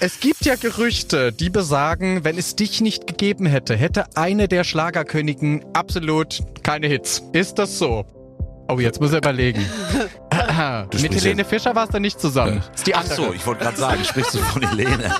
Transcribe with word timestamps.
Es 0.00 0.20
gibt 0.20 0.44
ja 0.44 0.54
Gerüchte, 0.54 1.32
die 1.32 1.50
besagen, 1.50 2.22
wenn 2.22 2.38
es 2.38 2.54
dich 2.54 2.80
nicht 2.80 3.06
gegeben 3.08 3.46
hätte, 3.46 3.74
hätte 3.74 4.04
eine 4.14 4.46
der 4.46 4.62
Schlagerkönigen 4.62 5.64
absolut 5.72 6.40
keine 6.62 6.86
Hits. 6.86 7.22
Ist 7.32 7.58
das 7.58 7.78
so? 7.78 8.04
Oh, 8.68 8.78
jetzt 8.78 9.00
muss 9.00 9.12
er 9.12 9.18
überlegen. 9.18 9.64
Mit 10.92 11.14
Helene 11.14 11.40
jetzt- 11.42 11.48
Fischer 11.50 11.74
warst 11.74 11.94
du 11.94 11.98
nicht 11.98 12.20
zusammen. 12.20 12.62
Ist 12.74 12.86
die 12.86 12.94
Ach 12.94 13.00
andere. 13.02 13.16
so, 13.16 13.32
ich 13.32 13.44
wollte 13.46 13.64
gerade 13.64 13.76
sagen, 13.78 14.04
sprichst 14.04 14.34
du 14.34 14.38
von 14.38 14.62
Helene? 14.68 15.14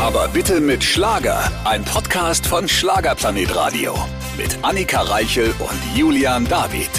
Aber 0.00 0.28
bitte 0.28 0.60
mit 0.60 0.82
Schlager. 0.82 1.50
Ein 1.64 1.84
Podcast 1.84 2.46
von 2.46 2.66
Schlagerplanet 2.68 3.54
Radio. 3.54 3.94
Mit 4.36 4.58
Annika 4.62 5.02
Reichel 5.02 5.54
und 5.60 5.96
Julian 5.96 6.46
David. 6.48 6.90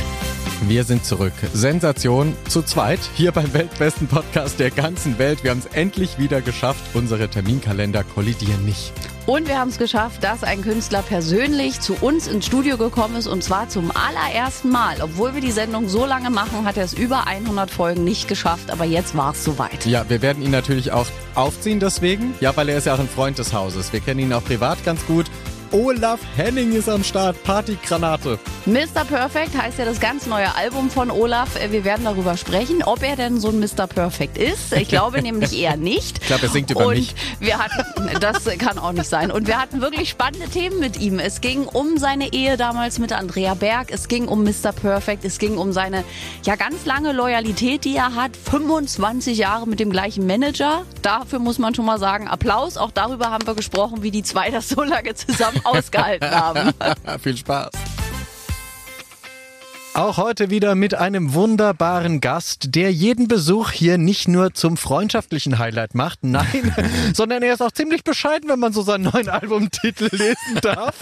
Wir 0.61 0.83
sind 0.83 1.05
zurück. 1.05 1.33
Sensation 1.53 2.33
zu 2.47 2.63
zweit 2.63 2.99
hier 3.15 3.31
beim 3.31 3.53
weltbesten 3.53 4.07
Podcast 4.07 4.59
der 4.59 4.71
ganzen 4.71 5.19
Welt. 5.19 5.43
Wir 5.43 5.51
haben 5.51 5.59
es 5.59 5.67
endlich 5.67 6.17
wieder 6.17 6.41
geschafft. 6.41 6.81
Unsere 6.93 7.27
Terminkalender 7.27 8.03
kollidieren 8.03 8.65
nicht. 8.65 8.91
Und 9.25 9.47
wir 9.47 9.59
haben 9.59 9.69
es 9.69 9.77
geschafft, 9.77 10.23
dass 10.23 10.43
ein 10.43 10.61
Künstler 10.61 11.01
persönlich 11.01 11.81
zu 11.81 11.95
uns 11.95 12.27
ins 12.27 12.45
Studio 12.45 12.77
gekommen 12.77 13.15
ist 13.15 13.27
und 13.27 13.43
zwar 13.43 13.69
zum 13.69 13.91
allerersten 13.91 14.69
Mal. 14.69 15.01
Obwohl 15.01 15.33
wir 15.33 15.41
die 15.41 15.51
Sendung 15.51 15.89
so 15.89 16.05
lange 16.05 16.29
machen, 16.29 16.65
hat 16.65 16.77
er 16.77 16.85
es 16.85 16.93
über 16.93 17.27
100 17.27 17.69
Folgen 17.69 18.03
nicht 18.03 18.27
geschafft, 18.27 18.71
aber 18.71 18.85
jetzt 18.85 19.15
war 19.17 19.33
es 19.33 19.43
soweit. 19.43 19.85
Ja, 19.85 20.07
wir 20.09 20.21
werden 20.21 20.43
ihn 20.43 20.51
natürlich 20.51 20.91
auch 20.91 21.07
aufziehen 21.33 21.79
deswegen. 21.79 22.33
Ja, 22.39 22.55
weil 22.55 22.69
er 22.69 22.77
ist 22.77 22.85
ja 22.85 22.95
auch 22.95 22.99
ein 22.99 23.09
Freund 23.09 23.39
des 23.39 23.51
Hauses. 23.51 23.91
Wir 23.93 23.99
kennen 23.99 24.19
ihn 24.19 24.33
auch 24.33 24.43
privat 24.43 24.83
ganz 24.85 25.05
gut. 25.05 25.25
Olaf 25.71 26.19
Henning 26.35 26.73
ist 26.73 26.87
am 26.89 27.03
Start. 27.03 27.41
Partygranate. 27.43 28.39
Mr. 28.65 29.03
Perfect 29.07 29.55
heißt 29.57 29.77
ja 29.77 29.85
das 29.85 29.99
ganz 29.99 30.25
neue 30.25 30.53
Album 30.55 30.89
von 30.89 31.11
Olaf. 31.11 31.55
Äh, 31.61 31.71
Wir 31.71 31.83
werden 31.83 32.05
darüber 32.05 32.37
sprechen, 32.37 32.83
ob 32.83 33.03
er 33.03 33.15
denn 33.15 33.39
so 33.39 33.49
ein 33.49 33.59
Mr. 33.59 33.87
Perfect 33.87 34.37
ist. 34.37 34.73
Ich 34.73 34.87
glaube 34.87 35.21
nämlich 35.23 35.57
eher 35.57 35.77
nicht. 35.77 36.19
Ich 36.21 36.27
glaube, 36.27 36.43
er 36.43 36.49
singt 36.49 36.71
über 36.71 36.87
und 36.87 36.95
mich. 36.95 37.15
Wir 37.39 37.59
hatten, 37.59 37.83
das 38.19 38.45
kann 38.57 38.77
auch 38.79 38.91
nicht 38.91 39.07
sein. 39.09 39.31
Und 39.31 39.47
wir 39.47 39.59
hatten 39.59 39.81
wirklich 39.81 40.09
spannende 40.09 40.47
Themen 40.49 40.79
mit 40.79 40.99
ihm. 40.99 41.19
Es 41.19 41.41
ging 41.41 41.65
um 41.65 41.97
seine 41.97 42.33
Ehe 42.33 42.57
damals 42.57 42.97
mit 42.99 43.11
Andrea 43.13 43.53
Berg. 43.53 43.91
Es 43.91 44.07
ging 44.07 44.27
um 44.27 44.43
Mr. 44.43 44.71
Perfect. 44.71 45.25
Es 45.25 45.37
ging 45.39 45.57
um 45.57 45.71
seine 45.73 46.03
ja 46.43 46.55
ganz 46.55 46.85
lange 46.85 47.11
Loyalität, 47.11 47.85
die 47.85 47.95
er 47.95 48.15
hat. 48.15 48.31
25 48.37 49.37
Jahre 49.37 49.67
mit 49.67 49.79
dem 49.79 49.91
gleichen 49.91 50.25
Manager. 50.25 50.83
Dafür 51.01 51.39
muss 51.39 51.59
man 51.59 51.75
schon 51.75 51.85
mal 51.85 51.99
sagen, 51.99 52.27
Applaus. 52.27 52.77
Auch 52.77 52.91
darüber 52.91 53.29
haben 53.31 53.45
wir 53.45 53.55
gesprochen, 53.55 54.01
wie 54.03 54.11
die 54.11 54.23
zwei 54.23 54.49
das 54.49 54.69
so 54.69 54.81
lange 54.83 55.13
zusammen 55.15 55.54
ausgehalten 55.63 56.31
haben. 56.31 56.73
Viel 57.21 57.37
Spaß. 57.37 57.71
Auch 59.95 60.17
heute 60.17 60.49
wieder 60.49 60.75
mit 60.75 60.93
einem 60.93 61.33
wunderbaren 61.35 62.19
Gast, 62.19 62.75
der 62.75 62.91
jeden 62.91 63.29
Besuch 63.29 63.71
hier 63.71 63.97
nicht 63.97 64.27
nur 64.27 64.53
zum 64.53 64.75
freundschaftlichen 64.75 65.57
Highlight 65.57 65.95
macht, 65.95 66.19
nein, 66.21 66.75
sondern 67.13 67.41
er 67.43 67.53
ist 67.53 67.61
auch 67.61 67.71
ziemlich 67.71 68.03
bescheiden, 68.03 68.49
wenn 68.49 68.59
man 68.59 68.73
so 68.73 68.81
seinen 68.81 69.05
neuen 69.05 69.29
Albumtitel 69.29 70.09
lesen 70.11 70.59
darf. 70.61 70.99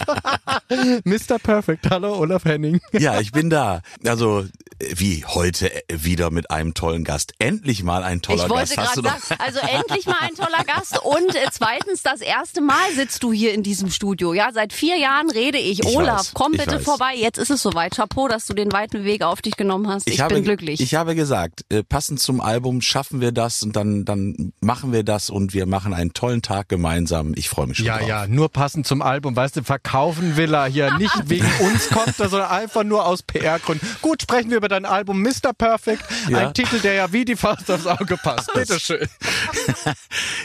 Mr. 1.04 1.40
Perfect. 1.42 1.90
Hallo, 1.90 2.16
Olaf 2.16 2.44
Henning. 2.44 2.80
Ja, 2.92 3.18
ich 3.18 3.32
bin 3.32 3.50
da. 3.50 3.82
Also 4.06 4.44
wie 4.78 5.24
heute 5.24 5.70
wieder 5.88 6.30
mit 6.30 6.50
einem 6.50 6.74
tollen 6.74 7.04
Gast. 7.04 7.32
Endlich 7.38 7.82
mal 7.82 8.02
ein 8.02 8.22
toller 8.22 8.44
Ich 8.44 8.50
wollte 8.50 8.74
Gast. 8.76 8.96
Hast 8.96 9.02
sagen, 9.02 9.42
also 9.42 9.60
endlich 9.60 10.06
mal 10.06 10.16
ein 10.20 10.34
toller 10.34 10.64
Gast 10.64 11.00
und 11.02 11.34
äh, 11.34 11.46
zweitens 11.50 12.02
das 12.02 12.20
erste 12.20 12.60
Mal 12.60 12.92
sitzt 12.94 13.22
du 13.22 13.32
hier 13.32 13.54
in 13.54 13.62
diesem 13.62 13.90
Studio. 13.90 14.34
Ja, 14.34 14.50
seit 14.52 14.72
vier 14.72 14.98
Jahren 14.98 15.30
rede 15.30 15.58
ich. 15.58 15.80
Ich 15.80 15.96
Olaf, 15.96 16.20
weiß, 16.20 16.30
komm 16.34 16.52
ich 16.52 16.60
bitte 16.60 16.76
weiß. 16.76 16.84
vorbei. 16.84 17.14
Jetzt 17.16 17.38
ist 17.38 17.50
es 17.50 17.62
soweit. 17.62 17.94
Chapeau, 17.94 18.28
dass 18.28 18.46
du 18.46 18.54
den 18.54 18.72
weiten 18.84 19.04
Weg 19.04 19.22
auf 19.22 19.40
dich 19.42 19.56
genommen 19.56 19.88
hast. 19.88 20.08
Ich, 20.08 20.20
habe, 20.20 20.34
bin 20.34 20.44
glücklich. 20.44 20.80
Ich 20.80 20.94
habe 20.94 21.14
gesagt, 21.14 21.64
äh, 21.70 21.82
passend 21.82 22.20
zum 22.20 22.40
Album 22.40 22.80
schaffen 22.80 23.20
wir 23.20 23.32
das 23.32 23.62
und 23.62 23.76
dann, 23.76 24.04
dann 24.04 24.52
machen 24.60 24.92
wir 24.92 25.02
das 25.04 25.30
und 25.30 25.54
wir 25.54 25.66
machen 25.66 25.94
einen 25.94 26.12
tollen 26.12 26.42
Tag 26.42 26.68
gemeinsam. 26.68 27.32
Ich 27.36 27.48
freue 27.48 27.66
mich 27.66 27.78
schon 27.78 27.86
Ja, 27.86 27.98
drauf. 27.98 28.08
ja, 28.08 28.26
nur 28.26 28.50
passend 28.50 28.86
zum 28.86 29.00
Album. 29.02 29.34
Weißt 29.36 29.56
du, 29.56 29.62
verkaufen 29.62 30.36
will 30.36 30.54
er 30.54 30.66
hier 30.66 30.92
nicht 30.98 31.28
wegen 31.28 31.48
uns 31.60 31.88
kommt 31.88 32.18
er, 32.20 32.28
sondern 32.28 32.50
einfach 32.50 32.84
nur 32.84 33.06
aus 33.06 33.22
PR-Gründen. 33.22 33.86
Gut, 34.02 34.22
sprechen 34.22 34.50
wir 34.50 34.58
über 34.58 34.68
dein 34.68 34.84
Album 34.84 35.22
Mr. 35.22 35.52
Perfect. 35.56 36.04
Ja. 36.28 36.38
Ein 36.38 36.54
Titel, 36.54 36.78
der 36.80 36.94
ja 36.94 37.12
wie 37.12 37.24
die 37.24 37.36
Faust 37.36 37.70
aufs 37.70 37.86
Auge 37.86 38.16
passt. 38.18 38.52
Bitteschön. 38.54 39.08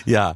Ja, 0.05 0.35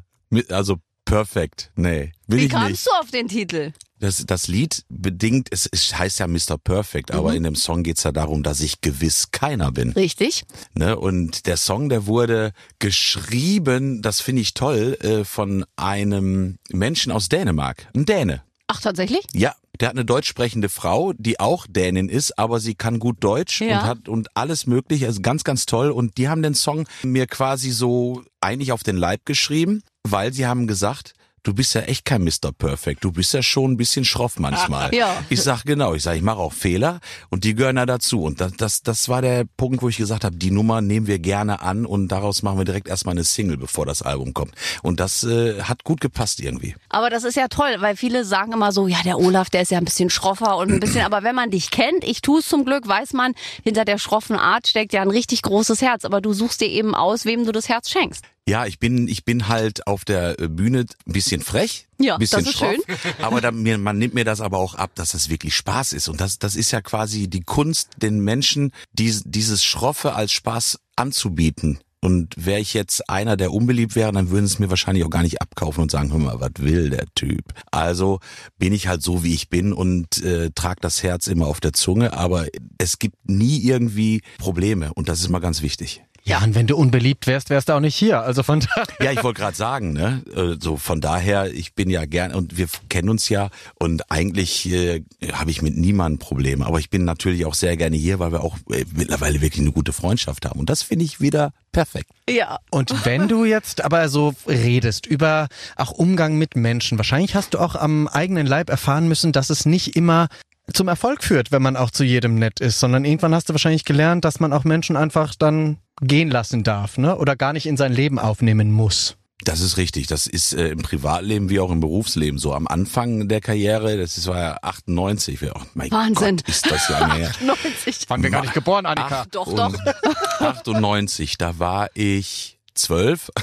also 0.50 0.78
perfekt. 1.06 1.72
Nee, 1.76 2.12
will 2.28 2.40
Wie 2.40 2.46
ich 2.46 2.52
kamst 2.52 2.70
nicht. 2.72 2.88
du 2.88 2.92
auf 3.00 3.12
den 3.12 3.28
Titel? 3.28 3.72
Das, 4.04 4.26
das 4.26 4.50
Lied 4.50 4.84
bedingt, 4.90 5.48
es, 5.52 5.66
es 5.72 5.98
heißt 5.98 6.20
ja 6.20 6.28
Mr. 6.28 6.58
Perfect, 6.62 7.12
aber 7.12 7.30
Mhm. 7.32 7.38
in 7.38 7.44
dem 7.44 7.56
Song 7.56 7.84
geht's 7.84 8.04
ja 8.04 8.12
darum, 8.12 8.44
dass 8.44 8.60
ich 8.60 8.82
gewiss 8.82 9.32
keiner 9.32 9.72
bin. 9.72 9.92
Richtig. 9.94 10.44
Ne? 10.74 10.98
Und 11.00 11.46
der 11.46 11.56
Song, 11.56 11.88
der 11.88 12.06
wurde 12.06 12.52
geschrieben, 12.80 14.02
das 14.02 14.20
finde 14.22 14.42
ich 14.42 14.54
toll, 14.54 14.98
äh, 15.02 15.24
von 15.24 15.66
einem 15.76 16.58
Menschen 16.70 17.12
aus 17.12 17.30
Dänemark. 17.30 17.88
Ein 17.96 18.06
Däne. 18.06 18.44
Ach, 18.68 18.82
tatsächlich? 18.82 19.26
Ja, 19.34 19.54
der 19.80 19.90
hat 19.90 19.96
eine 19.96 20.06
deutsch 20.06 20.28
sprechende 20.28 20.68
Frau, 20.70 21.14
die 21.14 21.40
auch 21.40 21.66
Dänin 21.70 22.10
ist, 22.10 22.38
aber 22.40 22.60
sie 22.60 22.76
kann 22.76 23.00
gut 23.00 23.18
Deutsch 23.24 23.62
Ja. 23.62 23.80
und 23.82 23.86
hat 23.86 24.10
und 24.10 24.28
alles 24.36 24.68
mögliche, 24.68 25.06
also 25.08 25.22
ganz, 25.22 25.44
ganz 25.44 25.66
toll. 25.66 25.92
Und 25.92 26.18
die 26.18 26.28
haben 26.28 26.42
den 26.44 26.56
Song 26.56 26.88
mir 27.04 27.28
quasi 27.28 27.72
so 27.72 28.24
eigentlich 28.42 28.72
auf 28.72 28.84
den 28.84 28.98
Leib 28.98 29.26
geschrieben, 29.26 29.82
weil 30.04 30.34
sie 30.34 30.46
haben 30.48 30.68
gesagt, 30.68 31.14
du 31.44 31.54
bist 31.54 31.76
ja 31.76 31.82
echt 31.82 32.06
kein 32.06 32.24
Mr. 32.24 32.52
Perfect, 32.58 33.04
du 33.04 33.12
bist 33.12 33.34
ja 33.34 33.44
schon 33.44 33.72
ein 33.72 33.78
bisschen 33.78 34.06
schroff 34.06 34.40
manchmal. 34.40 34.92
Ja. 35.04 35.24
Ich 35.30 35.42
sag 35.42 35.64
genau, 35.64 35.94
ich 35.96 36.04
sag, 36.04 36.16
ich 36.16 36.22
mache 36.22 36.38
auch 36.38 36.54
Fehler 36.54 37.00
und 37.30 37.44
die 37.44 37.56
gehören 37.56 37.78
da 37.78 37.86
dazu. 37.86 38.22
Und 38.24 38.42
das, 38.42 38.54
das, 38.54 38.84
das 38.84 39.10
war 39.10 39.22
der 39.22 39.46
Punkt, 39.58 39.82
wo 39.82 39.90
ich 39.90 39.98
gesagt 39.98 40.24
habe, 40.24 40.36
die 40.36 40.52
Nummer 40.52 40.82
nehmen 40.82 41.08
wir 41.08 41.20
gerne 41.20 41.62
an 41.62 41.86
und 41.86 42.10
daraus 42.10 42.44
machen 42.44 42.60
wir 42.60 42.66
direkt 42.66 42.88
erstmal 42.88 43.14
eine 43.14 43.24
Single, 43.24 43.58
bevor 43.58 43.86
das 43.86 44.02
Album 44.02 44.34
kommt. 44.34 44.54
Und 44.84 45.00
das 45.00 45.24
äh, 45.24 45.62
hat 45.64 45.84
gut 45.84 46.00
gepasst 46.00 46.40
irgendwie. 46.40 46.76
Aber 46.90 47.10
das 47.10 47.24
ist 47.24 47.36
ja 47.36 47.48
toll, 47.48 47.78
weil 47.80 47.96
viele 47.96 48.24
sagen 48.24 48.52
immer 48.52 48.72
so, 48.72 48.88
ja, 48.88 49.02
der 49.04 49.18
Olaf, 49.18 49.50
der 49.50 49.64
ist 49.64 49.72
ja 49.72 49.80
ein 49.80 49.86
bisschen 49.86 50.10
schroffer 50.10 50.58
und 50.58 50.72
ein 50.72 50.80
bisschen, 50.80 51.04
aber 51.06 51.24
wenn 51.24 51.36
man 51.36 51.50
dich 51.50 51.72
kennt, 51.72 52.04
ich 52.04 52.22
tu's 52.22 52.48
zum 52.48 52.66
Glück, 52.66 52.88
weiß 52.88 53.14
man, 53.14 53.34
hinter 53.64 53.84
der 53.84 53.98
schroffen 53.98 54.36
Art 54.36 54.68
steckt 54.68 54.94
ja 54.94 55.02
ein 55.02 55.12
richtig 55.12 55.42
großes 55.42 55.82
Herz, 55.82 56.06
aber 56.06 56.22
du 56.22 56.34
suchst 56.34 56.62
dir 56.62 56.70
eben 56.70 56.94
aus, 56.94 57.26
wem 57.26 57.46
du 57.46 57.52
das 57.52 57.68
Herz 57.68 57.90
schenkst. 57.90 58.24
Ja, 58.48 58.66
ich 58.66 58.78
bin, 58.78 59.08
ich 59.08 59.24
bin 59.24 59.48
halt 59.48 59.88
auf 59.88 60.04
der 60.04 60.40
äh, 60.40 60.50
Bühne 60.50 60.86
ein 61.08 61.14
bisschen 61.14 61.42
frech, 61.42 61.88
Ja, 61.98 62.16
ein 62.16 62.20
bisschen 62.20 62.44
das 62.44 62.54
ist 62.54 62.60
schroff, 62.60 62.76
schön. 62.76 63.14
aber 63.22 63.40
da, 63.40 63.52
mir, 63.52 63.78
man 63.78 63.98
nimmt 63.98 64.14
mir 64.14 64.26
das 64.26 64.42
aber 64.42 64.58
auch 64.58 64.76
ab, 64.76 64.92
dass 64.96 65.12
das 65.12 65.30
wirklich 65.30 65.56
Spaß 65.56 65.94
ist. 65.94 66.10
Und 66.10 66.20
das, 66.20 66.40
das 66.40 66.56
ist 66.56 66.72
ja 66.72 66.82
quasi 66.82 67.30
die 67.30 67.42
Kunst, 67.42 67.90
den 68.02 68.20
Menschen 68.20 68.72
dies, 68.92 69.24
dieses 69.26 69.64
Schroffe 69.64 70.14
als 70.14 70.34
Spaß 70.34 70.80
anzubieten. 70.98 71.80
Und 72.02 72.36
wäre 72.36 72.60
ich 72.60 72.74
jetzt 72.74 73.10
einer, 73.10 73.38
der 73.38 73.54
unbeliebt 73.54 73.96
wäre, 73.96 74.12
dann 74.12 74.30
würden 74.30 74.44
es 74.44 74.60
mir 74.60 74.70
wahrscheinlich 74.70 75.06
auch 75.06 75.10
gar 75.10 75.24
nicht 75.24 75.42
abkaufen 75.42 75.84
und 75.84 75.90
sagen, 75.90 76.12
hör 76.12 76.20
mal, 76.20 76.42
was 76.42 76.52
will 76.58 76.90
der 76.90 77.06
Typ? 77.16 77.54
Also 77.72 78.20
bin 78.58 78.74
ich 78.74 78.88
halt 78.88 79.02
so, 79.02 79.24
wie 79.24 79.34
ich 79.34 79.48
bin 79.48 79.72
und 79.72 80.22
äh, 80.22 80.52
trage 80.54 80.82
das 80.82 81.02
Herz 81.02 81.28
immer 81.28 81.48
auf 81.48 81.62
der 81.62 81.72
Zunge, 81.72 82.12
aber 82.12 82.48
es 82.78 83.00
gibt 83.00 83.30
nie 83.30 83.62
irgendwie 83.62 84.22
Probleme 84.38 84.94
und 84.94 85.08
das 85.08 85.22
ist 85.22 85.30
mal 85.30 85.40
ganz 85.40 85.62
wichtig. 85.62 86.04
Ja, 86.26 86.42
und 86.42 86.56
wenn 86.56 86.68
du 86.68 86.78
unbeliebt 86.78 87.28
wärst, 87.28 87.50
wärst 87.50 87.68
du 87.68 87.74
auch 87.74 87.82
nicht 87.82 87.96
hier. 87.96 88.22
Also 88.22 88.44
von 88.44 88.60
daher. 88.76 88.86
Ja, 89.02 89.12
ich 89.12 89.24
wollte 89.24 89.42
gerade 89.42 89.58
sagen, 89.58 89.92
ne? 89.92 90.24
äh, 90.36 90.56
So 90.60 90.78
von 90.78 91.02
daher, 91.02 91.54
ich 91.54 91.74
bin 91.74 91.90
ja 91.90 92.06
gern 92.06 92.34
und 92.34 92.58
wir 92.58 92.68
kennen 92.90 93.10
uns 93.10 93.28
ja 93.28 93.50
und 93.76 94.10
eigentlich 94.10 94.72
äh, 94.72 95.04
habe 95.34 95.52
ich 95.52 95.62
mit 95.62 95.76
niemandem 95.76 96.20
Probleme. 96.20 96.66
Aber 96.66 96.80
ich 96.80 96.90
bin 96.90 97.04
natürlich 97.04 97.46
auch 97.46 97.54
sehr 97.56 97.76
gerne 97.76 97.98
hier, 97.98 98.20
weil 98.20 98.32
wir 98.32 98.42
auch 98.42 98.58
äh, 98.72 98.86
mittlerweile 98.96 99.42
wirklich 99.42 99.62
eine 99.62 99.74
gute 99.74 99.92
Freundschaft 99.92 100.46
haben. 100.46 100.60
Und 100.60 100.70
das 100.70 100.82
finde 100.82 101.04
ich 101.04 101.20
wieder 101.20 101.52
perfekt. 101.74 102.10
Ja. 102.30 102.60
Und 102.72 103.06
wenn 103.06 103.28
du 103.28 103.44
jetzt 103.44 103.84
aber 103.84 104.08
so 104.08 104.34
redest 104.48 105.06
über 105.06 105.48
auch 105.76 105.92
Umgang 105.92 106.38
mit 106.38 106.56
Menschen, 106.56 106.98
wahrscheinlich 106.98 107.36
hast 107.36 107.54
du 107.54 107.60
auch 107.60 107.76
am 107.76 108.08
eigenen 108.08 108.48
Leib 108.48 108.70
erfahren 108.70 109.10
müssen, 109.10 109.34
dass 109.34 109.50
es 109.50 109.66
nicht 109.66 109.98
immer 109.98 110.30
zum 110.72 110.88
Erfolg 110.88 111.22
führt, 111.24 111.52
wenn 111.52 111.62
man 111.62 111.76
auch 111.76 111.92
zu 111.92 112.06
jedem 112.06 112.36
nett 112.36 112.62
ist, 112.62 112.80
sondern 112.80 113.04
irgendwann 113.04 113.36
hast 113.36 113.50
du 113.50 113.54
wahrscheinlich 113.54 113.84
gelernt, 113.84 114.24
dass 114.24 114.40
man 114.40 114.54
auch 114.54 114.64
Menschen 114.64 114.96
einfach 114.96 115.36
dann 115.36 115.78
gehen 116.02 116.30
lassen 116.30 116.64
darf, 116.64 116.98
ne? 116.98 117.18
Oder 117.18 117.36
gar 117.36 117.54
nicht 117.54 117.66
in 117.66 117.78
sein 117.78 117.94
Leben 117.94 118.20
aufnehmen 118.20 118.72
muss. 118.72 119.18
Das 119.44 119.60
ist 119.60 119.78
richtig. 119.78 120.08
Das 120.08 120.28
ist 120.28 120.54
äh, 120.54 120.70
im 120.70 120.82
Privatleben 120.82 121.50
wie 121.50 121.60
auch 121.60 121.72
im 121.72 121.80
Berufsleben 121.80 122.40
so. 122.40 122.54
Am 122.54 122.68
Anfang 122.68 123.28
der 123.28 123.42
Karriere, 123.42 123.98
das 123.98 124.18
ist, 124.18 124.28
war 124.28 124.40
ja 124.40 124.58
98. 124.62 125.42
Wir, 125.42 125.54
oh, 125.56 125.62
mein 125.74 125.92
Wahnsinn. 125.92 126.38
Gott, 126.38 126.48
ist 126.48 126.72
das 126.72 126.90
lange 126.90 127.16
her. 127.16 127.32
90. 127.42 128.10
Waren 128.10 128.24
wir 128.24 128.30
gar 128.30 128.42
nicht 128.42 128.54
geboren, 128.54 128.86
Annika. 128.86 129.26
Doch, 129.32 129.54
doch. 129.54 129.74
98, 130.40 131.38
da 131.38 131.60
war 131.60 131.90
ich 131.94 132.53
zwölf. 132.76 133.32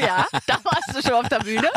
Ja, 0.00 0.26
da 0.46 0.58
warst 0.62 0.94
du 0.94 1.02
schon 1.02 1.24
auf 1.24 1.28
der 1.28 1.40
Bühne. 1.40 1.68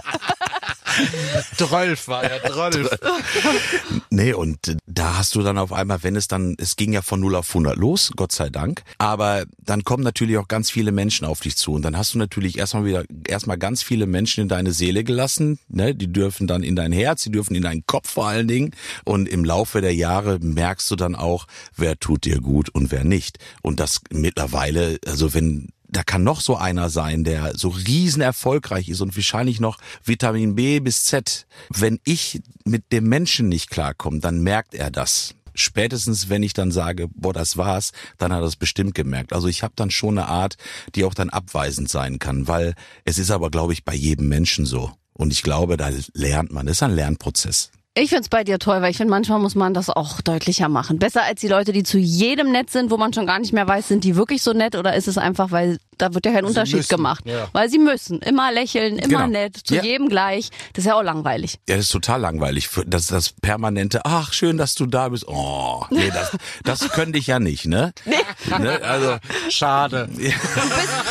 Drölf 1.57 2.07
war 2.07 2.23
er, 2.23 2.39
Drölf. 2.39 2.89
Nee, 4.09 4.33
und 4.33 4.77
da 4.85 5.17
hast 5.17 5.35
du 5.35 5.41
dann 5.41 5.57
auf 5.57 5.71
einmal, 5.71 6.03
wenn 6.03 6.15
es 6.15 6.27
dann, 6.27 6.55
es 6.59 6.75
ging 6.75 6.93
ja 6.93 7.01
von 7.01 7.19
0 7.19 7.35
auf 7.35 7.47
100 7.49 7.77
los, 7.77 8.11
Gott 8.15 8.31
sei 8.31 8.49
Dank, 8.49 8.83
aber 8.97 9.45
dann 9.57 9.83
kommen 9.83 10.03
natürlich 10.03 10.37
auch 10.37 10.47
ganz 10.47 10.69
viele 10.69 10.91
Menschen 10.91 11.25
auf 11.25 11.39
dich 11.39 11.55
zu 11.55 11.73
und 11.73 11.83
dann 11.83 11.97
hast 11.97 12.13
du 12.13 12.17
natürlich 12.17 12.57
erstmal 12.57 12.85
wieder, 12.85 13.05
erstmal 13.27 13.57
ganz 13.57 13.81
viele 13.83 14.05
Menschen 14.05 14.41
in 14.41 14.49
deine 14.49 14.73
Seele 14.73 15.03
gelassen, 15.03 15.59
ne, 15.69 15.95
die 15.95 16.11
dürfen 16.11 16.45
dann 16.47 16.63
in 16.63 16.75
dein 16.75 16.91
Herz, 16.91 17.23
die 17.23 17.31
dürfen 17.31 17.55
in 17.55 17.63
deinen 17.63 17.85
Kopf 17.85 18.09
vor 18.11 18.27
allen 18.27 18.47
Dingen 18.47 18.71
und 19.05 19.27
im 19.29 19.45
Laufe 19.45 19.81
der 19.81 19.95
Jahre 19.95 20.39
merkst 20.39 20.91
du 20.91 20.95
dann 20.95 21.15
auch, 21.15 21.47
wer 21.75 21.97
tut 21.97 22.25
dir 22.25 22.41
gut 22.41 22.69
und 22.69 22.91
wer 22.91 23.03
nicht 23.03 23.39
und 23.61 23.79
das 23.79 24.01
mittlerweile, 24.11 24.99
also 25.07 25.33
wenn 25.33 25.69
da 25.91 26.03
kann 26.03 26.23
noch 26.23 26.41
so 26.41 26.55
einer 26.55 26.89
sein, 26.89 27.23
der 27.23 27.57
so 27.57 27.69
riesen 27.69 28.21
erfolgreich 28.21 28.89
ist 28.89 29.01
und 29.01 29.15
wahrscheinlich 29.15 29.59
noch 29.59 29.77
Vitamin 30.03 30.55
B 30.55 30.79
bis 30.79 31.03
Z. 31.03 31.45
Wenn 31.69 31.99
ich 32.05 32.41
mit 32.65 32.91
dem 32.91 33.09
Menschen 33.09 33.49
nicht 33.49 33.69
klarkomme, 33.69 34.19
dann 34.19 34.41
merkt 34.41 34.73
er 34.73 34.89
das 34.89 35.35
spätestens 35.53 36.29
wenn 36.29 36.43
ich 36.43 36.53
dann 36.53 36.71
sage, 36.71 37.07
boah, 37.09 37.33
das 37.33 37.57
war's, 37.57 37.91
dann 38.17 38.31
hat 38.31 38.41
er 38.41 38.47
es 38.47 38.55
bestimmt 38.55 38.95
gemerkt. 38.95 39.33
Also 39.33 39.47
ich 39.47 39.63
habe 39.63 39.73
dann 39.75 39.91
schon 39.91 40.17
eine 40.17 40.27
Art, 40.27 40.55
die 40.95 41.03
auch 41.03 41.13
dann 41.13 41.29
abweisend 41.29 41.89
sein 41.89 42.19
kann, 42.19 42.47
weil 42.47 42.73
es 43.03 43.17
ist 43.17 43.31
aber, 43.31 43.49
glaube 43.49 43.73
ich, 43.73 43.83
bei 43.83 43.93
jedem 43.93 44.27
Menschen 44.27 44.65
so. 44.65 44.91
Und 45.13 45.33
ich 45.33 45.43
glaube, 45.43 45.77
da 45.77 45.89
lernt 46.13 46.51
man. 46.51 46.65
Das 46.65 46.77
ist 46.77 46.83
ein 46.83 46.95
Lernprozess. 46.95 47.71
Ich 47.93 48.09
find's 48.09 48.29
bei 48.29 48.45
dir 48.45 48.57
toll, 48.57 48.81
weil 48.81 48.91
ich 48.91 48.97
finde, 48.97 49.11
manchmal 49.11 49.39
muss 49.39 49.53
man 49.53 49.73
das 49.73 49.89
auch 49.89 50.21
deutlicher 50.21 50.69
machen. 50.69 50.97
Besser 50.97 51.23
als 51.23 51.41
die 51.41 51.49
Leute, 51.49 51.73
die 51.73 51.83
zu 51.83 51.97
jedem 51.97 52.49
nett 52.49 52.69
sind, 52.69 52.89
wo 52.89 52.95
man 52.95 53.11
schon 53.11 53.25
gar 53.25 53.37
nicht 53.37 53.51
mehr 53.51 53.67
weiß, 53.67 53.89
sind 53.89 54.05
die 54.05 54.15
wirklich 54.15 54.43
so 54.43 54.53
nett 54.53 54.75
oder 54.75 54.95
ist 54.95 55.09
es 55.09 55.17
einfach, 55.17 55.51
weil 55.51 55.77
da 55.97 56.13
wird 56.13 56.25
ja 56.25 56.31
kein 56.31 56.45
Unterschied 56.45 56.77
müssen, 56.77 56.89
gemacht. 56.95 57.23
ja. 57.25 57.47
Weil 57.51 57.69
sie 57.69 57.77
müssen. 57.79 58.19
Immer 58.21 58.51
lächeln, 58.51 58.97
immer 58.97 59.25
Genau. 59.25 59.27
nett, 59.27 59.57
zu 59.63 59.75
Ja. 59.75 59.83
jedem 59.83 60.09
gleich. 60.09 60.49
Das 60.73 60.83
ist 60.85 60.87
ja 60.87 60.95
auch 60.95 61.03
langweilig. 61.03 61.59
Ja, 61.69 61.75
das 61.75 61.85
ist 61.85 61.91
total 61.91 62.21
langweilig. 62.21 62.69
Das, 62.87 63.05
das 63.07 63.33
permanente, 63.33 64.01
ach, 64.05 64.33
schön, 64.33 64.57
dass 64.57 64.73
du 64.75 64.85
da 64.85 65.09
bist. 65.09 65.27
Oh, 65.27 65.85
nee, 65.91 66.09
das, 66.13 66.35
das 66.63 66.89
könnte 66.91 67.19
ich 67.19 67.27
ja 67.27 67.39
nicht, 67.39 67.65
ne? 67.65 67.93
ne? 68.59 68.81
Also, 68.83 69.17
Schade. 69.49 70.09
Du, 70.11 70.17
bist, 70.17 70.33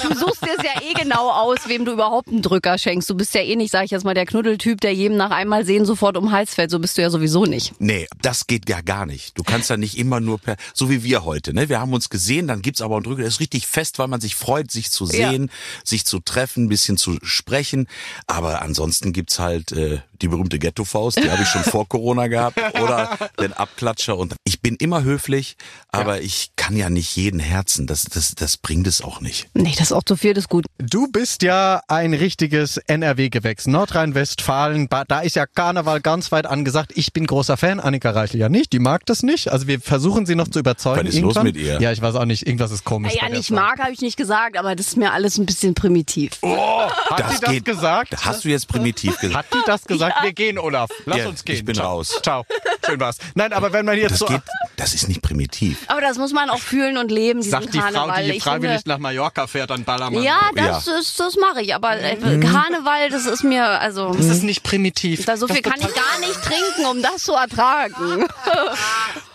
du 0.09 0.15
suchst 0.19 0.43
dir 0.45 0.57
ja 0.65 0.81
eh 0.83 0.95
genau 0.95 1.31
aus, 1.31 1.59
wem 1.69 1.85
du 1.85 1.93
überhaupt 1.93 2.29
einen 2.29 2.43
Drücker 2.43 2.79
schenkst. 2.79 3.09
Du 3.11 3.15
bist 3.15 3.35
ja 3.35 3.43
eh 3.43 3.57
nicht, 3.57 3.71
sag 3.71 3.85
ich 3.85 3.91
jetzt 3.91 4.05
mal, 4.05 4.15
der 4.15 4.27
Knuddeltyp, 4.27 4.81
der 4.81 4.95
jedem 4.95 5.17
nach 5.17 5.31
einmal 5.31 5.65
sehen 5.65 5.85
sofort 5.85 6.17
um 6.17 6.27
den 6.27 6.33
Hals 6.33 6.55
fällt. 6.55 6.71
So 6.71 6.79
bist 6.79 6.97
du 6.99 7.03
ja 7.03 7.11
sowieso 7.11 7.45
nicht. 7.45 7.75
nee, 7.79 8.07
das 8.23 8.47
geht 8.47 8.69
ja 8.69 8.81
gar 8.81 9.07
nicht. 9.07 9.39
Du 9.39 9.43
kannst 9.43 9.71
ja 9.71 9.77
nicht 9.77 9.97
immer 9.99 10.21
nur 10.21 10.39
per, 10.39 10.57
so 10.75 10.91
wie 10.91 11.03
wir 11.05 11.25
heute, 11.25 11.53
ne? 11.55 11.69
Wir 11.69 11.81
haben 11.81 11.93
uns 11.93 12.09
gesehen, 12.11 12.49
dann 12.49 12.63
gibt's 12.63 12.81
aber 12.83 12.97
einen 12.97 13.05
Drücker, 13.05 13.19
der 13.21 13.29
ist 13.29 13.41
richtig 13.41 13.67
fest, 13.67 13.99
weil 13.99 14.09
man 14.09 14.21
sich 14.21 14.35
freut, 14.35 14.71
sich 14.71 14.80
zu 14.89 15.05
sehen, 15.05 15.51
sich 15.85 16.07
zu 16.07 16.21
treffen, 16.21 16.65
ein 16.65 16.69
bisschen 16.69 16.97
zu 16.97 17.19
sprechen. 17.23 17.89
Aber 18.27 18.63
ansonsten 18.63 19.13
gibt's 19.13 19.39
halt 19.39 19.73
äh, 19.73 19.99
die 20.23 20.29
berühmte 20.29 20.59
Ghetto-Faust, 20.59 21.19
die 21.19 21.31
habe 21.31 21.43
ich 21.43 21.49
schon 21.49 21.63
vor 21.63 21.89
Corona 21.89 22.27
gehabt, 22.27 22.59
oder 22.81 23.17
den 23.41 23.53
Abklatscher. 23.53 24.17
Und 24.17 24.35
ich 24.45 24.61
bin 24.61 24.77
immer 24.77 25.03
höflich, 25.03 25.57
aber 25.89 26.21
ich 26.21 26.51
kann 26.57 26.77
ja 26.77 26.91
nicht 26.91 27.17
jeden 27.17 27.41
herzen. 27.41 27.87
Das, 27.87 28.05
das, 28.05 28.35
das 28.35 28.57
bringt 28.57 28.87
es 28.87 29.03
auch 29.03 29.21
nicht. 29.21 29.49
Nee, 29.55 29.73
das 29.73 29.91
ist 29.91 29.93
auch 29.93 30.05
zu 30.05 30.17
viel, 30.17 30.35
das 30.35 30.45
ist 30.45 30.51
gut. 30.51 30.67
Du 30.79 31.09
bist 31.11 31.43
ja 31.43 31.83
ein 31.89 32.15
richtiges 32.15 32.77
NRW-Gewächs. 32.77 33.67
Nordrhein-Westfalen, 33.67 34.89
da 35.09 35.21
ist 35.21 35.37
ja 35.37 35.47
Karneval 35.47 36.01
ganz 36.01 36.33
weit 36.33 36.47
angesagt. 36.47 36.93
Ich 36.95 37.13
bin 37.13 37.27
großer 37.27 37.57
Fan, 37.57 37.81
Annika 37.81 38.11
Reichel 38.11 38.41
ja 38.41 38.49
nicht. 38.49 38.73
Die 38.73 38.79
mag 38.79 39.07
das 39.07 39.23
nicht. 39.23 39.49
Also 39.49 39.67
wir 39.67 39.81
versuchen 39.81 40.27
sie 40.27 40.35
noch 40.35 40.49
zu 40.49 40.59
überzeugen. 40.59 41.07
Was 41.07 41.15
ist 41.15 41.21
los 41.21 41.37
irgendwann. 41.37 41.45
mit 41.45 41.57
ihr? 41.57 41.81
Ja, 41.81 41.93
ich 41.93 42.03
weiß 42.03 42.15
auch 42.17 42.25
nicht. 42.25 42.47
Irgendwas 42.47 42.71
ist 42.71 42.85
komisch. 42.85 43.15
Ja, 43.15 43.27
der 43.29 43.37
nicht 43.37 43.51
mag, 43.51 43.79
habe 43.79 43.93
ich 43.93 44.01
nicht 44.01 44.17
gesagt, 44.17 44.57
aber 44.61 44.77
das 44.77 44.89
ist 44.89 44.97
mir 44.97 45.13
alles 45.13 45.39
ein 45.39 45.47
bisschen 45.47 45.75
primitiv. 45.75 46.33
Hat 46.43 47.31
sie 47.33 47.41
das 47.41 47.65
gesagt? 47.65 48.15
Hast 48.25 48.45
du 48.45 48.49
jetzt 48.49 48.69
primitiv 48.69 49.19
gesagt? 49.19 49.37
Hat 49.37 49.47
die 49.55 49.59
das 49.67 49.85
gesagt? 49.85 50.23
Wir 50.23 50.33
gehen, 50.33 50.59
Olaf. 50.59 50.91
Lass 51.07 51.19
Ja, 51.19 51.29
uns 51.29 51.45
gehen. 51.45 51.57
ich 51.57 51.65
bin 51.65 51.75
Ciao. 51.75 51.95
raus. 51.97 52.21
Ciao. 52.23 52.45
Schön 52.87 53.01
war's. 53.01 53.17
Nein, 53.35 53.53
aber 53.53 53.73
wenn 53.73 53.85
man 53.87 53.97
jetzt 53.99 54.13
Das 54.13 54.19
so... 54.21 54.27
geht, 54.27 54.43
das 54.77 54.95
ist 54.95 55.09
nicht 55.09 55.23
primitiv. 55.23 55.79
Aber 55.89 56.01
das 56.01 56.19
muss 56.19 56.33
man 56.33 56.51
auch 56.51 56.59
fühlen 56.59 56.97
und 56.99 57.11
leben, 57.11 57.41
diesen 57.41 57.51
Sagt 57.51 57.75
die 57.75 57.79
Frau, 57.81 57.91
Karneval. 57.91 58.25
die 58.25 58.31
Ich 58.33 58.43
freiwillig 58.43 58.77
finde, 58.83 58.89
nach 58.91 58.99
Mallorca 58.99 59.47
fährt, 59.47 59.71
an 59.71 59.85
Ballermann. 59.85 60.23
ja, 60.23 60.39
das 60.55 60.87
ist, 60.87 61.19
das 61.19 61.37
mache 61.37 61.63
ich. 61.63 61.75
Aber 61.75 61.99
äh, 61.99 62.17
Karneval, 62.17 63.11
das 63.11 63.27
ist 63.27 63.43
mir, 63.45 63.65
also, 63.67 64.15
Das 64.15 64.27
ist 64.27 64.43
nicht 64.43 64.63
primitiv. 64.63 65.25
da 65.25 65.37
so 65.37 65.49
viel 65.49 65.63
kann 65.63 65.81
ich 65.81 65.95
gar 65.95 66.19
nicht 66.21 66.43
trinken, 66.43 66.87
um 66.91 67.03
das 67.03 67.25
zu 67.25 67.33
ertragen. 67.33 68.27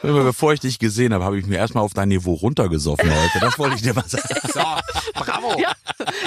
Bevor 0.02 0.54
ich 0.54 0.60
dich 0.60 0.78
gesehen 0.80 1.14
habe, 1.14 1.24
habe 1.24 1.40
ich 1.40 1.46
mir 1.46 1.58
erstmal 1.58 1.84
auf 1.84 1.94
dein 1.94 2.10
Niveau 2.10 2.34
runtergesoffen 2.34 3.10
heute. 3.10 3.40
Das 3.40 3.58
wollte 3.58 3.76
ich 3.76 3.82
dir 3.82 3.94
mal 3.94 4.04
sagen. 4.08 4.24
So, 4.54 4.62
bravo. 5.16 5.60
Ja, 5.60 5.72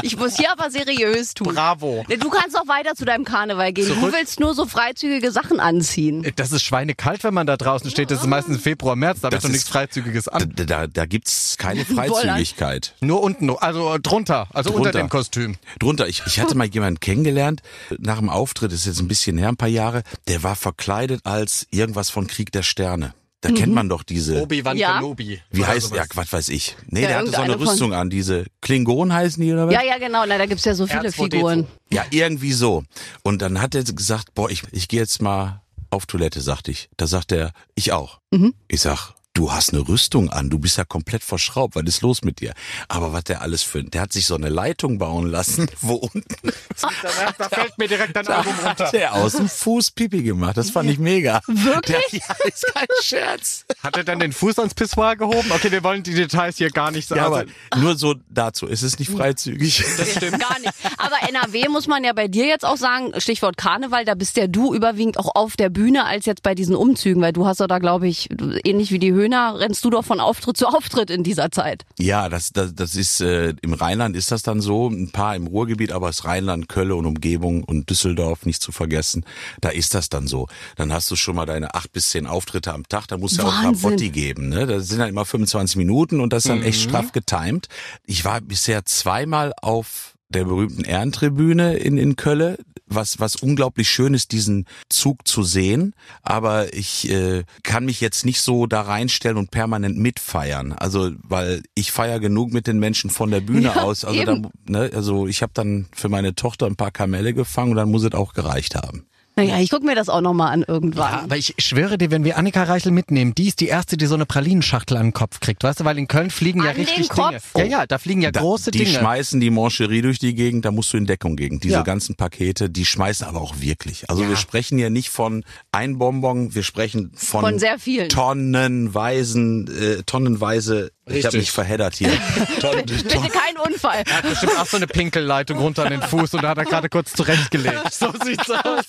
ich 0.02 0.16
muss 0.16 0.36
hier 0.36 0.50
aber 0.52 0.70
seriös 0.70 1.34
tun. 1.34 1.54
Bravo. 1.54 2.04
Du 2.08 2.30
kannst 2.30 2.56
auch 2.58 2.66
weiter 2.68 2.94
zu 2.94 3.04
deinem 3.04 3.24
Karneval 3.24 3.72
gehen. 3.72 3.86
Du 3.88 3.94
Zurück. 3.94 4.12
willst 4.14 4.40
nur 4.40 4.54
so 4.54 4.66
freizügige 4.66 5.30
Sachen 5.30 5.60
anziehen. 5.60 6.30
Das 6.36 6.52
ist 6.52 6.62
schweinekalt, 6.62 7.24
wenn 7.24 7.34
man 7.34 7.46
da 7.46 7.56
draußen 7.56 7.90
steht. 7.90 8.10
Das 8.10 8.20
ist 8.20 8.26
meistens 8.26 8.60
Februar, 8.62 8.96
März. 8.96 9.20
Da 9.20 9.30
Das 9.30 9.42
doch 9.42 9.48
ist- 9.48 9.52
nichts 9.54 9.68
Freizügiges 9.68 10.28
an. 10.28 10.52
Da, 10.56 10.64
da, 10.64 10.86
da 10.86 11.06
gibt's 11.06 11.56
keine 11.58 11.84
Freizügigkeit. 11.84 12.94
Nur 13.00 13.22
unten, 13.22 13.50
also 13.50 13.96
drunter, 14.02 14.48
also 14.52 14.70
unter 14.70 14.90
Drunter. 14.90 14.98
dem 14.98 15.08
Kostüm. 15.08 15.56
Drunter, 15.78 16.08
ich, 16.08 16.22
ich 16.26 16.40
hatte 16.40 16.56
mal 16.56 16.66
jemanden 16.66 17.00
kennengelernt, 17.00 17.62
nach 17.98 18.18
dem 18.18 18.30
Auftritt, 18.30 18.72
das 18.72 18.80
ist 18.80 18.86
jetzt 18.86 19.00
ein 19.00 19.08
bisschen 19.08 19.38
her, 19.38 19.48
ein 19.48 19.56
paar 19.56 19.68
Jahre, 19.68 20.02
der 20.26 20.42
war 20.42 20.56
verkleidet 20.56 21.20
als 21.24 21.66
irgendwas 21.70 22.10
von 22.10 22.26
Krieg 22.26 22.52
der 22.52 22.62
Sterne. 22.62 23.14
Da 23.40 23.50
kennt 23.52 23.72
man 23.72 23.88
doch 23.88 24.02
diese, 24.02 24.42
Obi-Wan 24.42 24.76
Ja. 24.76 24.94
Kenobi. 24.96 25.40
wie 25.52 25.64
heißt, 25.64 25.94
ja, 25.94 26.04
was 26.14 26.32
weiß 26.32 26.48
ich. 26.48 26.76
Nee, 26.88 27.02
Ja, 27.02 27.08
der 27.08 27.18
hatte 27.18 27.30
so 27.30 27.36
eine 27.42 27.60
Rüstung 27.60 27.92
an, 27.94 28.10
diese 28.10 28.46
Klingonen 28.60 29.12
heißen 29.14 29.40
die 29.40 29.52
oder 29.52 29.68
was? 29.68 29.74
Ja, 29.74 29.82
ja, 29.84 29.98
genau. 29.98 30.24
Na, 30.26 30.38
da 30.38 30.46
gibt's 30.46 30.64
ja 30.64 30.74
so 30.74 30.86
viele 30.88 31.08
R2D2. 31.10 31.12
Figuren. 31.32 31.66
Ja, 31.92 32.04
irgendwie 32.10 32.52
so. 32.52 32.82
Und 33.22 33.40
dann 33.40 33.60
hat 33.60 33.76
er 33.76 33.84
gesagt, 33.84 34.34
boah, 34.34 34.50
ich, 34.50 34.62
ich 34.72 34.88
gehe 34.88 34.98
jetzt 35.00 35.22
mal 35.22 35.62
auf 35.90 36.06
Toilette, 36.06 36.40
sagte 36.40 36.72
ich. 36.72 36.88
Da 36.96 37.06
sagt 37.06 37.30
er, 37.30 37.52
ich 37.76 37.92
auch. 37.92 38.18
Ich 38.66 38.80
sag, 38.80 39.14
du 39.38 39.52
hast 39.52 39.72
eine 39.72 39.86
Rüstung 39.86 40.30
an, 40.30 40.50
du 40.50 40.58
bist 40.58 40.78
ja 40.78 40.84
komplett 40.84 41.22
verschraubt, 41.22 41.76
was 41.76 41.84
ist 41.84 42.02
los 42.02 42.22
mit 42.22 42.40
dir? 42.40 42.54
Aber 42.88 43.12
was 43.12 43.22
der 43.24 43.40
alles 43.40 43.62
für, 43.62 43.84
der 43.84 44.00
hat 44.00 44.12
sich 44.12 44.26
so 44.26 44.34
eine 44.34 44.48
Leitung 44.48 44.98
bauen 44.98 45.30
lassen, 45.30 45.70
wo 45.80 45.94
unten 45.94 46.52
Da, 46.80 46.90
da 47.38 47.48
fällt 47.48 47.78
mir 47.78 47.86
direkt 47.86 48.16
ein 48.16 48.26
Album 48.26 48.52
runter. 48.54 48.86
hat 48.86 48.92
der 48.92 49.14
aus 49.14 49.32
dem 49.32 49.48
Fuß 49.48 49.92
Pipi 49.92 50.22
gemacht. 50.22 50.56
Das 50.56 50.70
fand 50.70 50.90
ich 50.90 50.98
mega. 50.98 51.40
Wirklich? 51.46 52.10
Der, 52.10 52.20
ja, 52.20 52.34
ist 52.44 52.66
kein 52.74 52.86
Scherz. 53.02 53.64
Hat 53.82 53.96
er 53.96 54.04
dann 54.04 54.18
den 54.18 54.32
Fuß 54.32 54.58
ans 54.58 54.74
Pissoir 54.74 55.14
gehoben? 55.14 55.50
Okay, 55.52 55.70
wir 55.70 55.84
wollen 55.84 56.02
die 56.02 56.14
Details 56.14 56.56
hier 56.56 56.70
gar 56.70 56.90
nicht 56.90 57.08
sagen. 57.08 57.20
Ja, 57.20 57.26
aber 57.26 57.44
nur 57.76 57.96
so 57.96 58.14
dazu. 58.28 58.66
Es 58.66 58.82
ist 58.82 58.98
nicht 58.98 59.10
freizügig. 59.10 59.84
Das 59.98 60.10
stimmt 60.16 60.40
gar 60.40 60.58
nicht. 60.58 60.72
Aber 60.96 61.16
NRW 61.28 61.68
muss 61.68 61.86
man 61.86 62.02
ja 62.02 62.12
bei 62.12 62.26
dir 62.28 62.46
jetzt 62.46 62.64
auch 62.64 62.76
sagen, 62.76 63.12
Stichwort 63.20 63.56
Karneval, 63.56 64.04
da 64.04 64.14
bist 64.14 64.36
ja 64.36 64.48
du 64.48 64.74
überwiegend 64.74 65.18
auch 65.18 65.34
auf 65.34 65.56
der 65.56 65.68
Bühne 65.68 66.06
als 66.06 66.26
jetzt 66.26 66.42
bei 66.42 66.54
diesen 66.54 66.74
Umzügen, 66.74 67.22
weil 67.22 67.32
du 67.32 67.46
hast 67.46 67.60
doch 67.60 67.66
da, 67.68 67.78
glaube 67.78 68.08
ich, 68.08 68.28
ähnlich 68.64 68.90
wie 68.90 68.98
die 68.98 69.14
Höhner, 69.28 69.58
rennst 69.58 69.84
du 69.84 69.90
doch 69.90 70.04
von 70.04 70.20
Auftritt 70.20 70.56
zu 70.56 70.66
Auftritt 70.66 71.10
in 71.10 71.22
dieser 71.22 71.50
Zeit. 71.50 71.84
Ja, 71.98 72.28
das, 72.28 72.52
das, 72.52 72.74
das 72.74 72.96
ist 72.96 73.20
äh, 73.20 73.54
im 73.60 73.74
Rheinland 73.74 74.16
ist 74.16 74.32
das 74.32 74.42
dann 74.42 74.60
so, 74.60 74.88
ein 74.88 75.10
paar 75.10 75.36
im 75.36 75.46
Ruhrgebiet, 75.46 75.92
aber 75.92 76.06
das 76.06 76.24
Rheinland, 76.24 76.68
Kölle 76.68 76.96
und 76.96 77.04
Umgebung 77.04 77.62
und 77.62 77.90
Düsseldorf 77.90 78.46
nicht 78.46 78.62
zu 78.62 78.72
vergessen, 78.72 79.24
da 79.60 79.68
ist 79.68 79.94
das 79.94 80.08
dann 80.08 80.26
so. 80.26 80.48
Dann 80.76 80.92
hast 80.92 81.10
du 81.10 81.16
schon 81.16 81.36
mal 81.36 81.46
deine 81.46 81.74
acht 81.74 81.92
bis 81.92 82.10
zehn 82.10 82.26
Auftritte 82.26 82.72
am 82.72 82.88
Tag, 82.88 83.06
da 83.08 83.18
musst 83.18 83.38
du 83.38 83.42
ja 83.42 83.48
auch 83.48 83.62
Wahnsinn. 83.62 83.84
Rabotti 83.84 84.10
geben. 84.10 84.48
Ne? 84.48 84.66
Das 84.66 84.88
sind 84.88 84.98
dann 84.98 85.10
immer 85.10 85.24
25 85.24 85.76
Minuten 85.76 86.20
und 86.20 86.32
das 86.32 86.44
ist 86.44 86.50
dann 86.50 86.62
echt 86.62 86.80
straff 86.80 87.12
getimed. 87.12 87.68
Ich 88.06 88.24
war 88.24 88.40
bisher 88.40 88.84
zweimal 88.86 89.52
auf 89.60 90.14
der 90.28 90.44
berühmten 90.44 90.84
Ehrentribüne 90.84 91.76
in, 91.76 91.96
in 91.96 92.16
Kölle, 92.16 92.58
was, 92.86 93.20
was 93.20 93.36
unglaublich 93.36 93.88
schön 93.88 94.14
ist, 94.14 94.32
diesen 94.32 94.66
Zug 94.88 95.26
zu 95.26 95.42
sehen. 95.42 95.94
Aber 96.22 96.72
ich 96.74 97.10
äh, 97.10 97.44
kann 97.62 97.84
mich 97.84 98.00
jetzt 98.00 98.24
nicht 98.24 98.40
so 98.40 98.66
da 98.66 98.82
reinstellen 98.82 99.36
und 99.36 99.50
permanent 99.50 99.98
mitfeiern. 99.98 100.72
Also, 100.72 101.10
weil 101.22 101.62
ich 101.74 101.92
feier 101.92 102.20
genug 102.20 102.52
mit 102.52 102.66
den 102.66 102.78
Menschen 102.78 103.10
von 103.10 103.30
der 103.30 103.40
Bühne 103.40 103.58
Ja, 103.68 103.82
aus. 103.82 104.04
Also, 104.04 104.24
da, 104.24 104.40
ne, 104.66 104.90
also 104.94 105.26
ich 105.26 105.42
habe 105.42 105.52
dann 105.54 105.86
für 105.92 106.08
meine 106.08 106.34
Tochter 106.34 106.66
ein 106.66 106.76
paar 106.76 106.90
Kamelle 106.90 107.34
gefangen 107.34 107.72
und 107.72 107.76
dann 107.76 107.90
muss 107.90 108.04
es 108.04 108.12
auch 108.12 108.32
gereicht 108.32 108.74
haben. 108.74 109.07
Naja, 109.38 109.58
ich 109.60 109.70
guck 109.70 109.82
mir 109.84 109.94
das 109.94 110.08
auch 110.08 110.20
nochmal 110.20 110.52
an 110.52 110.64
irgendwann. 110.66 111.12
Ja, 111.12 111.20
aber 111.22 111.36
ich 111.36 111.54
schwöre 111.58 111.96
dir, 111.96 112.10
wenn 112.10 112.24
wir 112.24 112.36
Annika 112.36 112.64
Reichel 112.64 112.92
mitnehmen, 112.92 113.34
die 113.34 113.48
ist 113.48 113.60
die 113.60 113.68
erste, 113.68 113.96
die 113.96 114.06
so 114.06 114.14
eine 114.16 114.26
Pralinenschachtel 114.26 114.96
an 114.96 115.06
den 115.06 115.12
Kopf 115.12 115.40
kriegt. 115.40 115.62
Weißt 115.64 115.80
du, 115.80 115.84
weil 115.84 115.96
in 115.98 116.08
Köln 116.08 116.30
fliegen 116.30 116.62
ja 116.62 116.70
An 116.70 116.76
den 116.76 116.84
richtig 116.84 117.08
Kopf? 117.08 117.52
Dinge. 117.54 117.68
Ja, 117.70 117.78
ja, 117.80 117.86
da 117.86 117.98
fliegen 117.98 118.20
ja 118.20 118.30
Da, 118.32 118.40
große 118.40 118.70
die 118.72 118.78
Dinge. 118.84 118.98
schmeißen 118.98 119.40
die 119.40 119.50
Mancherie 119.50 120.02
durch 120.02 120.18
die 120.18 120.34
Gegend, 120.34 120.64
da 120.64 120.70
musst 120.72 120.92
du 120.92 120.96
in 120.96 121.06
Deckung 121.06 121.36
gehen. 121.36 121.60
Diese 121.60 121.74
Ja. 121.76 121.82
ganzen 121.82 122.16
Pakete, 122.16 122.68
die 122.68 122.84
schmeißen 122.84 123.26
aber 123.26 123.40
auch 123.40 123.60
wirklich. 123.60 124.10
Also 124.10 124.22
Ja. 124.24 124.28
wir 124.30 124.36
sprechen 124.36 124.78
ja 124.78 124.90
nicht 124.90 125.08
von 125.10 125.44
ein 125.72 125.98
Bonbon, 125.98 126.54
wir 126.54 126.62
sprechen 126.64 127.12
von, 127.14 127.42
Von 127.42 127.58
sehr 127.58 127.78
vielen. 127.78 128.08
tonnenweisen, 128.08 129.68
äh, 129.68 130.02
tonnenweise, 130.04 130.90
ich 131.08 131.24
habe 131.24 131.34
Richtig. 131.34 131.40
mich 131.40 131.50
verheddert 131.52 131.94
hier. 131.94 132.10
Tonnen, 132.60 132.86
Bitte 132.86 133.08
kein 133.18 133.56
Unfall. 133.64 134.04
Bestimmt 134.22 134.58
auch 134.58 134.66
so 134.66 134.76
eine 134.76 134.86
Pinkelleitung 134.86 135.58
runter 135.58 135.84
an 135.84 135.90
den 135.90 136.02
Fuß 136.02 136.34
und 136.34 136.42
da 136.42 136.50
hat 136.50 136.58
er 136.58 136.64
gerade 136.64 136.88
kurz 136.88 137.12
zurechtgelegt. 137.12 137.92
So 137.92 138.12
sieht's 138.24 138.50
aus. 138.50 138.84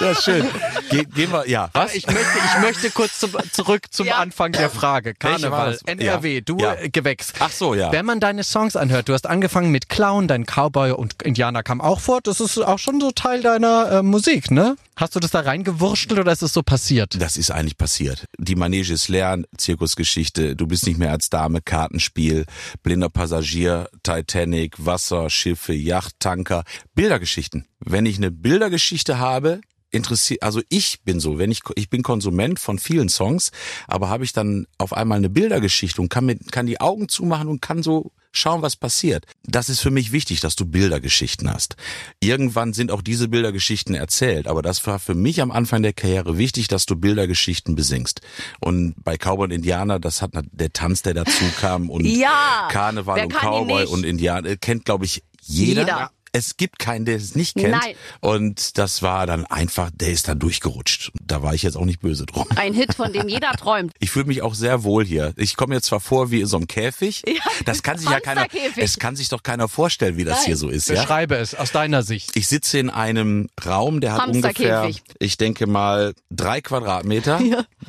ja, 0.00 0.14
schön. 0.14 0.46
Ge 0.90 1.04
gehen 1.04 1.30
wir, 1.32 1.48
ja. 1.48 1.70
Was? 1.72 1.94
Ich 1.94 2.06
möchte, 2.06 2.20
ich 2.54 2.60
möchte 2.62 2.90
kurz 2.90 3.18
zum, 3.20 3.32
zurück 3.52 3.82
zum 3.90 4.06
Ja. 4.06 4.16
Anfang 4.16 4.52
der 4.52 4.70
Frage. 4.70 5.14
Karneval? 5.14 5.78
NRW, 5.86 6.34
Ja. 6.36 6.40
du 6.40 6.58
Ja. 6.58 6.74
äh, 6.74 6.88
Gewächs. 6.90 7.32
Ach 7.38 7.50
so, 7.50 7.74
ja. 7.74 7.92
Wenn 7.92 8.06
man 8.06 8.20
deine 8.20 8.44
Songs 8.44 8.76
anhört, 8.76 9.08
du 9.08 9.12
hast 9.12 9.26
angefangen 9.26 9.70
mit 9.70 9.88
Clown, 9.88 10.28
dein 10.28 10.44
Cowboy 10.44 10.92
und 10.92 11.22
Indianer 11.22 11.62
kam 11.62 11.80
auch 11.80 12.00
vor. 12.00 12.20
Das 12.22 12.40
ist 12.40 12.58
auch 12.58 12.78
schon 12.78 13.00
so 13.00 13.10
Teil 13.10 13.42
deiner 13.42 13.90
äh, 13.90 14.02
Musik, 14.02 14.50
ne? 14.50 14.76
Hast 14.96 15.14
du 15.14 15.20
das 15.20 15.30
da 15.30 15.40
reingewurschtelt 15.40 16.18
oder 16.20 16.32
ist 16.32 16.42
es 16.42 16.54
so 16.54 16.62
passiert? 16.62 17.20
Das 17.20 17.36
ist 17.36 17.50
eigentlich 17.50 17.76
passiert. 17.76 18.24
Die 18.38 18.54
Manege 18.54 18.94
ist 18.94 19.08
leer, 19.08 19.38
Zirkusgeschichte, 19.58 20.56
du 20.56 20.66
bist 20.66 20.86
nicht 20.86 20.98
mehr 20.98 21.10
als 21.10 21.25
Dame, 21.30 21.60
Kartenspiel, 21.62 22.46
blinder 22.82 23.08
Passagier, 23.08 23.88
Titanic, 24.02 24.84
Wasser, 24.84 25.30
Schiffe, 25.30 25.72
Yacht, 25.72 26.14
Tanker, 26.18 26.64
Bildergeschichten. 26.94 27.66
Wenn 27.80 28.06
ich 28.06 28.16
eine 28.16 28.30
Bildergeschichte 28.30 29.18
habe, 29.18 29.60
interessiert, 29.90 30.42
also 30.42 30.60
ich 30.68 31.02
bin 31.04 31.20
so, 31.20 31.38
wenn 31.38 31.50
ich, 31.50 31.60
ich 31.74 31.90
bin 31.90 32.02
Konsument 32.02 32.58
von 32.58 32.78
vielen 32.78 33.08
Songs, 33.08 33.50
aber 33.86 34.08
habe 34.08 34.24
ich 34.24 34.32
dann 34.32 34.66
auf 34.78 34.92
einmal 34.92 35.18
eine 35.18 35.30
Bildergeschichte 35.30 36.00
und 36.00 36.08
kann 36.08 36.26
mit, 36.26 36.52
kann 36.52 36.66
die 36.66 36.80
Augen 36.80 37.08
zumachen 37.08 37.48
und 37.48 37.62
kann 37.62 37.82
so 37.82 38.12
schauen, 38.36 38.62
was 38.62 38.76
passiert. 38.76 39.26
Das 39.44 39.68
ist 39.68 39.80
für 39.80 39.90
mich 39.90 40.12
wichtig, 40.12 40.40
dass 40.40 40.56
du 40.56 40.66
Bildergeschichten 40.66 41.52
hast. 41.52 41.76
Irgendwann 42.20 42.72
sind 42.72 42.90
auch 42.90 43.02
diese 43.02 43.28
Bildergeschichten 43.28 43.94
erzählt, 43.94 44.46
aber 44.46 44.62
das 44.62 44.86
war 44.86 44.98
für 44.98 45.14
mich 45.14 45.40
am 45.40 45.50
Anfang 45.50 45.82
der 45.82 45.92
Karriere 45.92 46.38
wichtig, 46.38 46.68
dass 46.68 46.86
du 46.86 46.96
Bildergeschichten 46.96 47.74
besingst. 47.74 48.20
Und 48.60 48.94
bei 49.02 49.16
Cowboy 49.16 49.44
und 49.44 49.50
Indianer, 49.52 49.98
das 49.98 50.22
hat 50.22 50.32
der 50.34 50.72
Tanz, 50.72 51.02
der 51.02 51.14
dazu 51.14 51.44
kam 51.60 51.90
und 51.90 52.04
Ja, 52.04 52.68
Karneval 52.70 53.24
und 53.24 53.34
Cowboy 53.34 53.86
und 53.86 54.04
Indianer, 54.04 54.56
kennt 54.56 54.84
glaube 54.84 55.04
ich 55.04 55.22
jeder. 55.42 55.82
Jeder. 55.82 56.10
Es 56.36 56.58
gibt 56.58 56.78
keinen, 56.78 57.06
der 57.06 57.16
es 57.16 57.34
nicht 57.34 57.56
kennt. 57.56 57.70
Nein. 57.70 57.94
Und 58.20 58.76
das 58.76 59.00
war 59.00 59.26
dann 59.26 59.46
einfach, 59.46 59.90
der 59.94 60.12
ist 60.12 60.28
da 60.28 60.34
durchgerutscht. 60.34 61.10
Da 61.22 61.42
war 61.42 61.54
ich 61.54 61.62
jetzt 61.62 61.78
auch 61.78 61.86
nicht 61.86 62.00
böse 62.00 62.26
drum. 62.26 62.44
Ein 62.56 62.74
Hit, 62.74 62.92
von 62.92 63.10
dem 63.10 63.26
jeder 63.26 63.52
träumt. 63.58 63.94
Ich 64.00 64.10
fühle 64.10 64.26
mich 64.26 64.42
auch 64.42 64.54
sehr 64.54 64.84
wohl 64.84 65.02
hier. 65.06 65.32
Ich 65.36 65.56
komme 65.56 65.74
jetzt 65.74 65.86
zwar 65.86 66.00
vor 66.00 66.30
wie 66.30 66.42
in 66.42 66.46
so 66.46 66.58
einem 66.58 66.66
Käfig. 66.66 67.22
Ja, 67.26 67.32
das 67.64 67.82
kann 67.82 67.96
sich 67.96 68.10
ja 68.10 68.20
keiner, 68.20 68.42
Hamsterkäfig. 68.42 68.84
es 68.84 68.98
kann 68.98 69.16
sich 69.16 69.30
doch 69.30 69.42
keiner 69.42 69.66
vorstellen, 69.66 70.18
wie 70.18 70.24
das 70.24 70.40
Nein. 70.40 70.46
hier 70.46 70.56
so 70.58 70.68
ist, 70.68 70.90
ja? 70.90 71.00
Beschreibe 71.00 71.36
es 71.36 71.54
aus 71.54 71.72
deiner 71.72 72.02
Sicht. 72.02 72.36
Ich 72.36 72.48
sitze 72.48 72.78
in 72.78 72.90
einem 72.90 73.48
Raum, 73.64 74.02
der 74.02 74.12
hat 74.12 74.28
ungefähr, 74.28 74.90
ich 75.18 75.38
denke 75.38 75.66
mal, 75.66 76.12
drei 76.30 76.60
Quadratmeter. 76.60 77.40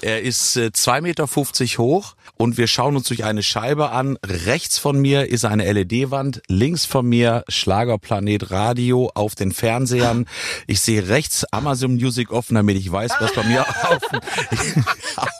Er 0.01 0.22
ist 0.22 0.56
äh, 0.56 0.72
zwei 0.72 1.01
Meter 1.01 1.27
fünfzig 1.27 1.80
hoch 1.80 2.16
und 2.38 2.58
wir 2.58 2.67
schauen 2.67 2.96
uns 2.96 3.08
durch 3.08 3.24
eine 3.24 3.44
Scheibe 3.44 3.91
an. 3.91 4.17
Rechts 4.25 4.77
von 4.77 5.00
mir 5.00 5.27
ist 5.27 5.46
eine 5.46 5.72
LED-Wand, 5.72 6.41
links 6.48 6.86
von 6.86 7.06
mir 7.06 7.44
Schlagerplanet 7.48 8.51
Radio 8.51 9.12
auf 9.15 9.36
den 9.36 9.51
Fernsehern. 9.51 10.25
Ich 10.67 10.82
sehe 10.82 11.08
rechts 11.10 11.46
Amazon 11.51 11.96
Music 11.96 12.32
offen, 12.32 12.56
damit 12.56 12.77
ich 12.77 12.91
weiß, 12.91 13.12
was 13.20 13.34
bei 13.34 13.44
mir 13.44 13.62
auf, 13.84 14.01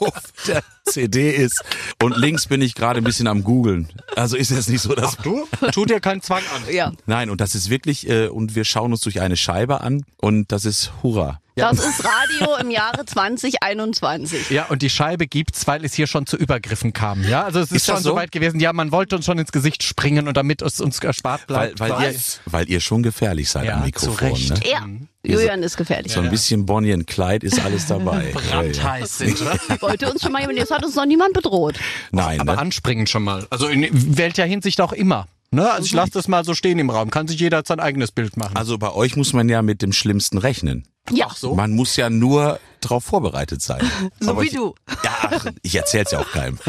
auf 0.00 0.32
der 0.46 0.62
CD 0.92 1.30
ist. 1.30 1.62
Und 2.02 2.16
links 2.16 2.46
bin 2.46 2.60
ich 2.62 2.74
gerade 2.74 2.98
ein 3.00 3.04
bisschen 3.04 3.26
am 3.26 3.44
googeln. 3.44 3.88
Also 4.16 4.36
ist 4.36 4.50
jetzt 4.50 4.68
nicht 4.68 4.80
so, 4.82 4.94
dass 4.94 5.16
Du? 5.18 5.46
Tu 5.72 5.84
dir 5.84 6.00
keinen 6.00 6.22
Zwang 6.22 6.42
an. 6.54 6.72
Ja. 6.74 6.92
Nein, 7.06 7.30
und 7.30 7.40
das 7.40 7.54
ist 7.54 7.70
wirklich, 7.70 8.08
äh, 8.08 8.28
und 8.28 8.54
wir 8.54 8.64
schauen 8.64 8.92
uns 8.92 9.00
durch 9.02 9.20
eine 9.20 9.36
Scheibe 9.36 9.80
an 9.80 10.04
und 10.20 10.50
das 10.52 10.64
ist 10.64 10.92
Hurra. 11.02 11.40
Das 11.56 11.78
ist 11.80 12.04
Radio 12.04 12.54
im 12.60 12.70
Jahre 12.70 13.04
2021. 13.04 14.50
Ja, 14.50 14.66
und 14.66 14.80
die 14.82 14.90
Scheibe 14.90 15.26
gibt's, 15.26 15.66
weil 15.66 15.84
es 15.84 15.92
hier 15.92 16.06
schon 16.06 16.24
zu 16.24 16.36
Übergriffen 16.36 16.92
kam. 16.92 17.24
Ja, 17.24 17.42
also 17.44 17.58
es 17.58 17.70
ist, 17.72 17.78
Ist 17.78 17.86
schon 17.86 17.96
so? 17.96 18.10
so 18.10 18.14
weit 18.16 18.30
gewesen. 18.30 18.60
Ja, 18.60 18.72
man 18.72 18.92
wollte 18.92 19.16
uns 19.16 19.24
schon 19.24 19.38
ins 19.38 19.50
Gesicht 19.50 19.82
springen 19.82 20.28
und 20.28 20.36
damit 20.36 20.62
es 20.62 20.80
uns 20.80 21.00
erspart 21.00 21.42
Weil, 21.48 21.74
bleibt. 21.74 21.80
weil, 21.80 21.90
ihr, 21.90 22.14
Was? 22.14 22.40
weil 22.46 22.68
ihr 22.70 22.80
schon 22.80 23.02
gefährlich 23.02 23.50
seid 23.50 23.64
Ja, 23.66 23.74
am 23.78 23.84
Mikrofon. 23.84 24.16
zu 24.16 24.24
Recht. 24.24 24.50
Ne? 24.64 24.70
Ja, 24.70 24.86
Julian 25.24 25.62
ist 25.62 25.76
gefährlich. 25.76 26.12
So 26.12 26.20
ein 26.20 26.30
bisschen 26.30 26.64
Bonnie 26.64 26.92
und 26.94 27.06
Clyde 27.06 27.46
ist 27.46 27.60
alles 27.60 27.86
dabei. 27.88 28.30
Brandheiß 28.32 29.18
sind 29.18 29.40
wir. 29.40 29.80
Wollte 29.82 30.10
uns 30.10 30.22
schon 30.22 30.32
mal 30.32 30.40
jemand, 30.40 30.58
jetzt 30.58 30.70
hat 30.70 30.84
uns 30.84 30.94
noch 30.94 31.06
niemand 31.06 31.34
bedroht. 31.34 31.78
Nein, 32.12 32.40
Aber 32.40 32.52
ne? 32.54 32.58
anspringen 32.58 33.06
schon 33.06 33.24
mal. 33.24 33.46
Also 33.50 33.66
in 33.66 33.88
welcher 34.16 34.44
Hinsicht 34.44 34.80
auch 34.80 34.92
immer. 34.92 35.26
Ne? 35.50 35.70
Also 35.70 35.86
ich 35.86 35.92
lasse 35.92 36.12
das 36.12 36.28
mal 36.28 36.44
so 36.44 36.54
stehen 36.54 36.78
im 36.78 36.90
Raum. 36.90 37.10
Kann 37.10 37.26
sich 37.26 37.40
jeder 37.40 37.62
sein 37.66 37.80
eigenes 37.80 38.12
Bild 38.12 38.36
machen. 38.36 38.56
Also 38.56 38.78
bei 38.78 38.92
euch 38.92 39.16
muss 39.16 39.32
man 39.32 39.48
ja 39.48 39.62
mit 39.62 39.82
dem 39.82 39.92
Schlimmsten 39.92 40.38
rechnen. 40.38 40.86
Ja, 41.10 41.28
so? 41.34 41.54
Man 41.54 41.72
muss 41.72 41.96
ja 41.96 42.10
nur 42.10 42.60
darauf 42.80 43.04
vorbereitet 43.04 43.62
sein. 43.62 43.80
so 44.20 44.30
Aber 44.30 44.42
wie 44.42 44.46
ich, 44.46 44.54
du. 44.54 44.74
Ja, 45.04 45.10
ach, 45.30 45.46
ich 45.62 45.74
erzähl's 45.74 46.10
ja 46.10 46.20
auch 46.20 46.30
keinem. 46.30 46.58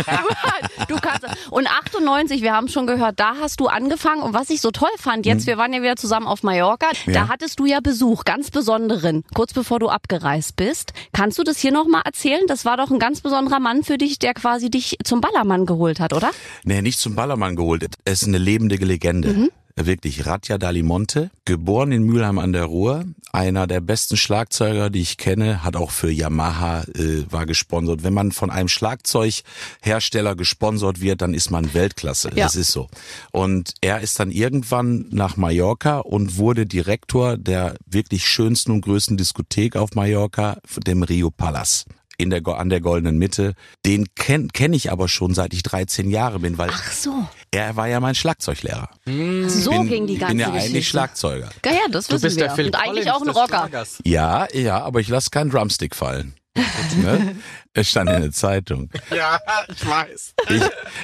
Du 0.88 0.96
kannst. 0.96 1.26
Und 1.52 1.68
98, 1.68 2.42
wir 2.42 2.54
haben 2.54 2.68
schon 2.68 2.88
gehört, 2.88 3.20
da 3.20 3.36
hast 3.42 3.60
du 3.60 3.68
angefangen. 3.68 4.22
Und 4.22 4.34
was 4.34 4.50
ich 4.50 4.62
so 4.62 4.72
toll 4.72 4.90
fand, 4.98 5.26
jetzt, 5.26 5.46
wir 5.46 5.58
waren 5.58 5.74
ja 5.74 5.82
wieder 5.82 5.98
zusammen 5.98 6.26
auf 6.26 6.42
Mallorca, 6.42 6.88
Ja. 7.06 7.14
da 7.14 7.28
hattest 7.28 7.60
du 7.60 7.66
ja 7.66 7.80
Besuch, 7.82 8.24
ganz 8.24 8.50
besonderen, 8.50 9.24
kurz 9.36 9.54
bevor 9.54 9.80
du 9.80 9.90
abgereist 9.90 10.56
bist. 10.56 10.94
Kannst 11.12 11.38
du 11.38 11.44
das 11.44 11.58
hier 11.60 11.72
nochmal 11.72 12.02
erzählen? 12.06 12.42
Das 12.48 12.66
war 12.66 12.78
doch 12.78 12.90
ein 12.92 13.00
ganz 13.00 13.22
besonderer 13.22 13.60
Mann 13.60 13.84
für 13.84 13.98
dich, 13.98 14.20
der 14.20 14.34
quasi 14.34 14.70
dich 14.70 14.98
zum 15.04 15.22
Ballermann 15.22 15.66
geholt 15.66 16.00
hat, 16.00 16.14
oder? 16.14 16.32
Nee, 16.64 16.82
nicht 16.82 17.00
zum 17.00 17.16
Ballermann 17.16 17.56
geholt. 17.56 17.86
Er 18.06 18.14
ist 18.14 18.24
eine 18.26 18.38
lebende 18.38 18.76
Legende. 18.78 19.50
Wirklich, 19.82 20.26
Radja 20.26 20.58
Dalimonte, 20.58 21.32
geboren 21.46 21.94
in 21.94 22.04
Mülheim 22.04 22.38
an 22.38 22.52
der 22.52 22.66
Ruhr, 22.66 23.06
einer 23.32 23.66
der 23.66 23.80
besten 23.80 24.18
Schlagzeuger, 24.18 24.90
die 24.90 25.02
ich 25.02 25.18
kenne, 25.18 25.64
hat 25.64 25.78
auch 25.78 25.92
für 25.92 26.12
Yamaha, 26.12 26.84
äh, 26.84 27.24
war 27.30 27.46
gesponsert. 27.46 28.04
Wenn 28.04 28.14
man 28.14 28.34
von 28.34 28.50
einem 28.50 28.68
Schlagzeughersteller 28.68 30.36
gesponsert 30.36 31.00
wird, 31.00 31.22
dann 31.22 31.34
ist 31.34 31.50
man 31.50 31.74
Weltklasse. 31.74 32.30
Ja. 32.36 32.46
Das 32.46 32.56
ist 32.56 32.72
so. 32.72 32.88
Und 33.32 33.74
er 33.80 34.02
ist 34.02 34.20
dann 34.20 34.32
irgendwann 34.32 35.06
nach 35.12 35.38
Mallorca 35.38 36.00
und 36.00 36.38
wurde 36.38 36.66
Direktor 36.66 37.38
der 37.38 37.76
wirklich 37.86 38.28
schönsten 38.28 38.72
und 38.72 38.82
größten 38.82 39.16
Diskothek 39.16 39.78
auf 39.78 39.96
Mallorca, 39.96 40.58
dem 40.86 41.04
Rio 41.04 41.30
Palace. 41.30 41.86
In 42.20 42.30
der, 42.30 42.46
an 42.46 42.70
der 42.70 42.82
goldenen 42.82 43.18
Mitte. 43.18 43.54
Den 43.86 44.06
kenne 44.14 44.50
kenn 44.52 44.74
ich 44.74 44.92
aber 44.92 45.08
schon 45.08 45.34
seit 45.34 45.54
ich 45.54 45.64
13 45.64 46.10
Jahre 46.12 46.40
bin, 46.40 46.58
weil 46.58 46.70
Ach 46.72 46.92
so. 46.92 47.28
er 47.50 47.78
war 47.78 47.88
ja 47.88 48.00
mein 48.02 48.14
Schlagzeuglehrer. 48.14 48.90
So 49.06 49.70
bin, 49.72 49.88
ging 49.88 50.06
die 50.08 50.18
ganze 50.18 50.34
bin 50.34 50.40
ja 50.40 50.50
Geschichte. 50.50 50.70
eigentlich 50.70 50.88
Schlagzeuger. 50.90 51.50
Ja, 51.66 51.72
ja, 51.72 51.80
das 51.90 52.08
du 52.08 52.16
wissen 52.16 52.24
bist 52.24 52.36
wir. 52.38 52.44
der 52.48 52.56
Phil 52.56 52.66
Und 52.68 52.76
eigentlich 52.76 53.06
Collins 53.08 53.10
auch 53.10 53.22
ein 53.22 53.30
Rocker. 53.30 53.48
Schlagers. 53.70 54.00
Ja, 54.04 54.48
ja, 54.54 54.82
aber 54.82 55.00
ich 55.00 55.08
lasse 55.08 55.30
keinen 55.30 55.50
Drumstick 55.50 55.96
fallen. 55.96 56.34
ne? 57.02 57.36
Es 57.74 57.90
stand 57.90 58.10
in 58.10 58.22
der 58.22 58.32
Zeitung. 58.32 58.90
Ja, 59.16 59.40
ich 59.68 59.88
weiß. 59.88 60.34
Ich, 60.50 60.62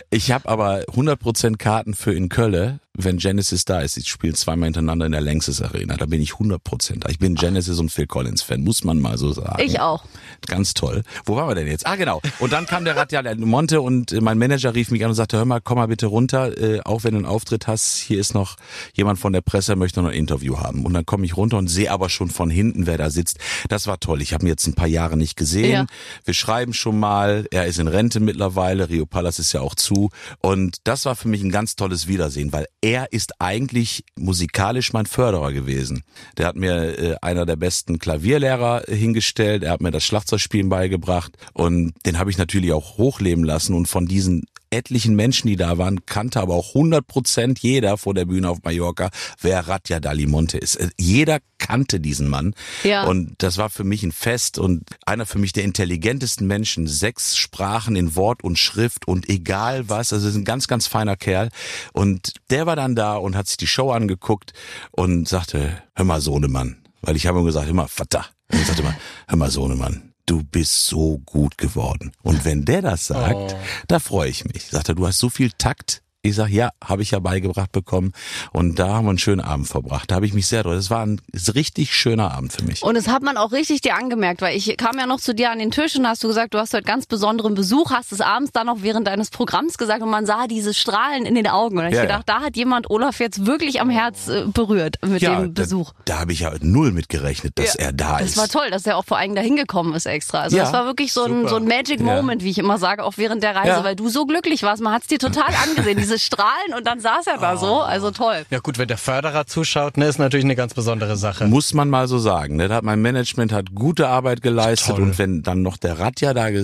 ich 0.09 0.31
habe 0.31 0.47
aber 0.47 0.81
100% 0.83 1.57
Karten 1.57 1.93
für 1.93 2.13
in 2.13 2.29
Köln, 2.29 2.79
wenn 2.93 3.17
Genesis 3.17 3.65
da 3.65 3.81
ist. 3.81 3.95
Die 3.97 4.03
spielen 4.03 4.35
zweimal 4.35 4.67
hintereinander 4.67 5.05
in 5.07 5.11
der 5.11 5.21
Längstes 5.21 5.61
Arena. 5.61 5.97
Da 5.97 6.05
bin 6.05 6.21
ich 6.21 6.33
100% 6.33 6.99
da. 6.99 7.09
Ich 7.09 7.19
bin 7.19 7.35
Genesis 7.35 7.79
und 7.79 7.91
Phil 7.91 8.07
Collins 8.07 8.41
Fan, 8.41 8.63
muss 8.63 8.83
man 8.83 8.99
mal 8.99 9.17
so 9.17 9.31
sagen. 9.31 9.61
Ich 9.61 9.79
auch. 9.79 10.05
Ganz 10.47 10.73
toll. 10.73 11.03
Wo 11.25 11.35
waren 11.35 11.49
wir 11.49 11.55
denn 11.55 11.67
jetzt? 11.67 11.85
Ah, 11.87 11.95
genau. 11.95 12.21
Und 12.39 12.53
dann 12.53 12.65
kam 12.67 12.85
der 12.85 12.95
Radja 12.95 13.23
Monte 13.37 13.81
und 13.81 14.11
äh, 14.11 14.21
mein 14.21 14.37
Manager 14.37 14.73
rief 14.75 14.91
mich 14.91 15.03
an 15.03 15.09
und 15.09 15.15
sagte, 15.15 15.37
hör 15.37 15.45
mal, 15.45 15.61
komm 15.61 15.77
mal 15.77 15.87
bitte 15.87 16.05
runter, 16.05 16.57
äh, 16.57 16.81
auch 16.81 17.03
wenn 17.03 17.11
du 17.11 17.17
einen 17.17 17.25
Auftritt 17.25 17.67
hast, 17.67 17.97
hier 17.97 18.19
ist 18.19 18.33
noch 18.33 18.55
jemand 18.93 19.19
von 19.19 19.33
der 19.33 19.41
Presse, 19.41 19.75
möchte 19.75 20.01
noch 20.01 20.09
ein 20.09 20.15
Interview 20.15 20.59
haben. 20.59 20.85
Und 20.85 20.93
dann 20.93 21.05
komme 21.05 21.25
ich 21.25 21.35
runter 21.37 21.57
und 21.57 21.67
sehe 21.67 21.91
aber 21.91 22.09
schon 22.09 22.29
von 22.29 22.49
hinten, 22.49 22.85
wer 22.85 22.97
da 22.97 23.09
sitzt. 23.09 23.39
Das 23.67 23.87
war 23.87 23.99
toll. 23.99 24.21
Ich 24.21 24.33
habe 24.33 24.45
ihn 24.45 24.49
jetzt 24.49 24.67
ein 24.67 24.75
paar 24.75 24.87
Jahre 24.87 25.17
nicht 25.17 25.35
gesehen. 25.35 25.71
Ja. 25.71 25.85
Wir 26.23 26.33
schreiben 26.33 26.54
schon 26.73 26.99
mal, 26.99 27.45
er 27.51 27.65
ist 27.65 27.79
in 27.79 27.87
Rente 27.87 28.19
mittlerweile, 28.19 28.89
Rio 28.89 29.05
Palace 29.05 29.39
ist 29.39 29.53
ja 29.53 29.61
auch 29.61 29.75
zu. 29.75 30.09
Und 30.39 30.77
das 30.83 31.05
war 31.05 31.15
für 31.15 31.27
mich 31.27 31.43
ein 31.43 31.51
ganz 31.51 31.75
tolles 31.75 32.07
Wiedersehen, 32.07 32.51
weil 32.53 32.67
er 32.81 33.11
ist 33.11 33.41
eigentlich 33.41 34.03
musikalisch 34.15 34.93
mein 34.93 35.05
Förderer 35.05 35.51
gewesen. 35.51 36.03
Der 36.37 36.47
hat 36.47 36.55
mir 36.55 36.99
äh, 36.99 37.15
einer 37.21 37.45
der 37.45 37.55
besten 37.55 37.99
Klavierlehrer 37.99 38.83
hingestellt, 38.87 39.63
er 39.63 39.71
hat 39.71 39.81
mir 39.81 39.91
das 39.91 40.03
Schlagzeugspielen 40.03 40.69
beigebracht 40.69 41.37
und 41.53 41.93
den 42.05 42.19
habe 42.19 42.29
ich 42.29 42.37
natürlich 42.37 42.71
auch 42.71 42.97
hochleben 42.97 43.43
lassen 43.43 43.73
und 43.73 43.87
von 43.87 44.07
diesen 44.07 44.45
etlichen 44.69 45.15
Menschen, 45.15 45.47
die 45.47 45.55
da 45.55 45.77
waren, 45.77 46.05
kannte 46.05 46.39
aber 46.41 46.55
auch 46.55 46.69
100 46.69 47.05
Prozent 47.05 47.59
jeder 47.59 47.97
vor 47.97 48.13
der 48.13 48.25
Bühne 48.25 48.49
auf 48.49 48.63
Mallorca, 48.63 49.09
wer 49.41 49.67
Radja 49.67 49.99
Dalimonte 49.99 50.57
ist. 50.57 50.75
Äh, 50.75 50.89
Jeder 50.97 51.39
kannte 51.57 51.99
diesen 51.99 52.27
Mann. 52.27 52.53
Ja. 52.83 53.05
Und 53.05 53.35
das 53.39 53.57
war 53.57 53.69
für 53.69 53.83
mich 53.83 54.03
ein 54.03 54.11
Fest 54.11 54.59
und 54.59 54.83
einer 55.05 55.25
für 55.25 55.39
mich 55.39 55.53
der 55.53 55.63
intelligentesten 55.63 56.47
Menschen. 56.47 56.87
Sechs 56.87 57.37
Sprachen 57.37 57.95
in 57.95 58.15
Wort 58.15 58.43
und 58.43 58.59
Schrift 58.59 59.07
und 59.07 59.29
egal 59.29 59.89
was. 59.89 60.13
Also 60.13 60.27
ist 60.27 60.35
ein 60.35 60.45
ganz, 60.45 60.67
ganz 60.67 60.87
feiner 60.87 61.15
Kerl. 61.15 61.49
Und 61.93 62.33
der 62.49 62.65
war 62.65 62.75
dann 62.75 62.95
da 62.95 63.15
und 63.15 63.35
hat 63.35 63.47
sich 63.47 63.57
die 63.57 63.67
Show 63.67 63.91
angeguckt 63.91 64.53
und 64.91 65.27
sagte, 65.27 65.81
hör 65.95 66.05
mal, 66.05 66.21
Sohnemann. 66.21 66.77
Weil 67.01 67.15
ich 67.15 67.27
habe 67.27 67.39
ihm 67.39 67.45
gesagt, 67.45 67.67
hör 67.67 67.73
mal, 67.73 67.87
Vater. 67.87 68.25
Und 68.51 68.59
er 68.59 68.65
sagte 68.65 68.83
mal, 68.83 68.97
hör 69.27 69.37
mal, 69.37 69.51
Sohnemann. 69.51 70.14
Du 70.25 70.43
bist 70.43 70.87
so 70.87 71.19
gut 71.25 71.57
geworden. 71.57 72.11
Und 72.23 72.45
wenn 72.45 72.65
der 72.65 72.81
das 72.81 73.07
sagt, 73.07 73.55
da 73.87 73.99
freue 73.99 74.29
ich 74.29 74.45
mich. 74.45 74.69
Sagt 74.69 74.89
er, 74.89 74.95
du 74.95 75.05
hast 75.05 75.19
so 75.19 75.29
viel 75.29 75.51
Takt. 75.51 76.01
Ich 76.25 76.35
sag, 76.35 76.49
ja, 76.49 76.69
habe 76.83 77.01
ich 77.01 77.11
ja 77.11 77.19
beigebracht 77.19 77.71
bekommen. 77.71 78.11
Und 78.51 78.79
da 78.79 78.89
haben 78.89 79.05
wir 79.05 79.09
einen 79.09 79.17
schönen 79.19 79.41
Abend 79.41 79.67
verbracht. 79.67 80.09
Da 80.11 80.15
habe 80.15 80.25
ich 80.25 80.33
mich 80.33 80.47
sehr 80.47 80.63
drüber. 80.63 80.75
Das 80.75 80.89
war 80.89 81.05
ein 81.05 81.21
richtig 81.53 81.93
schöner 81.95 82.31
Abend 82.33 82.53
für 82.53 82.63
mich. 82.63 82.81
Und 82.83 82.95
es 82.95 83.07
hat 83.07 83.21
man 83.23 83.37
auch 83.37 83.51
richtig 83.51 83.81
dir 83.81 83.95
angemerkt, 83.95 84.41
weil 84.41 84.55
ich 84.57 84.75
kam 84.77 84.97
ja 84.97 85.05
noch 85.05 85.19
zu 85.19 85.33
dir 85.35 85.51
an 85.51 85.59
den 85.59 85.71
Tisch 85.71 85.95
und 85.95 86.07
hast 86.07 86.23
du 86.23 86.27
gesagt, 86.27 86.53
du 86.53 86.57
hast 86.57 86.73
heute 86.73 86.83
ganz 86.83 87.05
besonderen 87.05 87.53
Besuch, 87.55 87.91
hast 87.91 88.11
es 88.11 88.21
abends 88.21 88.51
dann 88.51 88.67
noch 88.67 88.81
während 88.81 89.07
deines 89.07 89.29
Programms 89.29 89.77
gesagt 89.77 90.01
und 90.01 90.09
man 90.09 90.25
sah 90.25 90.47
diese 90.47 90.73
Strahlen 90.73 91.25
in 91.25 91.35
den 91.35 91.47
Augen. 91.47 91.77
Und 91.77 91.83
da 91.83 91.89
ich 91.89 91.95
Ja, 91.95 92.01
gedacht, 92.01 92.23
da 92.27 92.41
hat 92.41 92.57
jemand 92.57 92.89
Olaf 92.89 93.19
jetzt 93.19 93.45
wirklich 93.45 93.79
am 93.81 93.89
Herz 93.89 94.27
äh, 94.27 94.45
berührt 94.47 94.97
mit 95.05 95.21
dem 95.21 95.53
Besuch. 95.53 95.93
Da, 96.05 96.15
da 96.15 96.19
habe 96.21 96.31
ich 96.33 96.39
ja 96.41 96.51
null 96.61 96.91
mit 96.91 97.09
gerechnet, 97.09 97.53
dass 97.59 97.75
Ja, 97.75 97.85
er 97.85 97.93
da 97.93 98.17
Das 98.19 98.31
ist. 98.31 98.37
war 98.37 98.47
toll, 98.47 98.69
dass 98.71 98.85
er 98.85 98.97
auch 98.97 99.05
vor 99.05 99.17
allem 99.17 99.35
dahin 99.35 99.55
gekommen 99.55 99.93
ist 99.93 100.05
extra. 100.05 100.39
Also 100.41 100.57
Ja, 100.57 100.63
das 100.63 100.73
war 100.73 100.85
wirklich 100.85 101.13
so 101.13 101.23
ein, 101.25 101.47
so 101.47 101.55
ein 101.57 101.65
Magic 101.65 101.99
Ja. 101.99 102.05
Moment, 102.05 102.43
wie 102.43 102.49
ich 102.49 102.57
immer 102.57 102.77
sage, 102.77 103.03
auch 103.03 103.13
während 103.17 103.43
der 103.43 103.55
Reise, 103.55 103.67
Ja. 103.69 103.83
weil 103.83 103.95
du 103.95 104.09
so 104.09 104.25
glücklich 104.25 104.63
warst. 104.63 104.81
Man 104.81 104.93
hat 104.93 105.03
es 105.03 105.07
dir 105.07 105.19
total 105.19 105.53
angesehen, 105.67 105.97
diese 105.97 106.14
Strahlen 106.19 106.73
und 106.77 106.85
dann 106.87 106.99
saß 106.99 107.27
er 107.27 107.37
da 107.37 107.57
so. 107.57 107.81
Also 107.81 108.11
toll. 108.11 108.45
Ja 108.49 108.59
gut, 108.59 108.77
wenn 108.77 108.87
der 108.87 108.97
Förderer 108.97 109.45
zuschaut, 109.45 109.97
ne, 109.97 110.07
ist 110.07 110.19
natürlich 110.19 110.45
eine 110.45 110.55
ganz 110.55 110.73
besondere 110.73 111.15
Sache. 111.17 111.45
Muss 111.47 111.73
man 111.73 111.89
mal 111.89 112.07
so 112.07 112.17
sagen. 112.19 112.55
Ne? 112.55 112.67
Da 112.67 112.75
hat 112.75 112.83
mein 112.83 113.01
Management 113.01 113.51
hat 113.51 113.73
gute 113.73 114.07
Arbeit 114.07 114.41
geleistet 114.41 114.95
Toll. 114.95 115.03
und 115.03 115.17
wenn 115.17 115.43
dann 115.43 115.61
noch 115.61 115.77
der 115.77 115.99
Radja 115.99 116.33
da 116.33 116.47
äh, 116.49 116.63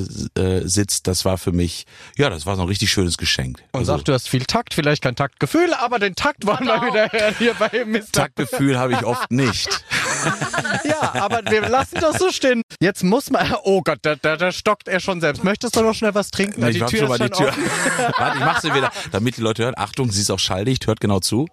sitzt, 0.67 1.07
das 1.07 1.25
war 1.25 1.37
für 1.37 1.51
mich, 1.51 1.85
ja, 2.17 2.29
das 2.29 2.45
war 2.45 2.55
so 2.55 2.61
ein 2.61 2.67
richtig 2.67 2.91
schönes 2.91 3.17
Geschenk. 3.17 3.59
Und 3.71 3.79
Also, 3.81 3.93
sagt, 3.93 4.07
du 4.07 4.13
hast 4.13 4.29
viel 4.29 4.45
Takt, 4.45 4.73
vielleicht 4.73 5.01
kein 5.03 5.15
Taktgefühl, 5.15 5.73
aber 5.73 5.99
den 5.99 6.15
Takt 6.15 6.45
wollen 6.45 6.65
wir 6.65 6.81
wieder 6.81 7.11
hören 7.11 7.35
hier 7.37 7.53
bei 7.53 7.69
Mr. 7.85 8.11
Taktgefühl 8.11 8.77
habe 8.77 8.93
ich 8.93 9.03
oft 9.05 9.31
nicht. 9.31 9.69
ja, 10.83 11.13
aber 11.21 11.41
wir 11.49 11.67
lassen 11.67 11.97
das 11.99 12.17
so 12.17 12.31
stehen. 12.31 12.61
Jetzt 12.79 13.03
muss 13.03 13.29
man. 13.29 13.53
Oh 13.63 13.81
Gott, 13.81 13.99
da, 14.01 14.15
da, 14.15 14.37
da 14.37 14.51
stockt 14.51 14.87
er 14.87 14.99
schon 14.99 15.21
selbst. 15.21 15.43
Möchtest 15.43 15.75
du 15.75 15.81
noch 15.81 15.93
schnell 15.93 16.15
was 16.15 16.31
trinken? 16.31 16.65
ich 16.67 16.79
mach 16.79 16.89
schon 16.89 17.07
mal 17.07 17.19
die 17.19 17.29
Tür. 17.29 17.53
Warte, 18.17 18.37
ich 18.37 18.45
mach 18.45 18.61
sie 18.61 18.73
wieder, 18.73 18.91
damit 19.11 19.37
die 19.37 19.41
Leute 19.41 19.63
hören. 19.63 19.75
Achtung, 19.77 20.11
sie 20.11 20.21
ist 20.21 20.31
auch 20.31 20.39
schalldicht, 20.39 20.87
hört 20.87 20.99
genau 20.99 21.19
zu. 21.19 21.47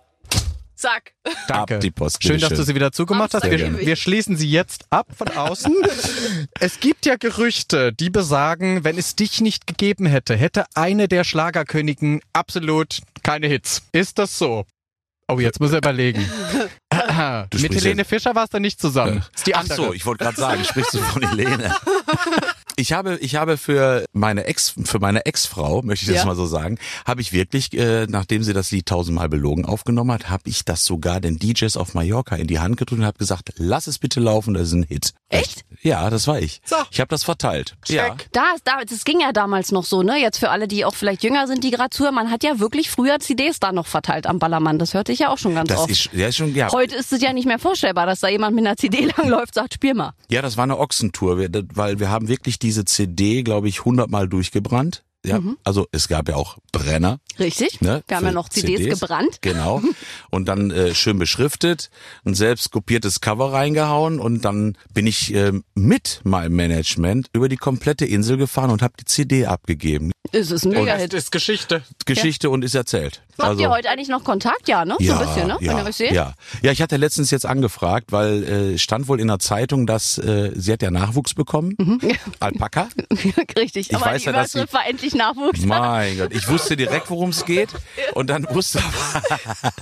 Zack. 0.78 1.12
Danke. 1.48 1.74
Ab 1.74 1.80
die 1.80 1.90
Post, 1.90 2.22
Schön, 2.22 2.34
dass 2.34 2.50
bitteschön. 2.50 2.56
du 2.58 2.64
sie 2.64 2.74
wieder 2.76 2.92
zugemacht 2.92 3.34
hast. 3.34 3.42
Sehr 3.42 3.50
Wir, 3.50 3.78
wir 3.80 3.96
schließen 3.96 4.36
sie 4.36 4.48
jetzt 4.48 4.84
ab 4.90 5.08
von 5.16 5.28
außen. 5.28 5.74
es 6.60 6.78
gibt 6.78 7.04
ja 7.04 7.16
Gerüchte, 7.16 7.92
die 7.92 8.10
besagen, 8.10 8.84
wenn 8.84 8.96
es 8.96 9.16
dich 9.16 9.40
nicht 9.40 9.66
gegeben 9.66 10.06
hätte, 10.06 10.36
hätte 10.36 10.66
eine 10.74 11.08
der 11.08 11.24
Schlagerkönigen 11.24 12.20
absolut 12.32 13.00
keine 13.24 13.48
Hits. 13.48 13.82
Ist 13.90 14.20
das 14.20 14.38
so? 14.38 14.66
Oh, 15.26 15.40
jetzt 15.40 15.58
muss 15.58 15.72
er 15.72 15.78
überlegen. 15.78 16.24
Mit 17.58 17.74
Helene 17.74 18.04
Fischer 18.04 18.34
warst 18.34 18.54
du 18.54 18.58
nicht 18.58 18.80
zusammen. 18.80 19.24
Ist 19.34 19.46
die 19.46 19.54
Ach 19.54 19.60
andere. 19.60 19.76
so, 19.76 19.92
ich 19.92 20.06
wollte 20.06 20.24
gerade 20.24 20.36
sagen, 20.40 20.64
sprichst 20.64 20.94
du 20.94 20.98
von 20.98 21.26
Helene? 21.28 21.74
Ich 22.78 22.92
habe, 22.92 23.16
ich 23.18 23.34
habe 23.34 23.56
für 23.56 24.04
meine 24.12 24.44
Ex, 24.44 24.72
für 24.84 25.00
meine 25.00 25.26
Ex-Frau, 25.26 25.82
möchte 25.82 26.04
ich 26.04 26.08
das 26.12 26.18
Ja. 26.22 26.26
mal 26.26 26.36
so 26.36 26.46
sagen, 26.46 26.78
habe 27.04 27.20
ich 27.20 27.32
wirklich, 27.32 27.76
äh, 27.76 28.06
nachdem 28.08 28.44
sie 28.44 28.52
das 28.52 28.70
Lied 28.70 28.86
tausendmal 28.86 29.28
belogen 29.28 29.64
aufgenommen 29.66 30.12
hat, 30.12 30.30
habe 30.30 30.44
ich 30.48 30.64
das 30.64 30.84
sogar 30.84 31.20
den 31.20 31.40
DJs 31.40 31.76
auf 31.76 31.94
Mallorca 31.94 32.36
in 32.36 32.46
die 32.46 32.60
Hand 32.60 32.76
gedrückt 32.76 33.00
und 33.00 33.04
habe 33.06 33.18
gesagt, 33.18 33.50
lass 33.56 33.88
es 33.88 33.98
bitte 33.98 34.20
laufen, 34.20 34.54
das 34.54 34.68
ist 34.68 34.74
ein 34.74 34.84
Hit. 34.84 35.12
Echt? 35.28 35.64
Ja, 35.82 36.08
das 36.08 36.28
war 36.28 36.38
ich. 36.40 36.60
So. 36.64 36.76
Ich 36.92 37.00
habe 37.00 37.08
das 37.08 37.24
verteilt. 37.24 37.74
Ja. 37.88 38.16
Da, 38.32 38.54
da, 38.62 38.84
das 38.88 39.04
ging 39.04 39.20
ja 39.20 39.32
damals 39.32 39.72
noch 39.72 39.84
so, 39.84 40.02
ne? 40.04 40.16
Jetzt 40.20 40.38
für 40.38 40.50
alle, 40.50 40.68
die 40.68 40.84
auch 40.84 40.94
vielleicht 40.94 41.24
jünger 41.24 41.48
sind, 41.48 41.64
die 41.64 41.70
gerade 41.72 41.90
zuhören, 41.90 42.14
man 42.14 42.30
hat 42.30 42.44
ja 42.44 42.60
wirklich 42.60 42.90
früher 42.90 43.18
CDs 43.18 43.58
da 43.58 43.72
noch 43.72 43.86
verteilt 43.88 44.26
am 44.28 44.38
Ballermann. 44.38 44.78
Das 44.78 44.94
hörte 44.94 45.10
ich 45.12 45.18
ja 45.18 45.30
auch 45.30 45.38
schon 45.38 45.54
ganz 45.56 45.68
Das 45.68 45.80
oft. 45.80 45.90
ist, 45.90 46.10
ja, 46.12 46.28
ist 46.28 46.36
schon, 46.36 46.54
ja. 46.54 46.70
Heute 46.72 46.94
ist 46.94 47.12
es 47.12 47.20
ja 47.20 47.32
nicht 47.32 47.46
mehr 47.46 47.58
vorstellbar, 47.58 48.06
dass 48.06 48.20
da 48.20 48.28
jemand 48.28 48.54
mit 48.54 48.64
einer 48.66 48.76
CD 48.76 49.08
langläuft, 49.16 49.54
sagt, 49.54 49.74
spiel 49.74 49.94
mal. 49.94 50.12
Ja, 50.30 50.42
das 50.42 50.56
war 50.56 50.62
eine 50.64 50.78
Ochsentour, 50.78 51.48
das- 51.48 51.64
weil 51.74 51.98
wir 51.98 52.08
haben 52.08 52.28
wirklich 52.28 52.58
diese 52.68 52.84
CD, 52.84 53.44
glaube 53.44 53.66
ich, 53.66 53.86
hundertmal 53.86 54.28
durchgebrannt. 54.28 55.02
Ja, 55.26 55.40
also 55.64 55.88
es 55.90 56.06
gab 56.06 56.28
ja 56.28 56.36
auch 56.36 56.58
Brenner. 56.72 57.18
Richtig? 57.40 57.80
Ne, 57.80 58.02
Wir 58.06 58.16
haben 58.16 58.24
ja 58.26 58.32
noch 58.32 58.48
CDs, 58.48 59.00
gebrannt. 59.00 59.38
Genau. 59.42 59.82
Und 60.30 60.46
dann 60.46 60.70
äh, 60.70 60.94
schön 60.94 61.18
beschriftet, 61.18 61.90
ein 62.24 62.34
selbst 62.34 62.70
kopiertes 62.70 63.20
Cover 63.20 63.52
reingehauen 63.52 64.20
und 64.20 64.44
dann 64.44 64.76
bin 64.94 65.06
ich 65.06 65.32
ähm, 65.34 65.64
mit 65.74 66.20
meinem 66.24 66.54
Management 66.54 67.28
über 67.32 67.48
die 67.48 67.56
komplette 67.56 68.04
Insel 68.04 68.36
gefahren 68.36 68.70
und 68.70 68.80
habe 68.82 68.94
die 69.00 69.04
CD 69.06 69.46
abgegeben. 69.46 70.12
Es 70.30 70.50
ist 70.50 70.64
ein 70.66 70.72
Das 70.72 70.80
Mega-Hit. 70.80 71.14
ist 71.14 71.32
Geschichte. 71.32 71.82
Geschichte 72.04 72.50
und 72.50 72.62
ist 72.62 72.74
erzählt. 72.74 73.22
Habt 73.38 73.58
ihr 73.60 73.70
heute 73.70 73.88
eigentlich 73.88 74.08
noch 74.08 74.24
Kontakt? 74.24 74.68
Ja, 74.68 74.84
ne? 74.84 74.96
so 75.00 75.12
ein 75.12 75.18
bisschen, 75.20 75.46
ne? 75.46 75.54
Also 75.54 75.64
ja, 75.64 75.72
Wenn 75.72 75.78
ihr 75.78 75.88
euch 75.88 75.96
seht. 75.96 76.12
ja, 76.12 76.34
ja. 76.60 76.72
Ich 76.72 76.82
hatte 76.82 76.96
letztens 76.96 77.30
jetzt 77.30 77.46
angefragt, 77.46 78.12
weil 78.12 78.42
äh, 78.44 78.78
stand 78.78 79.08
wohl 79.08 79.20
in 79.20 79.28
der 79.28 79.38
Zeitung, 79.38 79.86
dass 79.86 80.18
äh, 80.18 80.52
sie 80.54 80.72
hat 80.72 80.82
ja 80.82 80.90
Nachwuchs 80.90 81.34
bekommen, 81.34 81.76
Alpaka. 82.40 82.88
Richtig. 83.56 83.90
Ich 83.90 83.96
Aber 83.96 84.06
weiß 84.06 84.22
die 84.22 84.26
ja, 84.26 84.32
dass 84.32 84.52
sie- 84.52 84.58
Überschrift 84.58 84.74
war 84.74 84.86
endlich 84.88 85.07
Nachwuchs. 85.14 85.64
Mein 85.64 86.18
Gott, 86.18 86.32
ich 86.32 86.48
wusste 86.48 86.76
direkt, 86.76 87.10
worum 87.10 87.30
es 87.30 87.44
geht. 87.44 87.70
Und 88.14 88.30
dann 88.30 88.46
wusste 88.50 88.80
aber, 88.80 89.22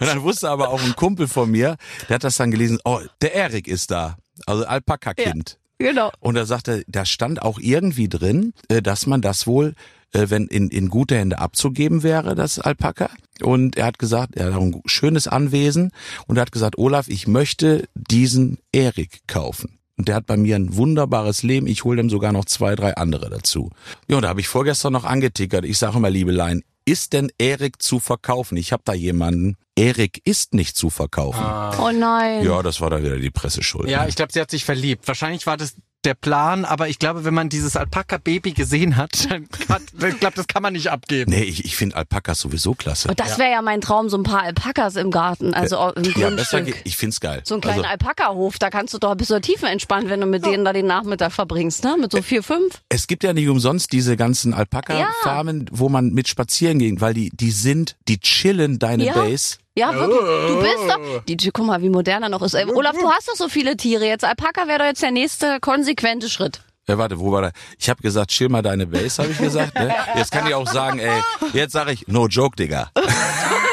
und 0.00 0.06
dann 0.06 0.22
wusste 0.22 0.50
aber 0.50 0.70
auch 0.70 0.82
ein 0.82 0.94
Kumpel 0.94 1.26
von 1.26 1.50
mir, 1.50 1.76
der 2.08 2.16
hat 2.16 2.24
das 2.24 2.36
dann 2.36 2.50
gelesen, 2.50 2.78
oh, 2.84 3.00
der 3.20 3.34
Erik 3.34 3.66
ist 3.66 3.90
da. 3.90 4.16
Also 4.46 4.64
Alpaka-Kind. 4.64 5.58
Genau. 5.78 6.12
Und 6.20 6.34
da 6.36 6.46
sagte, 6.46 6.84
da 6.86 7.04
stand 7.04 7.42
auch 7.42 7.58
irgendwie 7.58 8.08
drin, 8.08 8.52
äh, 8.68 8.82
dass 8.82 9.06
man 9.06 9.20
das 9.20 9.46
wohl, 9.46 9.74
äh, 10.12 10.26
wenn 10.28 10.46
in, 10.46 10.68
in 10.68 10.88
gute 10.88 11.16
Hände 11.16 11.38
abzugeben 11.38 12.02
wäre, 12.02 12.34
das 12.34 12.58
Alpaka. 12.58 13.10
Und 13.40 13.76
er 13.76 13.86
hat 13.86 13.98
gesagt, 13.98 14.36
er 14.36 14.46
hat 14.46 14.54
auch 14.54 14.62
ein 14.62 14.80
schönes 14.86 15.26
Anwesen 15.26 15.90
und 16.26 16.36
er 16.36 16.42
hat 16.42 16.52
gesagt, 16.52 16.78
Olaf, 16.78 17.08
ich 17.08 17.26
möchte 17.26 17.88
diesen 17.94 18.58
Erik 18.70 19.26
kaufen. 19.26 19.78
Und 19.98 20.08
der 20.08 20.14
hat 20.14 20.26
bei 20.26 20.36
mir 20.36 20.56
ein 20.56 20.76
wunderbares 20.76 21.42
Leben. 21.42 21.66
Ich 21.66 21.84
hole 21.84 21.96
dem 21.96 22.10
sogar 22.10 22.32
noch 22.32 22.44
zwei, 22.44 22.74
drei 22.74 22.96
andere 22.96 23.28
dazu. 23.28 23.70
Ja, 24.08 24.16
und 24.16 24.22
da 24.22 24.28
habe 24.28 24.40
ich 24.40 24.48
vorgestern 24.48 24.92
noch 24.92 25.04
angetickert. 25.04 25.64
Ich 25.64 25.78
sage 25.78 25.98
immer, 25.98 26.10
Liebelein, 26.10 26.62
ist 26.84 27.12
denn 27.12 27.30
Erik 27.38 27.80
zu 27.80 28.00
verkaufen? 28.00 28.56
Ich 28.56 28.72
habe 28.72 28.82
da 28.84 28.92
jemanden. 28.92 29.56
Erik 29.76 30.20
ist 30.24 30.54
nicht 30.54 30.76
zu 30.76 30.90
verkaufen. 30.90 31.44
Oh 31.80 31.90
nein. 31.92 32.44
Ja, 32.44 32.62
das 32.62 32.80
war 32.80 32.90
da 32.90 33.02
wieder 33.02 33.16
die 33.16 33.30
Presse 33.30 33.62
schuld. 33.62 33.88
Ja, 33.88 34.02
ne? 34.02 34.08
ich 34.08 34.16
glaube, 34.16 34.32
sie 34.32 34.40
hat 34.40 34.50
sich 34.50 34.64
verliebt. 34.64 35.06
Wahrscheinlich 35.06 35.46
war 35.46 35.56
das 35.56 35.76
der 36.04 36.14
Plan, 36.14 36.64
aber 36.64 36.88
ich 36.88 36.98
glaube, 36.98 37.24
wenn 37.24 37.34
man 37.34 37.48
dieses 37.48 37.76
Alpaka-Baby 37.76 38.52
gesehen 38.52 38.96
hat, 38.96 39.30
dann 39.30 39.46
hat, 39.68 39.82
ich 40.08 40.18
glaube, 40.20 40.34
das 40.36 40.46
kann 40.48 40.62
man 40.62 40.72
nicht 40.72 40.88
abgeben. 40.90 41.30
Nee, 41.30 41.44
ich, 41.44 41.64
ich 41.64 41.76
finde 41.76 41.96
Alpakas 41.96 42.40
sowieso 42.40 42.74
klasse. 42.74 43.08
Und 43.08 43.20
das 43.20 43.38
wäre 43.38 43.50
ja 43.52 43.62
mein 43.62 43.80
Traum, 43.80 44.08
so 44.08 44.16
ein 44.16 44.22
paar 44.24 44.42
Alpakas 44.42 44.96
im 44.96 45.10
Garten, 45.10 45.54
also 45.54 45.76
im 45.92 46.02
Ja, 46.04 46.30
besser 46.30 46.58
Grundstück. 46.58 46.64
geht. 46.66 46.76
Ich 46.84 46.96
find's 46.96 47.20
geil. 47.20 47.42
So 47.44 47.54
einen 47.54 47.60
kleinen 47.60 47.84
also, 47.84 47.90
Alpaka-Hof, 47.90 48.58
da 48.58 48.70
kannst 48.70 48.94
du 48.94 48.98
doch 48.98 49.14
bis 49.14 49.28
zur 49.28 49.40
Tiefe 49.40 49.66
entspannen, 49.66 50.08
wenn 50.10 50.20
du 50.20 50.26
mit 50.26 50.44
denen 50.44 50.64
da 50.64 50.72
den 50.72 50.86
Nachmittag 50.86 51.32
verbringst, 51.32 51.84
ne? 51.84 51.96
Mit 52.00 52.12
so 52.12 52.20
vier, 52.22 52.42
fünf. 52.42 52.80
es 52.88 53.06
gibt 53.06 53.22
ja 53.24 53.32
nicht 53.32 53.48
umsonst 53.48 53.92
diese 53.92 54.16
ganzen 54.16 54.54
Alpaka-Farmen, 54.54 55.66
wo 55.70 55.88
man 55.88 56.10
mit 56.10 56.28
spazieren 56.28 56.78
geht, 56.78 57.00
weil 57.00 57.14
die, 57.14 57.30
die 57.32 57.50
sind, 57.50 57.96
die 58.08 58.18
chillen 58.18 58.78
deine 58.78 59.04
Ja. 59.06 59.12
Base. 59.14 59.56
Ja, 59.74 59.94
wirklich. 59.94 60.18
Du 60.48 60.60
bist 60.60 60.76
doch. 60.88 61.24
Die, 61.24 61.50
guck 61.50 61.66
mal, 61.66 61.80
wie 61.80 61.88
modern 61.88 62.22
er 62.22 62.28
noch 62.28 62.42
ist. 62.42 62.54
Ey, 62.54 62.66
Olaf, 62.66 62.96
du 62.96 63.08
hast 63.10 63.28
doch 63.28 63.36
so 63.36 63.48
viele 63.48 63.76
Tiere. 63.76 64.04
Jetzt 64.04 64.24
Alpaka 64.24 64.68
wäre 64.68 64.80
doch 64.80 64.84
jetzt 64.84 65.02
der 65.02 65.12
nächste 65.12 65.60
konsequente 65.60 66.28
Schritt. 66.28 66.60
Ja, 66.88 66.98
warte, 66.98 67.18
wo 67.20 67.30
war 67.30 67.42
der? 67.42 67.52
Ich 67.78 67.88
habe 67.88 68.02
gesagt, 68.02 68.32
chill 68.32 68.48
mal 68.48 68.60
deine 68.60 68.86
Base, 68.86 69.22
habe 69.22 69.32
ich 69.32 69.38
gesagt. 69.38 69.74
Ne? 69.76 69.94
Jetzt 70.16 70.32
kann 70.32 70.48
ich 70.48 70.54
auch 70.54 70.66
sagen, 70.66 70.98
ey, 70.98 71.22
jetzt 71.52 71.72
sage 71.72 71.92
ich, 71.92 72.08
no 72.08 72.26
joke, 72.26 72.56
Digga. 72.56 72.90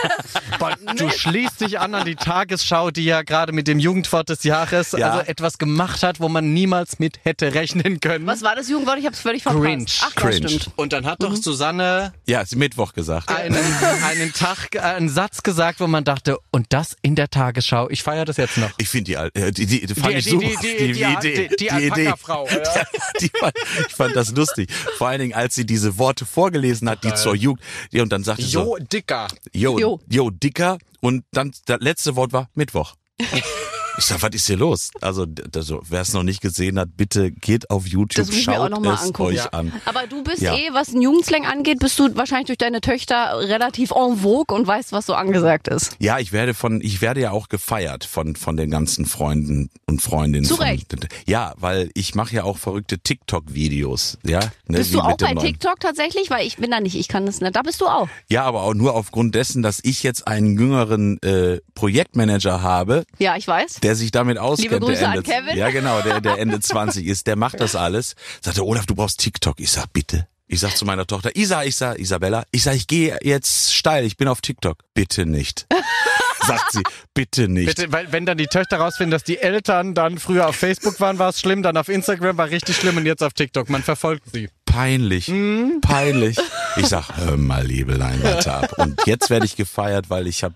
Du 0.97 1.09
schließt 1.09 1.61
dich 1.61 1.79
an 1.79 1.93
an 1.95 2.05
die 2.05 2.15
Tagesschau, 2.15 2.91
die 2.91 3.05
ja 3.05 3.21
gerade 3.21 3.51
mit 3.53 3.67
dem 3.67 3.79
Jugendwort 3.79 4.29
des 4.29 4.43
Jahres 4.43 4.91
Ja. 4.91 5.11
also 5.11 5.25
etwas 5.29 5.57
gemacht 5.57 6.03
hat, 6.03 6.19
wo 6.19 6.29
man 6.29 6.53
niemals 6.53 6.99
mit 6.99 7.19
hätte 7.23 7.53
rechnen 7.53 7.99
können. 7.99 8.25
Was 8.27 8.41
war 8.41 8.55
das 8.55 8.69
Jugendwort? 8.69 8.99
Ich 8.99 9.05
hab's 9.05 9.19
völlig 9.19 9.43
verpasst. 9.43 9.63
Cringe. 9.63 9.85
Ach, 10.01 10.11
ja, 10.15 10.21
Cringe. 10.21 10.49
stimmt. 10.49 10.71
Und 10.75 10.93
dann 10.93 11.05
hat 11.05 11.21
doch 11.23 11.35
Susanne 11.35 12.13
Ja, 12.25 12.41
ist 12.41 12.55
Mittwoch 12.55 12.93
gesagt. 12.93 13.29
einen, 13.29 13.55
einen 14.03 14.33
Tag, 14.33 14.81
einen 14.81 15.09
Satz 15.09 15.43
gesagt, 15.43 15.79
wo 15.79 15.87
man 15.87 16.03
dachte, 16.03 16.37
und 16.51 16.67
das 16.69 16.95
in 17.01 17.15
der 17.15 17.29
Tagesschau. 17.29 17.89
Ich 17.89 18.03
feiere 18.03 18.25
das 18.25 18.37
jetzt 18.37 18.57
noch. 18.57 18.69
Ich 18.77 18.89
finde 18.89 19.05
die, 19.33 19.39
äh, 19.39 19.51
die, 19.51 19.65
die, 19.65 19.85
die 19.85 19.93
fand 19.95 20.13
Die- 20.13 20.17
ich 20.17 20.25
die- 20.25 20.29
super. 20.31 20.47
die- 20.61 20.77
die- 20.77 20.93
die- 20.93 20.99
Idee, 21.03 21.47
die- 21.49 21.55
die 21.57 21.71
Alpaka-Frau, 21.71 22.47
ja. 22.49 22.83
die 23.21 23.29
fand, 23.39 23.53
ich 23.87 23.95
fand 23.95 24.15
das 24.15 24.31
lustig. 24.31 24.69
Vor 24.97 25.07
allen 25.07 25.19
Dingen, 25.21 25.33
als 25.33 25.55
sie 25.55 25.65
diese 25.65 25.97
Worte 25.97 26.25
vorgelesen 26.25 26.89
hat, 26.89 27.03
die 27.03 27.13
zur 27.13 27.35
Jugend, 27.35 27.61
ja, 27.91 28.03
und 28.03 28.11
dann 28.11 28.23
sagte 28.23 28.43
sie 28.43 28.49
so, 28.49 28.77
Jo, 28.77 28.77
Dicker. 28.91 29.27
Jo, 29.53 29.77
Jo. 29.89 29.99
jo. 30.09 30.29
dicker. 30.29 30.77
Und 31.01 31.23
dann 31.31 31.53
das 31.65 31.79
letzte 31.79 32.15
Wort 32.15 32.33
war 32.33 32.49
Mittwoch. 32.53 32.95
Ich 33.99 34.05
sag, 34.05 34.21
was 34.23 34.29
ist 34.33 34.47
hier 34.47 34.55
los? 34.55 34.91
Also, 35.01 35.25
also 35.53 35.81
wer 35.89 35.99
es 35.99 36.13
noch 36.13 36.23
nicht 36.23 36.39
gesehen 36.41 36.79
hat, 36.79 36.95
bitte 36.95 37.31
geht 37.31 37.69
auf 37.69 37.85
YouTube, 37.85 38.31
schaut 38.33 38.71
noch 38.71 38.79
mal 38.79 38.93
es 38.93 39.01
angucken. 39.01 39.23
euch 39.31 39.35
Ja. 39.35 39.47
an. 39.47 39.73
Aber 39.83 40.07
du 40.07 40.23
bist 40.23 40.41
Ja. 40.41 40.55
eh, 40.55 40.69
was 40.71 40.89
einen 40.93 41.01
Jugendslang 41.01 41.45
angeht, 41.45 41.79
bist 41.79 41.99
du 41.99 42.15
wahrscheinlich 42.15 42.47
durch 42.47 42.57
deine 42.57 42.79
Töchter 42.79 43.37
relativ 43.39 43.91
en 43.91 44.15
vogue 44.19 44.55
und 44.55 44.65
weißt, 44.65 44.93
was 44.93 45.05
so 45.05 45.15
angesagt 45.15 45.67
ist. 45.67 45.97
Ja, 45.99 46.17
ich 46.17 46.31
werde 46.31 46.53
von, 46.53 46.79
ich 46.79 47.01
werde 47.01 47.19
ja 47.19 47.31
auch 47.31 47.49
gefeiert 47.49 48.05
von 48.05 48.37
von 48.37 48.55
den 48.55 48.71
ganzen 48.71 49.05
Freunden 49.05 49.69
und 49.85 50.01
Freundinnen. 50.01 50.45
Zu 50.45 50.55
von, 50.55 50.65
Recht. 50.67 50.95
Ja, 51.27 51.53
weil 51.57 51.91
ich 51.93 52.15
mache 52.15 52.33
ja 52.33 52.43
auch 52.45 52.57
verrückte 52.57 52.99
TikTok-Videos. 52.99 54.17
Ja, 54.25 54.39
ne, 54.67 54.77
Bist 54.77 54.93
du 54.93 55.01
auch 55.01 55.17
bei 55.17 55.33
TikTok 55.35 55.81
tatsächlich? 55.81 56.29
Weil 56.29 56.47
ich 56.47 56.55
bin 56.55 56.71
da 56.71 56.79
nicht, 56.79 56.95
ich 56.95 57.09
kann 57.09 57.25
das 57.25 57.41
nicht. 57.41 57.53
Da 57.53 57.63
bist 57.63 57.81
du 57.81 57.87
auch. 57.87 58.07
Ja, 58.29 58.43
aber 58.45 58.63
auch 58.63 58.73
nur 58.73 58.95
aufgrund 58.95 59.35
dessen, 59.35 59.61
dass 59.61 59.79
ich 59.83 60.03
jetzt 60.03 60.25
einen 60.25 60.57
jüngeren 60.57 61.21
äh, 61.21 61.59
Projektmanager 61.75 62.61
habe, 62.61 63.03
Ja, 63.17 63.35
ich 63.35 63.45
weiß. 63.47 63.79
Der 63.89 63.95
sich 63.95 64.11
damit 64.11 64.37
auskennt. 64.37 64.71
Liebe 64.71 64.85
Grüße 64.85 64.99
der 64.99 65.09
an 65.09 65.17
Ende, 65.17 65.31
Kevin. 65.31 65.57
Ja, 65.57 65.71
genau, 65.71 65.99
der, 66.01 66.21
der 66.21 66.37
Ende 66.37 66.59
20 66.59 67.07
ist, 67.07 67.25
der 67.25 67.35
macht 67.35 67.59
das 67.59 67.75
alles. 67.75 68.13
Sagte, 68.39 68.63
Olaf, 68.63 68.85
du 68.85 68.93
brauchst 68.93 69.19
TikTok. 69.19 69.59
Ich 69.59 69.71
sag, 69.71 69.91
bitte. 69.91 70.27
Ich 70.45 70.59
sag 70.59 70.77
zu 70.77 70.85
meiner 70.85 71.07
Tochter, 71.07 71.35
Isa, 71.35 71.63
ich 71.63 71.75
sag, 71.75 71.97
Isabella, 71.97 72.43
ich 72.51 72.61
sag, 72.61 72.75
ich 72.75 72.85
gehe 72.85 73.17
jetzt 73.23 73.73
steil, 73.73 74.05
ich 74.05 74.15
bin 74.15 74.27
auf 74.27 74.41
TikTok. 74.41 74.77
Bitte 74.93 75.25
nicht. 75.25 75.65
Sagt 76.45 76.71
sie, 76.71 76.83
bitte 77.13 77.47
nicht. 77.47 77.75
Bitte, 77.75 77.91
weil 77.91 78.11
wenn 78.11 78.25
dann 78.25 78.37
die 78.37 78.47
Töchter 78.47 78.77
rausfinden, 78.77 79.11
dass 79.11 79.23
die 79.23 79.39
Eltern 79.39 79.93
dann 79.93 80.19
früher 80.19 80.47
auf 80.47 80.55
Facebook 80.55 80.99
waren, 80.99 81.19
war 81.19 81.29
es 81.29 81.39
schlimm, 81.39 81.63
dann 81.63 81.75
auf 81.75 81.89
Instagram 81.89 82.37
war 82.37 82.49
richtig 82.49 82.77
schlimm 82.77 82.97
und 82.97 83.05
jetzt 83.05 83.21
auf 83.23 83.33
TikTok. 83.33 83.69
Man 83.69 83.83
verfolgt 83.83 84.23
sie. 84.31 84.49
Peinlich, 84.69 85.27
Mhm. 85.27 85.81
peinlich. 85.81 86.37
Ich 86.77 86.85
sag, 86.87 87.17
hör 87.17 87.35
mal, 87.37 87.65
Liebelein, 87.65 88.21
warte 88.23 88.53
ab. 88.53 88.73
Und 88.77 89.01
jetzt 89.07 89.29
werde 89.29 89.45
ich 89.45 89.55
gefeiert, 89.55 90.09
weil 90.09 90.27
ich 90.27 90.43
habe 90.43 90.55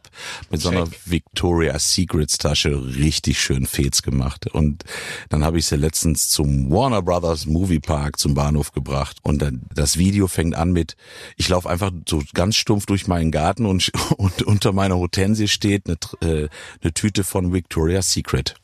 mit 0.50 0.62
so 0.62 0.70
einer 0.70 0.88
Victoria's 1.06 1.94
Secrets 1.94 2.38
Tasche 2.38 2.70
richtig 2.96 3.42
schön 3.42 3.66
Fets 3.66 4.04
gemacht. 4.04 4.48
Und 4.48 4.84
dann 5.30 5.44
habe 5.44 5.58
ich 5.58 5.66
sie 5.66 5.76
letztens 5.76 6.30
zum 6.30 6.70
Warner 6.70 7.02
Brothers 7.02 7.46
Movie 7.48 7.80
Park 7.80 8.20
zum 8.20 8.36
Bahnhof 8.36 8.72
gebracht. 8.72 9.18
Und 9.24 9.42
dann, 9.42 9.64
das 9.74 9.98
Video 9.98 10.28
fängt 10.28 10.56
an 10.56 10.72
mit, 10.72 10.96
ich 11.36 11.50
laufe 11.50 11.70
einfach 11.70 11.92
so 12.08 12.22
ganz 12.34 12.56
stumpf 12.56 12.86
durch 12.86 13.08
meinen 13.08 13.32
Garten 13.32 13.66
und, 13.66 13.92
und 14.18 14.44
unter 14.44 14.72
meiner 14.72 14.96
Hortensie 14.98 15.48
steht 15.48 15.88
eine, 15.88 15.98
äh, 16.22 16.48
eine 16.82 16.94
Tüte 16.94 17.24
von 17.24 17.52
Victoria's 17.52 18.12
Secret. 18.14 18.56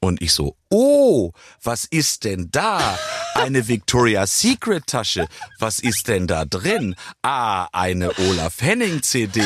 Und 0.00 0.20
ich 0.20 0.32
so, 0.32 0.56
Oh, 0.70 1.32
was 1.62 1.84
ist 1.84 2.24
denn 2.24 2.48
da? 2.50 2.98
Eine 3.34 3.68
Victoria's 3.68 4.38
Secret 4.40 4.86
Tasche. 4.86 5.26
Was 5.58 5.78
ist 5.78 6.08
denn 6.08 6.26
da 6.26 6.44
drin? 6.44 6.94
Ah, 7.22 7.68
eine 7.72 8.10
Olaf 8.18 8.60
Henning 8.60 9.02
CD. 9.02 9.40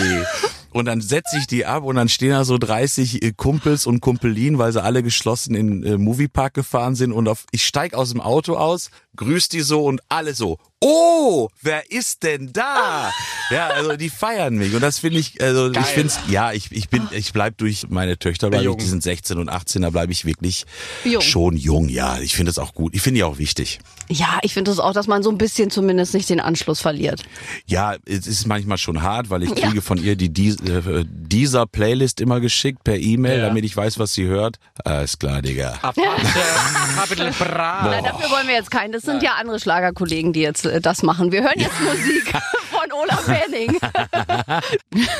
Und 0.72 0.86
dann 0.86 1.00
setze 1.00 1.36
ich 1.38 1.46
die 1.46 1.66
ab 1.66 1.84
und 1.84 1.96
dann 1.96 2.08
stehen 2.08 2.30
da 2.30 2.44
so 2.44 2.58
30 2.58 3.22
äh, 3.22 3.32
Kumpels 3.32 3.86
und 3.86 4.00
Kumpelin, 4.00 4.58
weil 4.58 4.72
sie 4.72 4.82
alle 4.82 5.02
geschlossen 5.02 5.54
in 5.54 5.84
äh, 5.84 5.98
Moviepark 5.98 6.54
gefahren 6.54 6.94
sind 6.94 7.12
und 7.12 7.28
auf, 7.28 7.44
ich 7.50 7.66
steig 7.66 7.94
aus 7.94 8.10
dem 8.10 8.20
Auto 8.20 8.56
aus, 8.56 8.90
grüß 9.16 9.48
die 9.48 9.60
so 9.60 9.84
und 9.84 10.00
alle 10.08 10.34
so, 10.34 10.58
oh, 10.82 11.48
wer 11.62 11.90
ist 11.90 12.22
denn 12.22 12.52
da? 12.52 13.10
Ja, 13.50 13.68
also 13.68 13.96
die 13.96 14.10
feiern 14.10 14.56
mich 14.56 14.74
und 14.74 14.82
das 14.82 14.98
finde 14.98 15.20
ich, 15.20 15.40
also 15.40 15.70
Geil. 15.70 15.82
ich 15.82 15.88
finde 15.90 16.12
ja, 16.28 16.52
ich, 16.52 16.70
ich 16.72 16.88
bin, 16.88 17.08
ich 17.12 17.32
bleib 17.32 17.56
durch 17.58 17.88
meine 17.88 18.18
Töchter, 18.18 18.52
weil 18.52 18.64
Jung. 18.64 18.78
die 18.78 18.84
sind 18.84 19.02
16 19.02 19.38
und 19.38 19.48
18, 19.48 19.82
da 19.82 19.90
bleibe 19.90 20.12
ich 20.12 20.24
wirklich 20.24 20.66
Jung. 21.04 21.22
schon 21.22 21.56
jung, 21.56 21.88
ja. 21.88 22.18
Ich 22.18 22.34
finde 22.34 22.50
das 22.50 22.58
auch 22.58 22.74
gut. 22.74 22.94
Ich 22.94 23.02
finde 23.02 23.18
die 23.18 23.24
auch 23.24 23.38
wichtig. 23.38 23.78
Ja, 24.08 24.38
ich 24.42 24.52
finde 24.54 24.70
es 24.70 24.76
das 24.76 24.84
auch, 24.84 24.92
dass 24.92 25.06
man 25.06 25.22
so 25.22 25.30
ein 25.30 25.38
bisschen 25.38 25.70
zumindest 25.70 26.12
nicht 26.14 26.28
den 26.28 26.40
Anschluss 26.40 26.80
verliert. 26.80 27.22
Ja, 27.66 27.94
es 28.04 28.26
ist 28.26 28.46
manchmal 28.46 28.76
schon 28.78 29.02
hart, 29.02 29.30
weil 29.30 29.42
ich 29.42 29.54
kriege 29.54 29.80
von 29.80 29.96
ihr 30.02 30.16
die 30.16 30.28
Dies- 30.32 30.60
äh, 30.60 31.04
dieser 31.06 31.66
Playlist 31.66 32.20
immer 32.20 32.40
geschickt 32.40 32.84
per 32.84 32.96
E-Mail, 32.98 33.38
Ja. 33.40 33.46
damit 33.48 33.64
ich 33.64 33.76
weiß, 33.76 33.98
was 33.98 34.12
sie 34.14 34.24
hört. 34.26 34.56
Alles 34.84 35.18
klar, 35.18 35.40
Digga. 35.42 35.78
Capital 35.80 37.30
Bra. 37.32 37.86
Nein, 37.86 38.04
dafür 38.04 38.30
wollen 38.30 38.46
wir 38.46 38.54
jetzt 38.54 38.70
keinen. 38.70 38.92
Das 38.92 39.02
sind 39.02 39.22
ja 39.22 39.34
andere 39.40 39.58
Schlagerkollegen, 39.60 40.32
die 40.32 40.40
jetzt 40.40 40.66
äh, 40.66 40.80
das 40.80 41.02
machen. 41.02 41.32
Wir 41.32 41.42
hören 41.42 41.58
jetzt 41.58 41.80
Musik 41.80 42.32
Olaf 43.02 43.26
Henning. 43.26 43.78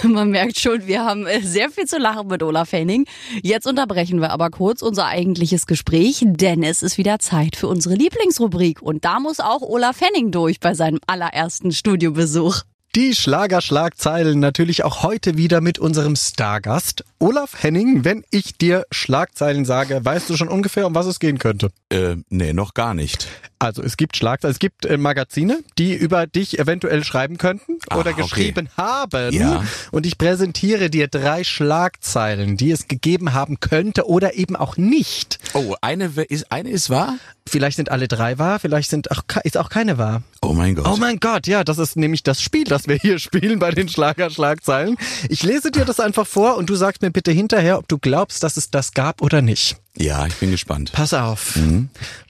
Man 0.14 0.30
merkt 0.30 0.60
schon, 0.60 0.86
wir 0.86 1.04
haben 1.04 1.26
äh, 1.26 1.40
sehr 1.40 1.70
viel 1.70 1.86
zu 1.86 1.98
lachen 1.98 2.28
mit 2.28 2.42
Olaf 2.42 2.72
Henning. 2.72 3.06
Jetzt 3.42 3.66
unterbrechen 3.66 4.20
wir 4.20 4.30
aber 4.30 4.50
kurz 4.50 4.82
unser 4.82 5.06
eigentliches 5.06 5.66
Gespräch, 5.66 6.22
denn 6.24 6.62
es 6.62 6.82
ist 6.82 6.98
wieder 6.98 7.18
Zeit 7.18 7.56
für 7.56 7.68
unsere 7.68 7.94
Lieblingsrubrik. 7.94 8.82
Und 8.82 9.04
da 9.04 9.18
muss 9.18 9.40
auch 9.40 9.62
Olaf 9.62 10.00
Henning 10.00 10.30
durch 10.30 10.60
bei 10.60 10.74
seinem 10.74 11.00
allerersten 11.06 11.72
Studiobesuch. 11.72 12.62
Die 12.94 13.14
Schlagerschlagzeilen 13.14 14.38
natürlich 14.38 14.84
auch 14.84 15.02
heute 15.02 15.38
wieder 15.38 15.62
mit 15.62 15.78
unserem 15.78 16.14
Stargast 16.14 17.04
Olaf 17.18 17.62
Henning. 17.62 18.04
Wenn 18.04 18.22
ich 18.30 18.58
dir 18.58 18.84
Schlagzeilen 18.90 19.64
sage, 19.64 20.04
weißt 20.04 20.28
du 20.28 20.36
schon 20.36 20.48
ungefähr, 20.48 20.86
um 20.86 20.94
was 20.94 21.06
es 21.06 21.18
gehen 21.18 21.38
könnte. 21.38 21.70
Äh, 21.88 22.16
nee, 22.28 22.52
noch 22.52 22.74
gar 22.74 22.92
nicht. 22.92 23.28
Also 23.62 23.82
es 23.82 23.96
gibt 23.96 24.16
Schlagzeilen, 24.16 24.52
es 24.52 24.58
gibt 24.58 24.84
äh, 24.86 24.96
Magazine, 24.96 25.62
die 25.78 25.94
über 25.94 26.26
dich 26.26 26.58
eventuell 26.58 27.04
schreiben 27.04 27.38
könnten 27.38 27.78
Ah, 27.88 27.98
oder 27.98 28.10
okay. 28.10 28.22
geschrieben 28.22 28.68
haben. 28.76 29.32
Ja. 29.32 29.62
Und 29.92 30.04
ich 30.04 30.18
präsentiere 30.18 30.90
dir 30.90 31.06
drei 31.06 31.44
Schlagzeilen, 31.44 32.56
die 32.56 32.72
es 32.72 32.88
gegeben 32.88 33.34
haben 33.34 33.60
könnte 33.60 34.08
oder 34.08 34.34
eben 34.34 34.56
auch 34.56 34.76
nicht. 34.76 35.38
Oh, 35.54 35.76
eine 35.80 36.06
ist, 36.28 36.50
eine 36.50 36.70
ist 36.70 36.90
wahr? 36.90 37.16
Vielleicht 37.48 37.76
sind 37.76 37.90
alle 37.90 38.08
drei 38.08 38.38
wahr, 38.38 38.58
vielleicht 38.58 38.90
sind 38.90 39.10
auch, 39.10 39.22
ist 39.44 39.56
auch 39.56 39.68
keine 39.68 39.98
wahr. 39.98 40.22
Oh 40.40 40.52
mein 40.54 40.74
Gott. 40.74 40.86
Oh 40.88 40.96
mein 40.96 41.18
Gott, 41.20 41.46
ja, 41.46 41.62
das 41.64 41.78
ist 41.78 41.96
nämlich 41.96 42.22
das 42.22 42.40
Spiel, 42.42 42.64
das 42.64 42.88
wir 42.88 42.96
hier 42.96 43.18
spielen 43.20 43.58
bei 43.58 43.70
den 43.70 43.88
Schlagerschlagzeilen. 43.88 44.96
Ich 45.28 45.42
lese 45.42 45.70
dir 45.70 45.84
das 45.84 46.00
einfach 46.00 46.26
vor 46.26 46.56
und 46.56 46.68
du 46.68 46.74
sagst 46.74 47.02
mir 47.02 47.10
bitte 47.10 47.30
hinterher, 47.32 47.78
ob 47.78 47.88
du 47.88 47.98
glaubst, 47.98 48.42
dass 48.42 48.56
es 48.56 48.70
das 48.70 48.92
gab 48.92 49.22
oder 49.22 49.42
nicht. 49.42 49.76
Ja, 49.96 50.26
ich 50.26 50.34
bin 50.36 50.50
gespannt. 50.50 50.90
Pass 50.92 51.12
auf. 51.14 51.58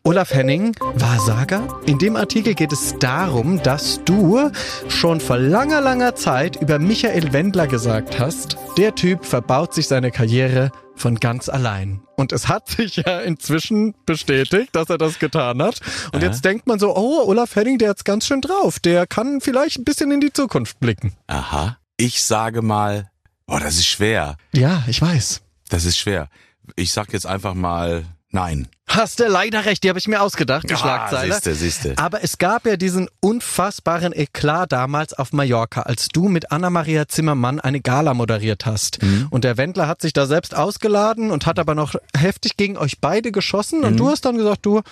Olaf 0.03 0.35
Henning, 0.35 0.75
Wahrsager. 0.95 1.81
In 1.87 1.99
dem 1.99 2.17
Artikel 2.17 2.55
geht 2.55 2.73
es 2.73 2.97
darum, 2.99 3.63
dass 3.63 4.01
du 4.05 4.51
schon 4.89 5.21
vor 5.21 5.39
langer, 5.39 5.81
langer 5.81 6.15
Zeit 6.17 6.57
über 6.61 6.79
Michael 6.79 7.33
Wendler 7.33 7.69
gesagt 7.69 8.19
hast, 8.19 8.57
der 8.77 8.95
Typ 8.95 9.25
verbaut 9.25 9.75
sich 9.75 9.87
seine 9.87 10.11
Karriere 10.11 10.73
von 10.97 11.17
ganz 11.17 11.49
allein. 11.49 12.03
Und 12.17 12.33
es 12.33 12.49
hat 12.49 12.69
sich 12.69 12.97
ja 12.97 13.21
inzwischen 13.21 13.95
bestätigt, 14.07 14.71
dass 14.73 14.91
er 14.91 14.99
das 14.99 15.19
getan 15.19 15.63
hat. 15.63 15.81
Und 16.13 16.23
jetzt 16.23 16.45
denkt 16.45 16.67
man 16.67 16.79
so, 16.79 16.95
oh, 16.97 17.25
Olaf 17.27 17.55
Henning, 17.57 17.79
der 17.79 17.91
hat's 17.91 18.05
ganz 18.05 18.27
schön 18.27 18.41
drauf. 18.41 18.81
Der 18.81 19.07
kann 19.07 19.41
vielleicht 19.41 19.79
ein 19.79 19.85
bisschen 19.85 20.11
in 20.11 20.21
die 20.21 20.33
Zukunft 20.33 20.81
blicken. 20.81 21.15
Aha. 21.29 21.79
Ich 21.97 22.23
sage 22.23 22.63
mal, 22.63 23.11
oh, 23.47 23.59
das 23.61 23.75
ist 23.75 23.87
schwer. 23.87 24.37
Ja, 24.53 24.83
ich 24.89 25.01
weiß. 25.01 25.43
Das 25.69 25.85
ist 25.85 25.97
schwer. 25.97 26.29
Ich 26.77 26.93
sag 26.93 27.13
jetzt 27.13 27.27
einfach 27.27 27.55
mal 27.55 28.05
nein. 28.31 28.69
Hast 28.89 29.21
du 29.21 29.27
leider 29.27 29.65
recht, 29.65 29.85
die 29.85 29.89
habe 29.89 29.99
ich 29.99 30.07
mir 30.07 30.21
ausgedacht, 30.21 30.69
die 30.69 30.75
Ah, 30.75 30.77
Schlagzeile. 30.77 31.33
siehste, 31.33 31.55
siehste. 31.55 31.95
Aber 31.97 32.23
es 32.23 32.37
gab 32.37 32.67
ja 32.67 32.77
diesen 32.77 33.09
unfassbaren 33.21 34.13
Eklat 34.13 34.71
damals 34.73 35.15
auf 35.15 35.33
Mallorca, 35.33 35.83
als 35.83 36.09
du 36.09 36.29
mit 36.29 36.53
Anna-Maria 36.53 37.09
Zimmermann 37.09 37.59
eine 37.59 37.81
Gala 37.81 38.13
moderiert 38.13 38.67
hast. 38.67 39.03
Mhm. 39.03 39.29
Und 39.31 39.45
der 39.45 39.57
Wendler 39.57 39.89
hat 39.89 40.03
sich 40.03 40.13
da 40.13 40.27
selbst 40.27 40.55
ausgeladen 40.55 41.31
und 41.31 41.47
hat 41.47 41.59
aber 41.59 41.75
noch 41.75 41.95
heftig 42.17 42.57
gegen 42.59 42.77
euch 42.77 43.01
beide 43.01 43.33
geschossen. 43.33 43.79
Mhm. 43.81 43.85
Und 43.87 43.97
du 43.97 44.09
hast 44.11 44.25
dann 44.27 44.37
gesagt, 44.37 44.67
du, 44.67 44.83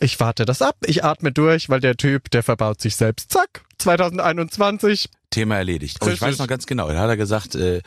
ich 0.00 0.18
warte 0.18 0.46
das 0.46 0.62
ab, 0.62 0.76
ich 0.86 1.04
atme 1.04 1.30
durch, 1.30 1.68
weil 1.68 1.80
der 1.80 1.96
Typ, 1.96 2.30
der 2.30 2.42
verbaut 2.42 2.80
sich 2.80 2.96
selbst. 2.96 3.30
Zack, 3.30 3.64
2021. 3.82 5.08
Thema 5.32 5.56
erledigt. 5.56 6.00
Und 6.00 6.12
ich 6.12 6.20
weiß 6.20 6.38
noch 6.38 6.46
ganz 6.46 6.66
genau, 6.66 6.88
da 6.88 6.98
hat 6.98 7.08
er 7.08 7.16
gesagt, 7.16 7.54
äh, 7.54 7.80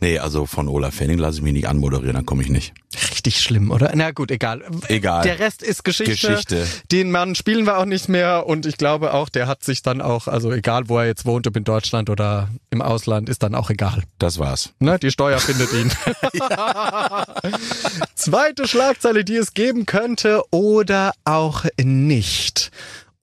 nee, 0.00 0.18
also 0.18 0.46
von 0.46 0.68
Olaf 0.68 1.00
Henning 1.00 1.18
lasse 1.18 1.38
ich 1.38 1.42
mich 1.42 1.54
nicht 1.54 1.66
anmoderieren, 1.66 2.14
dann 2.14 2.26
komme 2.26 2.42
ich 2.42 2.50
nicht. 2.50 2.72
Richtig 3.10 3.40
schlimm, 3.40 3.70
oder? 3.70 3.90
Na 3.94 4.10
gut, 4.12 4.30
egal. 4.30 4.62
Egal. 4.88 5.22
Der 5.22 5.38
Rest 5.38 5.62
ist 5.62 5.82
Geschichte. 5.82 6.12
Geschichte. 6.12 6.66
Den 6.92 7.10
Mann 7.10 7.34
spielen 7.34 7.64
wir 7.64 7.78
auch 7.78 7.84
nicht 7.86 8.08
mehr 8.08 8.46
und 8.46 8.66
ich 8.66 8.76
glaube 8.76 9.14
auch, 9.14 9.28
der 9.28 9.46
hat 9.48 9.64
sich 9.64 9.82
dann 9.82 10.00
auch, 10.00 10.28
also 10.28 10.52
egal 10.52 10.88
wo 10.88 10.98
er 10.98 11.06
jetzt 11.06 11.24
wohnt, 11.24 11.46
ob 11.46 11.56
in 11.56 11.64
Deutschland 11.64 12.10
oder 12.10 12.50
im 12.70 12.82
Ausland, 12.82 13.28
ist 13.28 13.42
dann 13.42 13.54
auch 13.54 13.70
egal. 13.70 14.02
Das 14.18 14.38
war's. 14.38 14.74
Ne, 14.78 14.98
die 14.98 15.10
Steuer 15.10 15.38
findet 15.38 15.72
ihn. 15.72 15.90
Zweite 18.14 18.68
Schlagzeile, 18.68 19.24
die 19.24 19.36
es 19.36 19.54
geben 19.54 19.86
könnte 19.86 20.42
oder 20.50 21.12
auch 21.24 21.64
nicht. 21.82 22.70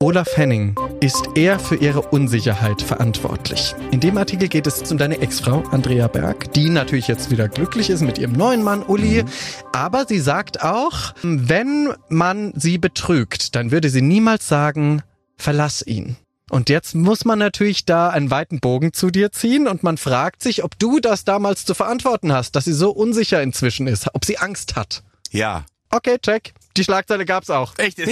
Olaf 0.00 0.36
Henning 0.36 0.76
ist 1.00 1.28
er 1.34 1.58
für 1.58 1.74
ihre 1.74 2.02
Unsicherheit 2.02 2.80
verantwortlich. 2.80 3.74
In 3.90 3.98
dem 3.98 4.16
Artikel 4.16 4.46
geht 4.46 4.68
es 4.68 4.88
um 4.92 4.96
deine 4.96 5.18
Ex-Frau 5.18 5.64
Andrea 5.72 6.06
Berg, 6.06 6.52
die 6.52 6.70
natürlich 6.70 7.08
jetzt 7.08 7.32
wieder 7.32 7.48
glücklich 7.48 7.90
ist 7.90 8.02
mit 8.02 8.16
ihrem 8.16 8.34
neuen 8.34 8.62
Mann 8.62 8.84
Uli. 8.84 9.24
Aber 9.72 10.06
sie 10.06 10.20
sagt 10.20 10.62
auch, 10.62 11.14
wenn 11.24 11.92
man 12.08 12.52
sie 12.54 12.78
betrügt, 12.78 13.56
dann 13.56 13.72
würde 13.72 13.90
sie 13.90 14.00
niemals 14.00 14.46
sagen, 14.46 15.02
verlass 15.36 15.84
ihn. 15.84 16.16
Und 16.48 16.68
jetzt 16.68 16.94
muss 16.94 17.24
man 17.24 17.40
natürlich 17.40 17.84
da 17.84 18.08
einen 18.10 18.30
weiten 18.30 18.60
Bogen 18.60 18.92
zu 18.92 19.10
dir 19.10 19.32
ziehen 19.32 19.66
und 19.66 19.82
man 19.82 19.96
fragt 19.96 20.44
sich, 20.44 20.62
ob 20.62 20.78
du 20.78 21.00
das 21.00 21.24
damals 21.24 21.64
zu 21.64 21.74
verantworten 21.74 22.32
hast, 22.32 22.54
dass 22.54 22.66
sie 22.66 22.72
so 22.72 22.92
unsicher 22.92 23.42
inzwischen 23.42 23.88
ist, 23.88 24.06
ob 24.14 24.24
sie 24.24 24.38
Angst 24.38 24.76
hat. 24.76 25.02
Ja. 25.32 25.66
Okay, 25.90 26.18
check. 26.22 26.54
Die 26.76 26.84
Schlagzeile 26.84 27.24
gab's 27.24 27.50
auch. 27.50 27.72
Echt? 27.78 27.98
Ja, 27.98 28.04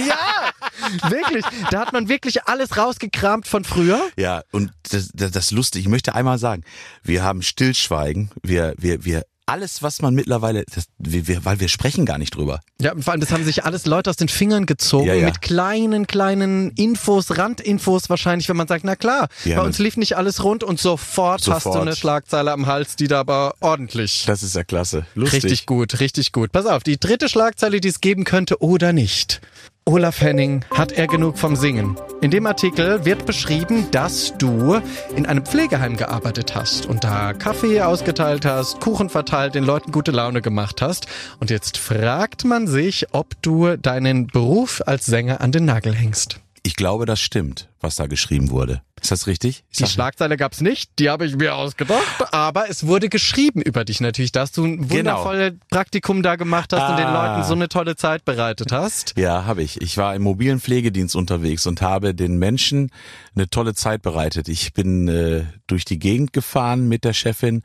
wirklich. 1.09 1.45
Da 1.71 1.79
hat 1.79 1.93
man 1.93 2.09
wirklich 2.09 2.43
alles 2.45 2.77
rausgekramt 2.77 3.47
von 3.47 3.63
früher. 3.63 4.01
Ja, 4.17 4.43
und 4.51 4.71
das, 4.91 5.09
das, 5.13 5.31
das 5.31 5.51
lustig, 5.51 5.81
ich 5.81 5.89
möchte 5.89 6.15
einmal 6.15 6.37
sagen, 6.37 6.63
wir 7.03 7.23
haben 7.23 7.41
Stillschweigen, 7.41 8.31
wir, 8.43 8.73
wir, 8.77 9.03
wir, 9.05 9.23
alles, 9.47 9.81
was 9.81 10.01
man 10.01 10.13
mittlerweile, 10.13 10.65
das, 10.75 10.87
wir, 10.97 11.25
wir, 11.27 11.45
weil 11.45 11.61
wir 11.61 11.69
sprechen 11.69 12.05
gar 12.05 12.17
nicht 12.17 12.35
drüber. 12.35 12.59
Ja, 12.81 12.91
vor 12.99 13.13
allem, 13.13 13.21
das 13.21 13.31
haben 13.31 13.45
sich 13.45 13.63
alles 13.63 13.85
Leute 13.85 14.09
aus 14.09 14.17
den 14.17 14.27
Fingern 14.27 14.65
gezogen 14.65 15.07
Ja, 15.07 15.13
ja. 15.13 15.25
mit 15.25 15.41
kleinen, 15.41 16.05
kleinen 16.05 16.71
Infos, 16.71 17.37
Randinfos 17.37 18.09
wahrscheinlich, 18.09 18.49
wenn 18.49 18.57
man 18.57 18.67
sagt, 18.67 18.83
na 18.83 18.97
klar, 18.97 19.29
Ja, 19.45 19.55
bei 19.57 19.65
uns 19.65 19.79
lief 19.79 19.95
nicht 19.95 20.17
alles 20.17 20.43
rund 20.43 20.65
und 20.65 20.81
sofort, 20.81 21.47
hast 21.47 21.65
du 21.65 21.69
Sofort. 21.69 21.81
eine 21.81 21.95
Schlagzeile 21.95 22.51
am 22.51 22.65
Hals, 22.67 22.97
die 22.97 23.07
da 23.07 23.21
aber 23.21 23.53
ordentlich. 23.61 24.25
Das 24.27 24.43
ist 24.43 24.53
ja 24.53 24.65
klasse. 24.65 25.05
Lustig. 25.15 25.45
Richtig 25.45 25.65
gut, 25.65 26.01
richtig 26.01 26.33
gut. 26.33 26.51
Pass 26.51 26.65
auf, 26.65 26.83
die 26.83 26.99
dritte 26.99 27.29
Schlagzeile, 27.29 27.79
die 27.79 27.87
es 27.87 28.01
geben 28.01 28.25
könnte 28.25 28.61
oder 28.61 28.91
nicht. 28.91 29.39
Olaf 29.87 30.19
Henning, 30.19 30.65
hat 30.69 30.91
er 30.91 31.07
genug 31.07 31.37
vom 31.37 31.55
Singen? 31.55 31.95
In 32.19 32.29
dem 32.29 32.45
Artikel 32.45 33.05
wird 33.05 33.25
beschrieben, 33.25 33.89
dass 33.91 34.37
du 34.37 34.81
in 35.15 35.25
einem 35.25 35.45
Pflegeheim 35.45 35.95
gearbeitet 35.95 36.55
hast 36.55 36.85
und 36.85 37.05
da 37.05 37.31
Kaffee 37.31 37.81
ausgeteilt 37.81 38.43
hast, 38.43 38.81
Kuchen 38.81 39.09
verteilt, 39.09 39.55
den 39.55 39.63
Leuten 39.63 39.93
gute 39.93 40.11
Laune 40.11 40.41
gemacht 40.41 40.81
hast. 40.81 41.07
Und 41.39 41.49
jetzt 41.51 41.77
fragt 41.77 42.43
man 42.43 42.67
sich, 42.67 43.05
ob 43.13 43.41
du 43.41 43.77
deinen 43.77 44.27
Beruf 44.27 44.81
als 44.85 45.05
Sänger 45.05 45.39
an 45.39 45.53
den 45.53 45.63
Nagel 45.63 45.95
hängst. 45.95 46.41
Ich 46.63 46.75
glaube, 46.75 47.05
das 47.05 47.21
stimmt, 47.21 47.69
was 47.81 47.95
da 47.95 48.07
geschrieben 48.07 48.49
wurde. 48.49 48.81
Ist 48.99 49.11
das 49.11 49.27
richtig? 49.27 49.63
Ich 49.69 49.77
Die 49.77 49.85
Schlagzeile 49.85 50.37
gab's 50.37 50.59
nicht, 50.59 50.89
die 50.97 51.09
habe 51.09 51.25
ich 51.27 51.35
mir 51.35 51.53
ausgedacht, 51.55 52.33
aber 52.33 52.67
es 52.69 52.87
wurde 52.87 53.09
geschrieben 53.09 53.61
über 53.61 53.85
dich 53.85 54.01
natürlich, 54.01 54.31
dass 54.31 54.51
du 54.51 54.65
ein 54.65 54.87
Genau. 54.87 55.17
wundervolles 55.23 55.53
Praktikum 55.69 56.23
da 56.23 56.35
gemacht 56.35 56.73
hast 56.73 56.89
und 56.89 56.97
den 56.97 57.05
Ah. 57.05 57.35
Leuten 57.35 57.47
so 57.47 57.53
eine 57.53 57.69
tolle 57.69 57.95
Zeit 57.95 58.25
bereitet 58.25 58.71
hast. 58.71 59.13
Ja, 59.15 59.45
habe 59.45 59.61
ich. 59.61 59.81
Ich 59.81 59.97
war 59.97 60.15
im 60.15 60.23
mobilen 60.23 60.59
Pflegedienst 60.59 61.15
unterwegs 61.15 61.67
und 61.67 61.81
habe 61.81 62.15
den 62.15 62.37
Menschen 62.39 62.89
eine 63.35 63.47
tolle 63.49 63.75
Zeit 63.75 64.01
bereitet. 64.01 64.49
Ich 64.49 64.73
bin 64.73 65.07
äh, 65.07 65.43
durch 65.67 65.85
die 65.85 65.99
Gegend 65.99 66.33
gefahren 66.33 66.87
mit 66.87 67.03
der 67.03 67.13
Chefin. 67.13 67.61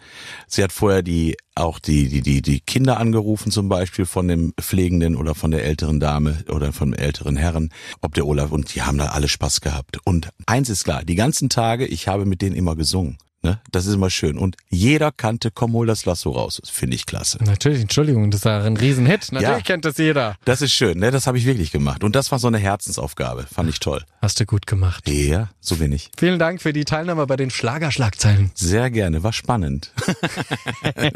Sie 0.46 0.62
hat 0.62 0.72
vorher 0.72 1.02
die 1.02 1.36
auch 1.54 1.78
die 1.78 2.08
die 2.08 2.22
die 2.22 2.40
die 2.40 2.60
Kinder 2.60 2.98
angerufen 2.98 3.50
zum 3.52 3.68
Beispiel 3.68 4.06
von 4.06 4.26
dem 4.26 4.54
Pflegenden 4.58 5.16
oder 5.16 5.34
von 5.34 5.50
der 5.50 5.64
älteren 5.64 6.00
Dame 6.00 6.44
oder 6.48 6.72
vom 6.72 6.94
älteren 6.94 7.36
Herren, 7.36 7.70
ob 8.00 8.14
der 8.14 8.26
Olaf 8.26 8.50
und 8.52 8.74
die 8.74 8.82
haben 8.82 8.96
da 8.98 9.06
alle 9.08 9.28
Spaß 9.28 9.60
gehabt. 9.60 9.98
Und 10.04 10.28
eins 10.46 10.68
ist 10.68 10.84
klar: 10.84 11.04
Die 11.04 11.14
ganzen 11.14 11.48
Tage, 11.48 11.86
ich 11.86 12.08
habe 12.08 12.24
mit 12.26 12.42
denen 12.42 12.56
immer 12.56 12.76
gesungen. 12.76 13.18
Ne? 13.44 13.60
Das 13.72 13.86
ist 13.86 13.94
immer 13.94 14.08
schön. 14.08 14.38
Und 14.38 14.54
jeder 14.70 15.10
kannte 15.10 15.50
Komm, 15.50 15.72
hol 15.72 15.84
das 15.84 16.04
Lasso 16.04 16.30
raus. 16.30 16.58
Das 16.60 16.70
finde 16.70 16.94
ich 16.94 17.06
klasse. 17.06 17.38
Natürlich, 17.42 17.80
Entschuldigung, 17.80 18.30
das 18.30 18.44
war 18.44 18.62
ein 18.62 18.76
Riesenhit. 18.76 19.32
Natürlich 19.32 19.50
Ja. 19.56 19.60
kennt 19.62 19.84
das 19.84 19.98
jeder. 19.98 20.36
Das 20.44 20.62
ist 20.62 20.72
schön, 20.72 21.00
ne? 21.00 21.10
Das 21.10 21.26
habe 21.26 21.38
ich 21.38 21.44
wirklich 21.44 21.72
gemacht. 21.72 22.04
Und 22.04 22.14
das 22.14 22.30
war 22.30 22.38
so 22.38 22.46
eine 22.46 22.58
Herzensaufgabe. 22.58 23.48
Fand 23.52 23.68
ich 23.68 23.80
toll. 23.80 24.04
Hast 24.20 24.38
du 24.38 24.46
gut 24.46 24.68
gemacht. 24.68 25.08
Ja, 25.08 25.48
so 25.58 25.74
bin 25.74 25.90
ich. 25.90 26.12
Vielen 26.16 26.38
Dank 26.38 26.62
für 26.62 26.72
die 26.72 26.84
Teilnahme 26.84 27.26
bei 27.26 27.34
den 27.34 27.50
Schlagerschlagzeilen. 27.50 28.52
Sehr 28.54 28.90
gerne. 28.92 29.24
War 29.24 29.32
spannend. 29.32 29.92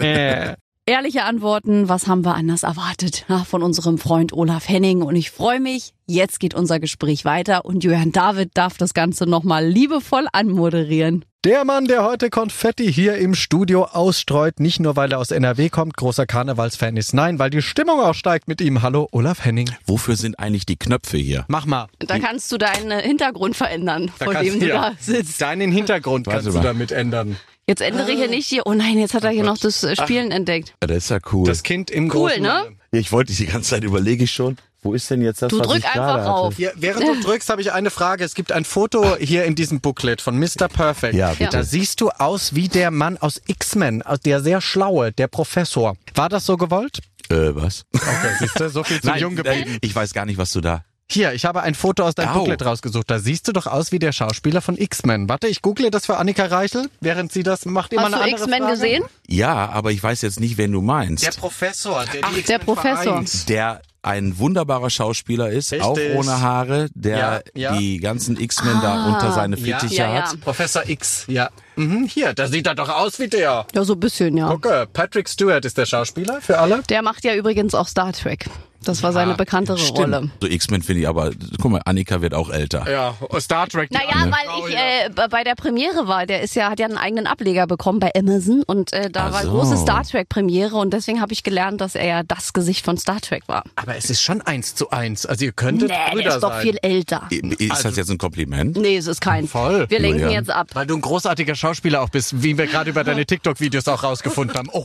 Ehrliche 0.88 1.24
Antworten, 1.24 1.88
was 1.88 2.06
haben 2.06 2.24
wir 2.24 2.34
anders 2.34 2.62
erwartet 2.62 3.24
von 3.46 3.62
unserem 3.62 3.98
Freund 3.98 4.32
Olaf 4.32 4.68
Henning. 4.68 5.02
Und 5.02 5.16
ich 5.16 5.30
freue 5.30 5.60
mich, 5.60 5.92
jetzt 6.08 6.40
geht 6.40 6.54
unser 6.54 6.80
Gespräch 6.80 7.24
weiter 7.24 7.64
und 7.64 7.82
Julian 7.84 8.12
David 8.12 8.50
darf 8.54 8.76
das 8.78 8.94
Ganze 8.94 9.26
nochmal 9.26 9.66
liebevoll 9.66 10.26
anmoderieren. 10.32 11.24
Der 11.44 11.64
Mann, 11.64 11.84
der 11.84 12.04
heute 12.04 12.28
Konfetti 12.28 12.92
hier 12.92 13.16
im 13.18 13.34
Studio 13.34 13.84
ausstreut, 13.84 14.58
nicht 14.58 14.80
nur 14.80 14.96
weil 14.96 15.12
er 15.12 15.18
aus 15.20 15.30
NRW 15.30 15.68
kommt, 15.68 15.96
großer 15.96 16.26
Karnevalsfan 16.26 16.96
ist, 16.96 17.14
nein, 17.14 17.38
weil 17.38 17.50
die 17.50 17.62
Stimmung 17.62 18.00
auch 18.00 18.14
steigt 18.14 18.48
mit 18.48 18.60
ihm. 18.60 18.82
Hallo, 18.82 19.06
Olaf 19.12 19.44
Henning. 19.44 19.70
Wofür 19.86 20.16
sind 20.16 20.40
eigentlich 20.40 20.66
die 20.66 20.76
Knöpfe 20.76 21.18
hier? 21.18 21.44
Mach 21.46 21.64
mal. 21.66 21.86
Da 22.00 22.18
kannst 22.18 22.50
du 22.50 22.58
deinen 22.58 22.90
äh, 22.90 23.00
Hintergrund 23.02 23.56
verändern, 23.56 24.10
Da 24.18 24.24
vor 24.24 24.34
dem 24.34 24.58
du 24.58 24.66
ja, 24.66 24.90
da 24.90 24.96
sitzt. 24.98 25.40
Deinen 25.40 25.70
Hintergrund 25.70 26.26
Warte 26.26 26.36
kannst 26.44 26.48
du 26.48 26.58
mal. 26.58 26.64
damit 26.64 26.90
ändern. 26.90 27.36
Jetzt 27.68 27.80
ändere 27.82 28.10
hier 28.12 28.28
nicht 28.28 28.46
hier. 28.48 28.62
Oh 28.66 28.74
nein, 28.74 28.98
jetzt 28.98 29.14
hat 29.14 29.22
er 29.24 29.30
hier 29.30 29.44
noch 29.44 29.58
das 29.58 29.84
äh, 29.84 29.94
Spielen 29.96 30.32
entdeckt. 30.32 30.74
Ja, 30.82 30.88
das 30.88 30.98
ist 30.98 31.10
ja 31.10 31.18
cool. 31.32 31.46
Das 31.46 31.62
Kind 31.62 31.90
im 31.92 32.04
Cool, 32.06 32.10
großen 32.30 32.42
ne? 32.42 32.48
Manne. 32.48 32.76
ich 32.92 33.12
wollte 33.12 33.32
die 33.32 33.46
ganze 33.46 33.70
Zeit 33.70 33.84
überlege 33.84 34.24
ich 34.24 34.32
schon. 34.32 34.56
Wo 34.86 34.94
ist 34.94 35.10
denn 35.10 35.20
jetzt 35.22 35.42
das, 35.42 35.50
Du 35.50 35.58
was 35.58 35.66
drück 35.66 35.78
ich 35.78 35.84
einfach 35.86 36.14
hatte? 36.18 36.32
auf. 36.32 36.56
Hier, 36.56 36.72
während 36.76 37.06
du 37.06 37.20
drückst, 37.20 37.48
habe 37.50 37.60
ich 37.60 37.72
eine 37.72 37.90
Frage. 37.90 38.24
Es 38.24 38.34
gibt 38.34 38.52
ein 38.52 38.64
Foto 38.64 39.16
hier 39.16 39.44
in 39.44 39.54
diesem 39.54 39.80
Booklet 39.80 40.20
von 40.20 40.38
Mr. 40.38 40.68
Perfect. 40.72 41.14
Ja, 41.14 41.30
bitte. 41.34 41.50
Da 41.50 41.62
siehst 41.62 42.00
du 42.00 42.10
aus 42.10 42.54
wie 42.54 42.68
der 42.68 42.90
Mann 42.90 43.16
aus 43.18 43.40
X-Men, 43.46 44.02
aus 44.02 44.20
der 44.20 44.40
sehr 44.42 44.60
schlaue, 44.60 45.12
der 45.12 45.28
Professor. 45.28 45.96
War 46.14 46.28
das 46.28 46.46
so 46.46 46.56
gewollt? 46.56 47.00
Äh, 47.28 47.54
was? 47.54 47.84
Okay, 47.94 48.06
siehst 48.38 48.58
du, 48.60 48.70
so 48.70 48.84
viel 48.84 49.00
zu 49.00 49.10
jung 49.16 49.34
geblieben. 49.36 49.72
äh, 49.74 49.78
ich 49.80 49.94
weiß 49.94 50.12
gar 50.14 50.24
nicht, 50.26 50.38
was 50.38 50.52
du 50.52 50.60
da. 50.60 50.84
Hier, 51.08 51.34
ich 51.34 51.44
habe 51.44 51.62
ein 51.62 51.76
Foto 51.76 52.02
aus 52.02 52.16
deinem 52.16 52.30
Au. 52.30 52.38
Booklet 52.40 52.64
rausgesucht. 52.64 53.08
Da 53.08 53.20
siehst 53.20 53.46
du 53.46 53.52
doch 53.52 53.68
aus 53.68 53.92
wie 53.92 54.00
der 54.00 54.10
Schauspieler 54.10 54.60
von 54.60 54.76
X-Men. 54.76 55.28
Warte, 55.28 55.46
ich 55.46 55.62
google 55.62 55.88
das 55.92 56.04
für 56.06 56.16
Annika 56.16 56.46
Reichel, 56.46 56.88
während 57.00 57.30
sie 57.30 57.44
das 57.44 57.64
macht. 57.64 57.92
Immer 57.92 58.02
Hast 58.06 58.14
eine 58.14 58.22
du 58.30 58.34
andere 58.42 58.48
X-Men 58.50 58.68
gesehen? 58.68 59.04
Ja, 59.28 59.68
aber 59.68 59.92
ich 59.92 60.02
weiß 60.02 60.22
jetzt 60.22 60.40
nicht, 60.40 60.58
wen 60.58 60.72
du 60.72 60.80
meinst. 60.80 61.24
Der 61.24 61.30
Professor. 61.30 62.04
Der 62.12 62.22
Ach, 62.24 62.34
die 62.34 62.42
der 62.42 62.58
Professor. 62.58 63.02
vereint. 63.04 63.48
der 63.48 63.82
ein 64.06 64.38
wunderbarer 64.38 64.88
Schauspieler 64.88 65.50
ist, 65.50 65.72
Richtig. 65.72 65.82
auch 65.86 65.98
ohne 66.14 66.40
Haare, 66.40 66.88
der 66.94 67.18
Ja, 67.18 67.40
ja. 67.72 67.76
die 67.76 67.98
ganzen 67.98 68.38
X-Men 68.40 68.80
da 68.80 69.06
unter 69.06 69.32
seine 69.32 69.56
Fittiche 69.56 69.94
Ja, 69.96 70.14
ja. 70.14 70.22
hat. 70.30 70.40
Professor 70.40 70.88
X, 70.88 71.24
ja. 71.28 71.50
Mhm, 71.74 72.06
hier, 72.06 72.32
da 72.32 72.46
sieht 72.46 72.66
er 72.66 72.74
doch 72.74 72.88
aus 72.88 73.18
wie 73.18 73.28
der. 73.28 73.66
Ja, 73.74 73.84
so 73.84 73.94
ein 73.94 74.00
bisschen, 74.00 74.36
ja. 74.36 74.48
Gucke, 74.48 74.86
Patrick 74.92 75.28
Stewart 75.28 75.64
ist 75.64 75.76
der 75.76 75.86
Schauspieler 75.86 76.40
für 76.40 76.58
alle. 76.58 76.82
Der 76.88 77.02
macht 77.02 77.24
ja 77.24 77.34
übrigens 77.34 77.74
auch 77.74 77.88
Star 77.88 78.12
Trek. 78.12 78.46
Das 78.84 79.02
war 79.02 79.12
seine 79.12 79.34
bekanntere 79.34 79.84
Rolle. 79.88 80.30
So 80.40 80.46
X-Men 80.46 80.80
finde 80.80 81.00
ich, 81.02 81.08
aber 81.08 81.32
guck 81.60 81.72
mal, 81.72 81.82
Annika 81.86 82.20
wird 82.22 82.34
auch 82.34 82.50
älter. 82.50 82.84
Ja, 82.88 83.14
Star 83.40 83.66
Trek. 83.66 83.90
Naja, 83.90 84.26
weil 84.26 84.46
Frau, 84.46 84.66
ich 84.68 84.74
äh, 84.76 85.10
bei 85.28 85.42
der 85.42 85.56
Premiere 85.56 86.06
war, 86.06 86.24
der 86.24 86.42
ist 86.42 86.54
ja, 86.54 86.70
hat 86.70 86.78
ja 86.78 86.86
einen 86.86 86.96
eigenen 86.98 87.26
Ableger 87.26 87.66
bekommen 87.66 87.98
bei 87.98 88.12
Amazon 88.16 88.62
und 88.64 88.92
äh, 88.92 89.10
da 89.10 89.26
Ach 89.28 89.32
war 89.32 89.42
so. 89.42 89.50
große 89.50 89.76
Star 89.78 90.04
Trek 90.04 90.28
Premiere 90.28 90.76
und 90.76 90.92
deswegen 90.92 91.20
habe 91.20 91.32
ich 91.32 91.42
gelernt, 91.42 91.80
dass 91.80 91.96
er 91.96 92.06
ja 92.06 92.22
das 92.22 92.52
Gesicht 92.52 92.84
von 92.84 92.96
Star 92.96 93.20
Trek 93.20 93.42
war. 93.48 93.64
Aber 93.74 93.95
es 93.96 94.10
ist 94.10 94.22
schon 94.22 94.40
eins 94.42 94.74
zu 94.74 94.90
eins. 94.90 95.26
Also 95.26 95.44
ihr 95.44 95.52
könntet 95.52 95.88
Nee, 95.88 95.96
Brüder 96.10 96.22
der 96.24 96.34
ist 96.36 96.42
doch 96.42 96.50
sein. 96.52 96.62
viel 96.62 96.78
älter. 96.82 97.28
Ist 97.30 97.84
das 97.84 97.96
jetzt 97.96 98.10
ein 98.10 98.18
Kompliment? 98.18 98.76
Nee, 98.76 98.96
es 98.96 99.06
ist 99.06 99.20
kein. 99.20 99.48
Voll. 99.48 99.88
Wir 99.88 99.98
lenken 99.98 100.20
Julian. 100.20 100.44
jetzt 100.44 100.50
ab. 100.50 100.68
Weil 100.74 100.86
du 100.86 100.94
ein 100.96 101.00
großartiger 101.00 101.54
Schauspieler 101.54 102.02
auch 102.02 102.08
bist, 102.10 102.42
wie 102.42 102.56
wir 102.58 102.66
gerade 102.66 102.90
über 102.90 103.04
deine 103.04 103.24
TikTok-Videos 103.26 103.88
auch 103.88 104.02
rausgefunden 104.02 104.56
haben. 104.56 104.68
Oh, 104.72 104.84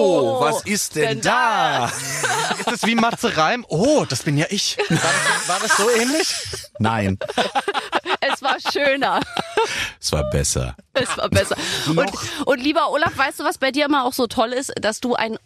Oh, 0.00 0.40
was 0.40 0.62
ist 0.62 0.96
denn 0.96 1.08
denn 1.08 1.20
da? 1.22 1.86
ist 1.86 2.66
das 2.66 2.82
wie 2.84 2.94
Matze 2.94 3.36
Reim? 3.36 3.64
Oh, 3.68 4.04
das 4.08 4.22
bin 4.22 4.36
ja 4.36 4.46
ich. 4.50 4.76
War 4.88 4.96
das, 4.98 5.48
war 5.48 5.58
das 5.62 5.76
so 5.76 5.90
ähnlich? 5.90 6.34
Nein, 6.78 7.18
Es 8.20 8.42
war 8.42 8.56
schöner. 8.72 9.20
es 10.00 10.12
war 10.12 10.28
besser. 10.30 10.76
Es 10.92 11.16
war 11.16 11.28
besser. 11.28 11.56
Und, 11.86 12.10
und 12.46 12.58
lieber 12.62 12.90
Olaf, 12.90 13.16
weißt 13.16 13.40
du, 13.40 13.44
was 13.44 13.58
bei 13.58 13.70
dir 13.70 13.86
immer 13.86 14.04
auch 14.04 14.12
so 14.12 14.26
toll 14.26 14.52
ist? 14.52 14.72
Dass 14.80 15.00
du 15.00 15.14
ein 15.14 15.38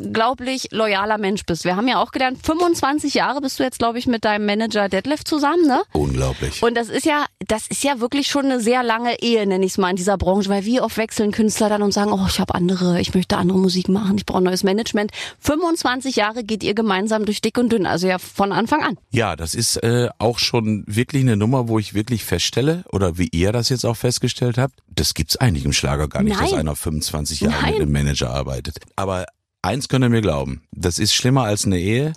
unglaublich 0.00 0.68
loyaler 0.70 1.18
Mensch 1.18 1.44
bist. 1.44 1.64
Wir 1.64 1.76
haben 1.76 1.88
ja 1.88 2.02
auch 2.02 2.12
gelernt, 2.12 2.38
25 2.44 3.14
Jahre 3.14 3.40
bist 3.40 3.58
du 3.58 3.62
jetzt, 3.62 3.78
glaube 3.78 3.98
ich, 3.98 4.06
mit 4.06 4.24
deinem 4.24 4.46
Manager 4.46 4.88
Detlef 4.88 5.24
zusammen, 5.24 5.66
ne? 5.66 5.82
Unglaublich. 5.92 6.62
Und 6.62 6.76
das 6.76 6.88
ist 6.88 7.06
ja, 7.06 7.26
das 7.46 7.66
ist 7.68 7.84
ja 7.84 8.00
wirklich 8.00 8.28
schon 8.28 8.46
eine 8.46 8.60
sehr 8.60 8.82
lange 8.82 9.20
Ehe, 9.20 9.46
nenne 9.46 9.64
ich 9.64 9.72
es 9.72 9.78
mal 9.78 9.90
in 9.90 9.96
dieser 9.96 10.16
Branche, 10.16 10.48
weil 10.48 10.64
wie 10.64 10.80
oft 10.80 10.96
wechseln 10.96 11.32
Künstler 11.32 11.68
dann 11.68 11.82
und 11.82 11.92
sagen, 11.92 12.12
oh, 12.12 12.26
ich 12.28 12.40
habe 12.40 12.54
andere, 12.54 13.00
ich 13.00 13.14
möchte 13.14 13.36
andere 13.36 13.58
Musik 13.58 13.88
machen, 13.88 14.16
ich 14.16 14.26
brauche 14.26 14.42
neues 14.42 14.64
Management. 14.64 15.12
25 15.40 16.16
Jahre 16.16 16.44
geht 16.44 16.62
ihr 16.62 16.74
gemeinsam 16.74 17.24
durch 17.24 17.40
dick 17.40 17.58
und 17.58 17.70
dünn, 17.70 17.86
also 17.86 18.06
ja 18.06 18.18
von 18.18 18.52
Anfang 18.52 18.82
an. 18.82 18.98
Ja, 19.10 19.36
das 19.36 19.54
ist 19.54 19.76
äh, 19.76 20.08
auch 20.18 20.38
schon 20.38 20.84
wirklich 20.86 21.22
eine 21.22 21.36
Nummer, 21.36 21.68
wo 21.68 21.78
ich 21.78 21.94
wirklich 21.94 22.24
feststelle, 22.24 22.84
oder 22.90 23.18
wie 23.18 23.28
ihr 23.32 23.52
das 23.52 23.68
jetzt 23.68 23.84
auch 23.84 23.96
festgestellt 23.96 24.58
habt, 24.58 24.80
das 24.88 25.14
gibt's 25.14 25.36
eigentlich 25.36 25.64
im 25.64 25.72
Schlager 25.72 26.08
gar 26.08 26.22
nicht, 26.22 26.38
dass 26.38 26.50
Nein. 26.50 26.60
einer 26.60 26.76
25 26.76 27.40
Jahre 27.40 27.62
Nein. 27.62 27.72
mit 27.72 27.82
einem 27.82 27.92
Manager 27.92 28.30
arbeitet. 28.30 28.78
Aber 28.96 29.26
eins 29.62 29.88
könnt 29.88 30.04
ihr 30.04 30.08
mir 30.08 30.20
glauben, 30.20 30.62
das 30.72 30.98
ist 30.98 31.14
schlimmer 31.14 31.44
als 31.44 31.64
eine 31.64 31.78
Ehe. 31.78 32.12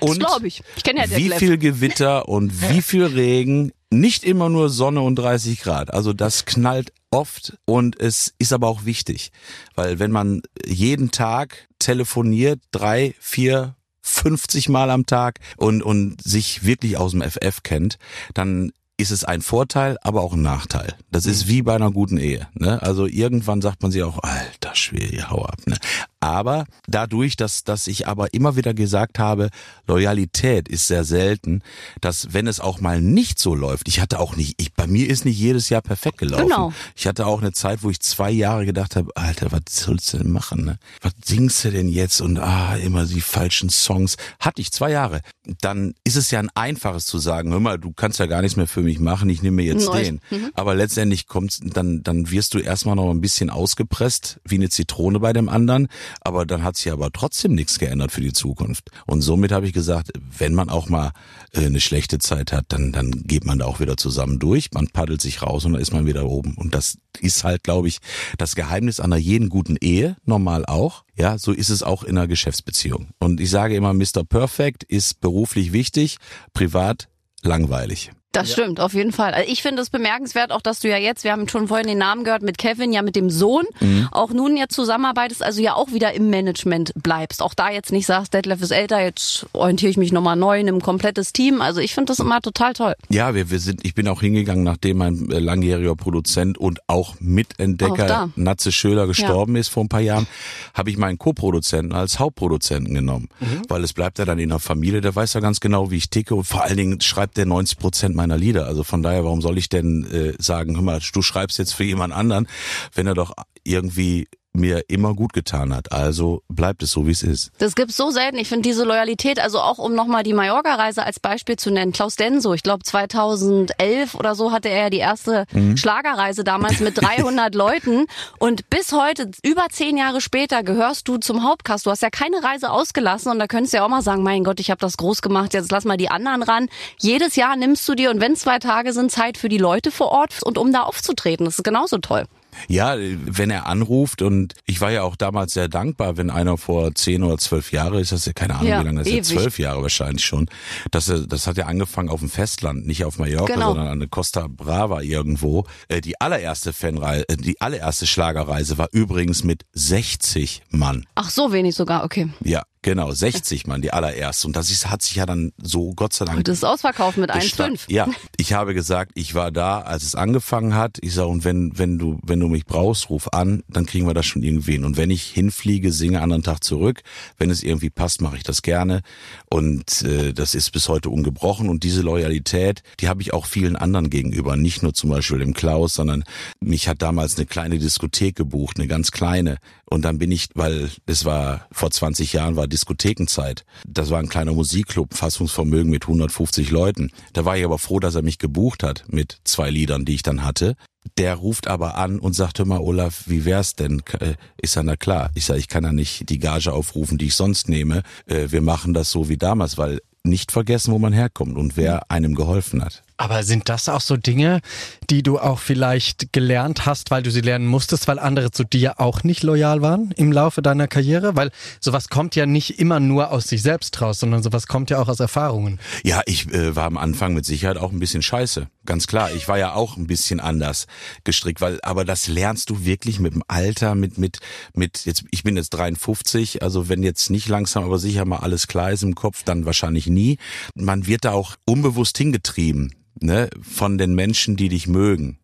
Und 0.00 0.20
glaube 0.20 0.46
ich. 0.46 0.62
Ich 0.76 0.82
kenn 0.82 0.96
ja 0.96 1.04
wie 1.10 1.30
viel 1.30 1.58
Gewitter 1.58 2.28
und 2.28 2.52
wie 2.70 2.82
viel 2.82 3.04
Regen, 3.04 3.72
nicht 3.90 4.24
immer 4.24 4.48
nur 4.48 4.68
Sonne 4.68 5.00
und 5.00 5.16
30 5.16 5.60
Grad. 5.60 5.92
Also 5.92 6.12
das 6.12 6.44
knallt 6.44 6.92
oft 7.10 7.56
und 7.64 7.98
es 8.00 8.34
ist 8.38 8.52
aber 8.52 8.68
auch 8.68 8.84
wichtig, 8.84 9.30
weil 9.74 9.98
wenn 9.98 10.10
man 10.10 10.42
jeden 10.66 11.10
Tag 11.10 11.68
telefoniert, 11.78 12.60
drei, 12.72 13.14
vier, 13.20 13.74
50 14.02 14.68
Mal 14.68 14.90
am 14.90 15.06
Tag 15.06 15.40
und, 15.56 15.82
und 15.82 16.22
sich 16.22 16.64
wirklich 16.64 16.96
aus 16.96 17.12
dem 17.12 17.22
FF 17.22 17.62
kennt, 17.62 17.98
dann 18.34 18.72
ist 18.98 19.10
es 19.10 19.24
ein 19.24 19.42
Vorteil, 19.42 19.98
aber 20.02 20.22
auch 20.22 20.32
ein 20.32 20.42
Nachteil. 20.42 20.94
Das 21.10 21.26
ist 21.26 21.48
wie 21.48 21.62
bei 21.62 21.74
einer 21.74 21.90
guten 21.90 22.16
Ehe. 22.16 22.48
Ne? 22.54 22.80
Also 22.82 23.06
irgendwann 23.06 23.60
sagt 23.60 23.82
man 23.82 23.92
sich 23.92 24.02
auch, 24.02 24.22
alter 24.22 24.55
Schwede, 24.76 25.30
hau 25.30 25.44
ab. 25.44 25.58
Ne? 25.66 25.76
Aber 26.20 26.66
dadurch, 26.88 27.36
dass, 27.36 27.64
dass 27.64 27.86
ich 27.86 28.08
aber 28.08 28.34
immer 28.34 28.56
wieder 28.56 28.74
gesagt 28.74 29.18
habe, 29.18 29.50
Loyalität 29.86 30.68
ist 30.68 30.86
sehr 30.86 31.04
selten, 31.04 31.62
dass 32.00 32.32
wenn 32.32 32.46
es 32.46 32.58
auch 32.60 32.80
mal 32.80 33.00
nicht 33.00 33.38
so 33.38 33.54
läuft, 33.54 33.88
ich 33.88 34.00
hatte 34.00 34.18
auch 34.18 34.36
nicht, 34.36 34.60
ich, 34.60 34.74
bei 34.74 34.86
mir 34.86 35.08
ist 35.08 35.24
nicht 35.24 35.38
jedes 35.38 35.68
Jahr 35.68 35.82
perfekt 35.82 36.18
gelaufen. 36.18 36.48
Genau. 36.48 36.72
Ich 36.94 37.06
hatte 37.06 37.26
auch 37.26 37.40
eine 37.40 37.52
Zeit, 37.52 37.82
wo 37.82 37.90
ich 37.90 38.00
zwei 38.00 38.30
Jahre 38.30 38.66
gedacht 38.66 38.96
habe, 38.96 39.10
Alter, 39.14 39.52
was 39.52 39.60
sollst 39.68 40.12
du 40.12 40.18
denn 40.18 40.30
machen? 40.30 40.64
Ne? 40.64 40.78
Was 41.00 41.12
singst 41.24 41.64
du 41.64 41.70
denn 41.70 41.88
jetzt? 41.88 42.20
Und 42.20 42.38
ah, 42.38 42.76
immer 42.76 43.04
die 43.04 43.20
falschen 43.20 43.70
Songs. 43.70 44.16
Hatte 44.40 44.60
ich 44.60 44.72
zwei 44.72 44.90
Jahre. 44.90 45.20
Dann 45.60 45.94
ist 46.04 46.16
es 46.16 46.30
ja 46.30 46.40
ein 46.40 46.50
einfaches 46.54 47.06
zu 47.06 47.18
sagen, 47.18 47.52
hör 47.52 47.60
mal, 47.60 47.78
du 47.78 47.92
kannst 47.92 48.18
ja 48.18 48.26
gar 48.26 48.42
nichts 48.42 48.56
mehr 48.56 48.66
für 48.66 48.82
mich 48.82 48.98
machen, 48.98 49.28
ich 49.28 49.42
nehme 49.42 49.56
mir 49.56 49.64
jetzt 49.64 49.86
Neues. 49.86 50.08
den. 50.08 50.20
Aber 50.54 50.74
letztendlich 50.74 51.26
kommst, 51.26 51.62
dann, 51.64 52.02
dann 52.02 52.30
wirst 52.30 52.54
du 52.54 52.58
erstmal 52.58 52.96
noch 52.96 53.10
ein 53.10 53.20
bisschen 53.20 53.50
ausgepresst, 53.50 54.40
wie 54.44 54.56
eine 54.56 54.68
Zitrone 54.68 55.20
bei 55.20 55.32
dem 55.32 55.48
anderen. 55.48 55.88
Aber 56.20 56.46
dann 56.46 56.64
hat 56.64 56.76
sich 56.76 56.92
aber 56.92 57.10
trotzdem 57.12 57.54
nichts 57.54 57.78
geändert 57.78 58.12
für 58.12 58.20
die 58.20 58.32
Zukunft. 58.32 58.90
Und 59.06 59.22
somit 59.22 59.52
habe 59.52 59.66
ich 59.66 59.72
gesagt, 59.72 60.12
wenn 60.38 60.54
man 60.54 60.68
auch 60.68 60.88
mal 60.88 61.12
äh, 61.52 61.66
eine 61.66 61.80
schlechte 61.80 62.18
Zeit 62.18 62.52
hat, 62.52 62.66
dann, 62.68 62.92
dann 62.92 63.10
geht 63.10 63.44
man 63.44 63.58
da 63.58 63.66
auch 63.66 63.80
wieder 63.80 63.96
zusammen 63.96 64.38
durch. 64.38 64.70
Man 64.72 64.88
paddelt 64.88 65.20
sich 65.20 65.42
raus 65.42 65.64
und 65.64 65.72
dann 65.72 65.82
ist 65.82 65.92
man 65.92 66.06
wieder 66.06 66.26
oben. 66.26 66.54
Und 66.54 66.74
das 66.74 66.98
ist 67.20 67.44
halt, 67.44 67.64
glaube 67.64 67.88
ich, 67.88 67.98
das 68.38 68.54
Geheimnis 68.54 69.00
einer 69.00 69.16
jeden 69.16 69.48
guten 69.48 69.76
Ehe, 69.80 70.16
normal 70.24 70.66
auch. 70.66 71.05
Ja, 71.16 71.38
so 71.38 71.52
ist 71.52 71.70
es 71.70 71.82
auch 71.82 72.02
in 72.02 72.18
einer 72.18 72.28
Geschäftsbeziehung. 72.28 73.08
Und 73.18 73.40
ich 73.40 73.50
sage 73.50 73.74
immer, 73.74 73.94
Mr. 73.94 74.22
Perfect 74.28 74.84
ist 74.84 75.20
beruflich 75.20 75.72
wichtig, 75.72 76.18
privat 76.52 77.08
langweilig. 77.42 78.12
Das 78.36 78.52
stimmt, 78.52 78.80
auf 78.80 78.92
jeden 78.94 79.12
Fall. 79.12 79.32
Also 79.34 79.50
ich 79.50 79.62
finde 79.62 79.82
es 79.82 79.90
bemerkenswert, 79.90 80.52
auch 80.52 80.60
dass 80.60 80.80
du 80.80 80.88
ja 80.88 80.96
jetzt, 80.98 81.24
wir 81.24 81.32
haben 81.32 81.48
schon 81.48 81.68
vorhin 81.68 81.86
den 81.86 81.98
Namen 81.98 82.24
gehört, 82.24 82.42
mit 82.42 82.58
Kevin, 82.58 82.92
ja 82.92 83.02
mit 83.02 83.16
dem 83.16 83.30
Sohn, 83.30 83.64
Mhm. 83.80 84.08
auch 84.10 84.30
nun 84.30 84.56
jetzt 84.56 84.74
zusammenarbeitest, 84.74 85.42
also 85.42 85.60
ja 85.62 85.74
auch 85.74 85.92
wieder 85.92 86.12
im 86.14 86.28
Management 86.30 86.92
bleibst. 86.96 87.42
Auch 87.42 87.54
da 87.54 87.70
jetzt 87.70 87.92
nicht 87.92 88.06
sagst, 88.06 88.34
Detlef 88.34 88.60
ist 88.62 88.70
älter, 88.72 89.00
jetzt 89.00 89.46
orientiere 89.52 89.90
ich 89.90 89.96
mich 89.96 90.12
nochmal 90.12 90.36
neu 90.36 90.58
in 90.60 90.68
einem 90.68 90.80
komplettes 90.80 91.32
Team. 91.32 91.60
Also 91.62 91.80
ich 91.80 91.94
finde 91.94 92.10
das 92.10 92.18
immer 92.18 92.40
total 92.40 92.72
toll. 92.74 92.94
Ja, 93.08 93.34
wir, 93.34 93.50
wir 93.50 93.58
sind, 93.58 93.84
ich 93.84 93.94
bin 93.94 94.08
auch 94.08 94.20
hingegangen, 94.20 94.64
nachdem 94.64 94.98
mein 94.98 95.30
äh, 95.30 95.38
langjähriger 95.38 95.94
Produzent 95.96 96.58
und 96.58 96.80
auch 96.88 96.96
Auch 96.96 97.14
Mitentdecker 97.20 98.06
da. 98.06 98.28
Natze 98.36 98.72
Schöler 98.72 99.06
gestorben 99.06 99.54
ist 99.56 99.68
vor 99.68 99.84
ein 99.84 99.88
paar 99.88 100.00
Jahren, 100.00 100.26
habe 100.74 100.88
ich 100.90 100.96
meinen 100.96 101.18
Co-Produzenten 101.18 101.92
als 101.94 102.18
Hauptproduzenten 102.18 102.94
genommen. 102.94 103.28
Weil 103.68 103.84
es 103.84 103.92
bleibt 103.92 104.18
ja 104.18 104.24
dann 104.24 104.38
in 104.38 104.48
der 104.48 104.58
Familie, 104.58 105.00
der 105.02 105.14
weiß 105.14 105.34
ja 105.34 105.40
ganz 105.40 105.60
genau, 105.60 105.90
wie 105.90 105.96
ich 105.98 106.08
ticke 106.10 106.34
und 106.34 106.44
vor 106.44 106.64
allen 106.64 106.76
Dingen 106.76 107.00
schreibt 107.02 107.36
der 107.36 107.44
90 107.46 107.78
Prozent 107.78 108.14
meiner 108.16 108.25
Lieder. 108.34 108.66
Also 108.66 108.82
von 108.82 109.02
daher, 109.02 109.24
warum 109.24 109.40
soll 109.40 109.58
ich 109.58 109.68
denn 109.68 110.04
äh, 110.10 110.34
sagen, 110.42 110.74
hör 110.74 110.82
mal, 110.82 111.00
du 111.12 111.22
schreibst 111.22 111.58
jetzt 111.58 111.72
für 111.72 111.84
jemand 111.84 112.12
anderen, 112.12 112.48
wenn 112.94 113.06
er 113.06 113.14
doch 113.14 113.32
irgendwie 113.62 114.28
mir 114.56 114.84
immer 114.88 115.14
gut 115.14 115.32
getan 115.32 115.74
hat. 115.74 115.92
Also 115.92 116.42
bleibt 116.48 116.82
es 116.82 116.90
so, 116.90 117.06
wie 117.06 117.12
es 117.12 117.22
ist. 117.22 117.50
Das 117.58 117.74
gibt's 117.74 117.96
so 117.96 118.10
selten. 118.10 118.38
Ich 118.38 118.48
finde 118.48 118.62
diese 118.68 118.84
Loyalität, 118.84 119.38
also 119.38 119.60
auch 119.60 119.78
um 119.78 119.94
nochmal 119.94 120.22
die 120.22 120.32
Mallorca-Reise 120.32 121.04
als 121.04 121.20
Beispiel 121.20 121.56
zu 121.56 121.70
nennen. 121.70 121.92
Klaus 121.92 122.16
Denso, 122.16 122.54
ich 122.54 122.62
glaube 122.62 122.82
2011 122.84 124.14
oder 124.14 124.34
so 124.34 124.52
hatte 124.52 124.68
er 124.68 124.82
ja 124.84 124.90
die 124.90 124.98
erste 124.98 125.44
Mhm. 125.52 125.76
Schlagerreise 125.76 126.44
damals 126.44 126.80
mit 126.80 127.00
300 127.00 127.54
Leuten. 127.54 128.06
Und 128.38 128.68
bis 128.70 128.92
heute, 128.92 129.30
über 129.44 129.66
zehn 129.70 129.96
Jahre 129.96 130.20
später, 130.20 130.62
gehörst 130.62 131.08
du 131.08 131.18
zum 131.18 131.42
Hauptcast. 131.44 131.86
Du 131.86 131.90
hast 131.90 132.02
ja 132.02 132.10
keine 132.10 132.42
Reise 132.42 132.70
ausgelassen 132.70 133.30
und 133.32 133.38
da 133.38 133.46
könntest 133.46 133.72
du 133.74 133.78
ja 133.78 133.84
auch 133.84 133.88
mal 133.88 134.02
sagen, 134.02 134.22
mein 134.22 134.44
Gott, 134.44 134.60
ich 134.60 134.70
habe 134.70 134.80
das 134.80 134.96
groß 134.96 135.22
gemacht, 135.22 135.54
jetzt 135.54 135.70
lass 135.72 135.84
mal 135.84 135.96
die 135.96 136.10
anderen 136.10 136.42
ran. 136.42 136.68
Jedes 136.98 137.36
Jahr 137.36 137.56
nimmst 137.56 137.88
du 137.88 137.94
dir 137.94 138.10
und 138.10 138.20
wenn 138.20 138.36
zwei 138.36 138.58
Tage 138.58 138.92
sind, 138.92 139.10
Zeit 139.10 139.38
für 139.38 139.48
die 139.48 139.58
Leute 139.58 139.90
vor 139.90 140.08
Ort 140.08 140.42
und 140.42 140.58
um 140.58 140.72
da 140.72 140.82
aufzutreten. 140.82 141.44
Das 141.46 141.58
ist 141.58 141.64
genauso 141.64 141.98
toll. 141.98 142.24
Ja, 142.68 142.96
wenn 142.98 143.50
er 143.50 143.66
anruft 143.66 144.22
und 144.22 144.54
ich 144.64 144.80
war 144.80 144.90
ja 144.90 145.02
auch 145.02 145.16
damals 145.16 145.52
sehr 145.54 145.68
dankbar, 145.68 146.16
wenn 146.16 146.30
einer 146.30 146.56
vor 146.58 146.94
zehn 146.94 147.22
oder 147.22 147.38
zwölf 147.38 147.72
Jahre, 147.72 148.00
ist 148.00 148.12
das 148.12 148.26
ja 148.26 148.32
keine 148.32 148.54
Ahnung, 148.54 148.68
Ja, 148.68 148.80
wie 148.80 148.84
lange 148.84 149.02
das 149.04 149.08
ist, 149.12 149.28
zwölf 149.28 149.58
Jahre 149.58 149.82
wahrscheinlich 149.82 150.24
schon, 150.24 150.48
das, 150.90 151.12
das 151.28 151.46
hat 151.46 151.56
ja 151.56 151.66
angefangen 151.66 152.08
auf 152.08 152.20
dem 152.20 152.28
Festland, 152.30 152.86
nicht 152.86 153.04
auf 153.04 153.18
Mallorca, 153.18 153.52
Genau. 153.54 153.68
sondern 153.68 153.88
an 153.88 153.98
der 154.00 154.08
Costa 154.08 154.46
Brava 154.48 155.00
irgendwo. 155.02 155.64
Äh, 155.88 156.00
Die 156.00 156.20
allererste 156.20 156.72
Fanreise, 156.72 157.28
äh, 157.28 157.36
die 157.36 157.60
allererste 157.60 158.06
Schlagerreise 158.06 158.78
war 158.78 158.88
übrigens 158.92 159.44
mit 159.44 159.64
60 159.72 160.62
Mann. 160.70 161.06
Ach, 161.14 161.30
so 161.30 161.52
wenig 161.52 161.74
sogar, 161.74 162.04
okay. 162.04 162.28
Ja, 162.42 162.62
genau, 162.86 163.10
60 163.10 163.66
Mann, 163.66 163.82
die 163.82 163.92
allererste. 163.92 164.46
Und 164.46 164.54
das 164.54 164.70
ist, 164.70 164.88
hat 164.88 165.02
sich 165.02 165.16
ja 165.16 165.26
dann 165.26 165.52
so, 165.60 165.92
Gott 165.94 166.12
sei 166.12 166.24
Dank, 166.24 166.38
Und 166.38 166.48
das 166.48 166.58
ist 166.58 166.64
ausverkauft 166.64 167.18
mit 167.18 167.30
Gesta- 167.30 167.64
1,5. 167.66 167.80
Ja, 167.88 168.08
ich 168.36 168.52
habe 168.52 168.74
gesagt, 168.74 169.10
ich 169.14 169.34
war 169.34 169.50
da, 169.50 169.80
als 169.80 170.04
es 170.04 170.14
angefangen 170.14 170.74
hat. 170.76 170.98
Ich 171.00 171.12
sage, 171.14 171.26
und 171.28 171.44
wenn, 171.44 171.76
wenn 171.76 171.98
du, 171.98 172.20
wenn 172.22 172.38
du 172.38 172.46
mich 172.48 172.64
brauchst, 172.64 173.10
ruf 173.10 173.32
an, 173.32 173.64
dann 173.68 173.86
kriegen 173.86 174.06
wir 174.06 174.14
das 174.14 174.24
schon 174.26 174.42
irgendwie 174.44 174.72
hin. 174.72 174.84
Und 174.84 174.96
wenn 174.96 175.10
ich 175.10 175.24
hinfliege, 175.24 175.90
singe 175.92 176.22
anderen 176.22 176.44
Tag 176.44 176.62
zurück. 176.62 177.02
Wenn 177.38 177.50
es 177.50 177.62
irgendwie 177.64 177.90
passt, 177.90 178.20
mache 178.20 178.36
ich 178.36 178.44
das 178.44 178.62
gerne. 178.62 179.02
Und 179.50 180.02
äh, 180.02 180.32
das 180.32 180.54
ist 180.54 180.70
bis 180.70 180.88
heute 180.88 181.10
ungebrochen. 181.10 181.68
Und 181.68 181.82
diese 181.82 182.02
Loyalität, 182.02 182.82
die 183.00 183.08
habe 183.08 183.20
ich 183.20 183.32
auch 183.34 183.46
vielen 183.46 183.74
anderen 183.74 184.10
gegenüber. 184.10 184.56
Nicht 184.56 184.84
nur 184.84 184.94
zum 184.94 185.10
Beispiel 185.10 185.40
dem 185.40 185.54
Klaus, 185.54 185.94
sondern 185.94 186.22
mich 186.60 186.86
hat 186.86 187.02
damals 187.02 187.36
eine 187.36 187.46
kleine 187.46 187.78
Diskothek 187.78 188.36
gebucht, 188.36 188.78
eine 188.78 188.86
ganz 188.86 189.10
kleine. 189.10 189.58
Und 189.88 190.04
dann 190.04 190.18
bin 190.18 190.30
ich, 190.30 190.48
weil 190.54 190.90
es 191.06 191.24
war 191.24 191.66
vor 191.72 191.90
20 191.90 192.32
Jahren 192.32 192.56
war 192.56 192.66
Diskothekenzeit. 192.76 193.64
Das 193.86 194.10
war 194.10 194.18
ein 194.18 194.28
kleiner 194.28 194.52
Musikclub, 194.52 195.14
Fassungsvermögen 195.14 195.90
mit 195.90 196.02
150 196.04 196.70
Leuten. 196.70 197.10
Da 197.32 197.44
war 197.44 197.56
ich 197.56 197.64
aber 197.64 197.78
froh, 197.78 198.00
dass 198.00 198.14
er 198.14 198.22
mich 198.22 198.38
gebucht 198.38 198.82
hat 198.82 199.04
mit 199.08 199.38
zwei 199.44 199.70
Liedern, 199.70 200.04
die 200.04 200.14
ich 200.14 200.22
dann 200.22 200.44
hatte. 200.44 200.76
Der 201.18 201.34
ruft 201.36 201.68
aber 201.68 201.96
an 201.96 202.18
und 202.18 202.34
sagt, 202.34 202.58
hör 202.58 202.66
mal, 202.66 202.80
Olaf, 202.80 203.22
wie 203.26 203.44
wär's 203.44 203.74
denn? 203.76 204.02
Äh, 204.20 204.34
Ich 204.60 204.72
sag, 204.72 204.84
na 204.84 204.96
klar. 204.96 205.30
Ich 205.34 205.44
sag, 205.46 205.56
ich 205.56 205.68
kann 205.68 205.84
ja 205.84 205.92
nicht 205.92 206.28
die 206.28 206.38
Gage 206.38 206.72
aufrufen, 206.72 207.16
die 207.16 207.26
ich 207.26 207.34
sonst 207.34 207.68
nehme. 207.68 208.02
Äh, 208.26 208.48
Wir 208.50 208.60
machen 208.60 208.92
das 208.92 209.10
so 209.10 209.28
wie 209.28 209.36
damals, 209.38 209.78
weil 209.78 210.00
nicht 210.24 210.52
vergessen, 210.52 210.92
wo 210.92 210.98
man 210.98 211.12
herkommt 211.12 211.56
und 211.56 211.76
wer 211.76 212.10
einem 212.10 212.34
geholfen 212.34 212.84
hat. 212.84 213.02
Aber 213.18 213.42
sind 213.44 213.68
das 213.68 213.88
auch 213.88 214.02
so 214.02 214.16
Dinge, 214.16 214.60
die 215.08 215.22
du 215.22 215.38
auch 215.38 215.58
vielleicht 215.58 216.32
gelernt 216.32 216.84
hast, 216.84 217.10
weil 217.10 217.22
du 217.22 217.30
sie 217.30 217.40
lernen 217.40 217.66
musstest, 217.66 218.08
weil 218.08 218.18
andere 218.18 218.50
zu 218.50 218.64
dir 218.64 219.00
auch 219.00 219.24
nicht 219.24 219.42
loyal 219.42 219.80
waren 219.80 220.12
im 220.16 220.32
Laufe 220.32 220.60
deiner 220.60 220.86
Karriere? 220.86 221.34
Weil 221.34 221.50
sowas 221.80 222.08
kommt 222.08 222.36
ja 222.36 222.44
nicht 222.44 222.78
immer 222.78 223.00
nur 223.00 223.30
aus 223.30 223.44
sich 223.44 223.62
selbst 223.62 224.00
raus, 224.02 224.18
sondern 224.18 224.42
sowas 224.42 224.66
kommt 224.66 224.90
ja 224.90 224.98
auch 224.98 225.08
aus 225.08 225.20
Erfahrungen. 225.20 225.80
Ja, 226.04 226.20
ich 226.26 226.52
äh, 226.52 226.76
war 226.76 226.84
am 226.84 226.98
Anfang 226.98 227.32
mit 227.32 227.46
Sicherheit 227.46 227.78
auch 227.78 227.90
ein 227.90 227.98
bisschen 227.98 228.22
scheiße. 228.22 228.68
Ganz 228.84 229.06
klar. 229.06 229.32
Ich 229.32 229.48
war 229.48 229.58
ja 229.58 229.72
auch 229.72 229.96
ein 229.96 230.06
bisschen 230.06 230.40
anders 230.40 230.86
gestrickt, 231.24 231.60
weil, 231.62 231.80
aber 231.82 232.04
das 232.04 232.28
lernst 232.28 232.68
du 232.68 232.84
wirklich 232.84 233.18
mit 233.18 233.34
dem 233.34 233.42
Alter, 233.48 233.94
mit, 233.94 234.18
mit, 234.18 234.38
mit, 234.74 235.06
jetzt, 235.06 235.24
ich 235.30 235.42
bin 235.42 235.56
jetzt 235.56 235.70
53, 235.70 236.62
also 236.62 236.88
wenn 236.90 237.02
jetzt 237.02 237.30
nicht 237.30 237.48
langsam, 237.48 237.84
aber 237.84 237.98
sicher 237.98 238.26
mal 238.26 238.38
alles 238.38 238.66
klar 238.66 238.92
ist 238.92 239.02
im 239.02 239.14
Kopf, 239.14 239.42
dann 239.42 239.64
wahrscheinlich 239.64 240.06
nie. 240.06 240.38
Man 240.74 241.06
wird 241.06 241.24
da 241.24 241.32
auch 241.32 241.56
unbewusst 241.64 242.18
hingetrieben, 242.18 242.92
ne, 243.20 243.50
von 243.60 243.98
den 243.98 244.14
Menschen, 244.14 244.56
die 244.56 244.68
dich 244.68 244.86
mögen. 244.86 245.38